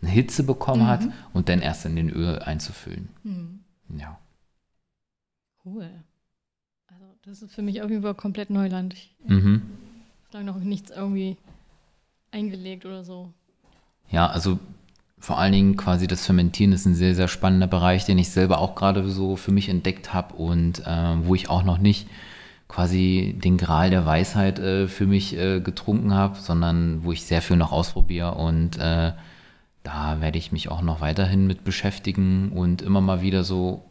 eine 0.01 0.11
Hitze 0.11 0.43
bekommen 0.43 0.83
mhm. 0.83 0.87
hat 0.87 1.01
und 1.33 1.49
dann 1.49 1.61
erst 1.61 1.85
in 1.85 1.95
den 1.95 2.09
Öl 2.09 2.39
einzufüllen. 2.39 3.09
Mhm. 3.23 3.59
Ja. 3.97 4.17
Cool. 5.65 5.89
Also 6.87 7.05
das 7.23 7.41
ist 7.41 7.53
für 7.53 7.61
mich 7.61 7.81
auf 7.81 7.89
jeden 7.89 8.01
Fall 8.01 8.15
komplett 8.15 8.49
Neuland. 8.49 8.93
Ich 8.93 9.13
mhm. 9.27 9.61
habe 10.33 10.43
noch 10.43 10.59
nichts 10.59 10.91
irgendwie 10.91 11.37
eingelegt 12.31 12.85
oder 12.85 13.03
so. 13.03 13.31
Ja, 14.09 14.27
also 14.27 14.59
vor 15.19 15.37
allen 15.37 15.53
Dingen 15.53 15.77
quasi 15.77 16.07
das 16.07 16.25
Fermentieren 16.25 16.73
ist 16.73 16.85
ein 16.85 16.95
sehr, 16.95 17.13
sehr 17.13 17.27
spannender 17.27 17.67
Bereich, 17.67 18.05
den 18.05 18.17
ich 18.17 18.31
selber 18.31 18.57
auch 18.57 18.73
gerade 18.75 19.07
so 19.07 19.35
für 19.35 19.51
mich 19.51 19.69
entdeckt 19.69 20.13
habe 20.13 20.33
und 20.33 20.79
äh, 20.85 21.15
wo 21.25 21.35
ich 21.35 21.49
auch 21.49 21.63
noch 21.63 21.77
nicht 21.77 22.07
quasi 22.67 23.37
den 23.37 23.57
Gral 23.57 23.89
der 23.91 24.05
Weisheit 24.05 24.57
äh, 24.57 24.87
für 24.87 25.05
mich 25.05 25.37
äh, 25.37 25.59
getrunken 25.59 26.13
habe, 26.13 26.39
sondern 26.39 27.03
wo 27.03 27.11
ich 27.11 27.23
sehr 27.23 27.41
viel 27.41 27.57
noch 27.57 27.71
ausprobiere 27.71 28.33
und 28.33 28.77
äh, 28.79 29.11
da 29.83 30.21
werde 30.21 30.37
ich 30.37 30.51
mich 30.51 30.69
auch 30.69 30.81
noch 30.81 31.01
weiterhin 31.01 31.47
mit 31.47 31.63
beschäftigen 31.63 32.51
und 32.51 32.81
immer 32.81 33.01
mal 33.01 33.21
wieder 33.21 33.43
so, 33.43 33.83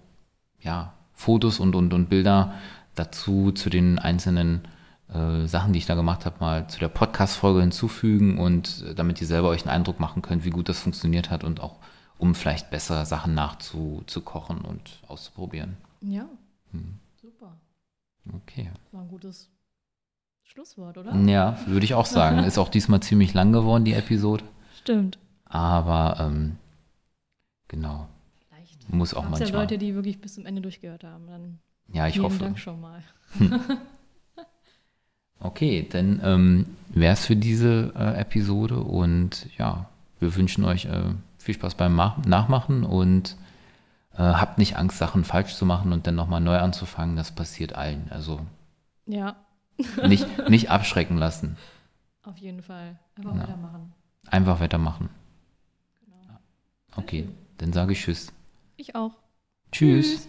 ja, 0.60 0.94
Fotos 1.12 1.60
und, 1.60 1.74
und, 1.74 1.92
und 1.92 2.08
Bilder 2.08 2.54
dazu 2.94 3.52
zu 3.52 3.70
den 3.70 3.98
einzelnen 3.98 4.62
äh, 5.12 5.46
Sachen, 5.46 5.72
die 5.72 5.78
ich 5.78 5.86
da 5.86 5.94
gemacht 5.94 6.24
habe, 6.24 6.36
mal 6.40 6.68
zu 6.68 6.78
der 6.78 6.88
Podcast-Folge 6.88 7.60
hinzufügen 7.60 8.38
und 8.38 8.84
äh, 8.88 8.94
damit 8.94 9.20
ihr 9.20 9.26
selber 9.26 9.48
euch 9.48 9.62
einen 9.62 9.74
Eindruck 9.74 10.00
machen 10.00 10.22
könnt, 10.22 10.44
wie 10.44 10.50
gut 10.50 10.68
das 10.68 10.80
funktioniert 10.80 11.30
hat 11.30 11.44
und 11.44 11.60
auch 11.60 11.76
um 12.18 12.34
vielleicht 12.34 12.70
besser 12.70 13.04
Sachen 13.06 13.34
nachzukochen 13.34 14.60
und 14.60 15.00
auszuprobieren. 15.08 15.76
Ja, 16.00 16.26
hm. 16.72 16.98
super. 17.20 17.56
Okay. 18.34 18.70
War 18.92 19.02
ein 19.02 19.08
gutes 19.08 19.50
Schlusswort, 20.44 20.98
oder? 20.98 21.14
Ja, 21.14 21.58
würde 21.66 21.84
ich 21.84 21.94
auch 21.94 22.06
sagen. 22.06 22.38
Ist 22.44 22.58
auch 22.58 22.68
diesmal 22.68 23.00
ziemlich 23.00 23.34
lang 23.34 23.52
geworden, 23.52 23.84
die 23.84 23.94
Episode. 23.94 24.44
Stimmt. 24.78 25.18
Aber 25.50 26.16
ähm, 26.20 26.56
genau. 27.66 28.06
Vielleicht 28.48 28.92
muss 28.92 29.14
auch 29.14 29.28
manchmal. 29.28 29.50
ja 29.50 29.56
Leute, 29.56 29.78
die 29.78 29.94
wirklich 29.94 30.20
bis 30.20 30.34
zum 30.34 30.46
Ende 30.46 30.62
durchgehört 30.62 31.04
haben. 31.04 31.26
Dann 31.26 31.58
ja, 31.92 32.06
ich 32.06 32.20
hoffe. 32.20 32.38
Dank 32.38 32.58
schon 32.58 32.80
mal. 32.80 33.02
okay, 35.40 35.86
dann 35.90 36.20
ähm, 36.22 36.66
wäre 36.88 37.14
es 37.14 37.26
für 37.26 37.34
diese 37.34 37.92
äh, 37.96 38.20
Episode 38.20 38.78
und 38.78 39.48
ja, 39.58 39.90
wir 40.20 40.36
wünschen 40.36 40.64
euch 40.64 40.84
äh, 40.84 41.14
viel 41.38 41.54
Spaß 41.54 41.74
beim 41.74 41.96
Mach 41.96 42.24
Nachmachen 42.24 42.84
und 42.84 43.36
äh, 44.14 44.18
habt 44.18 44.58
nicht 44.58 44.76
Angst, 44.76 44.98
Sachen 44.98 45.24
falsch 45.24 45.56
zu 45.56 45.66
machen 45.66 45.92
und 45.92 46.06
dann 46.06 46.14
nochmal 46.14 46.40
neu 46.40 46.58
anzufangen. 46.58 47.16
Das 47.16 47.32
passiert 47.32 47.74
allen. 47.74 48.06
Also 48.10 48.40
ja. 49.06 49.34
nicht, 50.06 50.48
nicht 50.48 50.70
abschrecken 50.70 51.16
lassen. 51.16 51.56
Auf 52.22 52.36
jeden 52.36 52.62
Fall. 52.62 52.98
Einfach 53.16 53.34
ja. 53.34 53.42
weitermachen. 53.42 53.92
Einfach 54.28 54.60
weitermachen. 54.60 55.08
Okay, 56.96 57.28
dann 57.58 57.72
sage 57.72 57.92
ich 57.92 58.00
Tschüss. 58.00 58.32
Ich 58.76 58.94
auch. 58.94 59.12
Tschüss. 59.72 60.06
tschüss. 60.06 60.28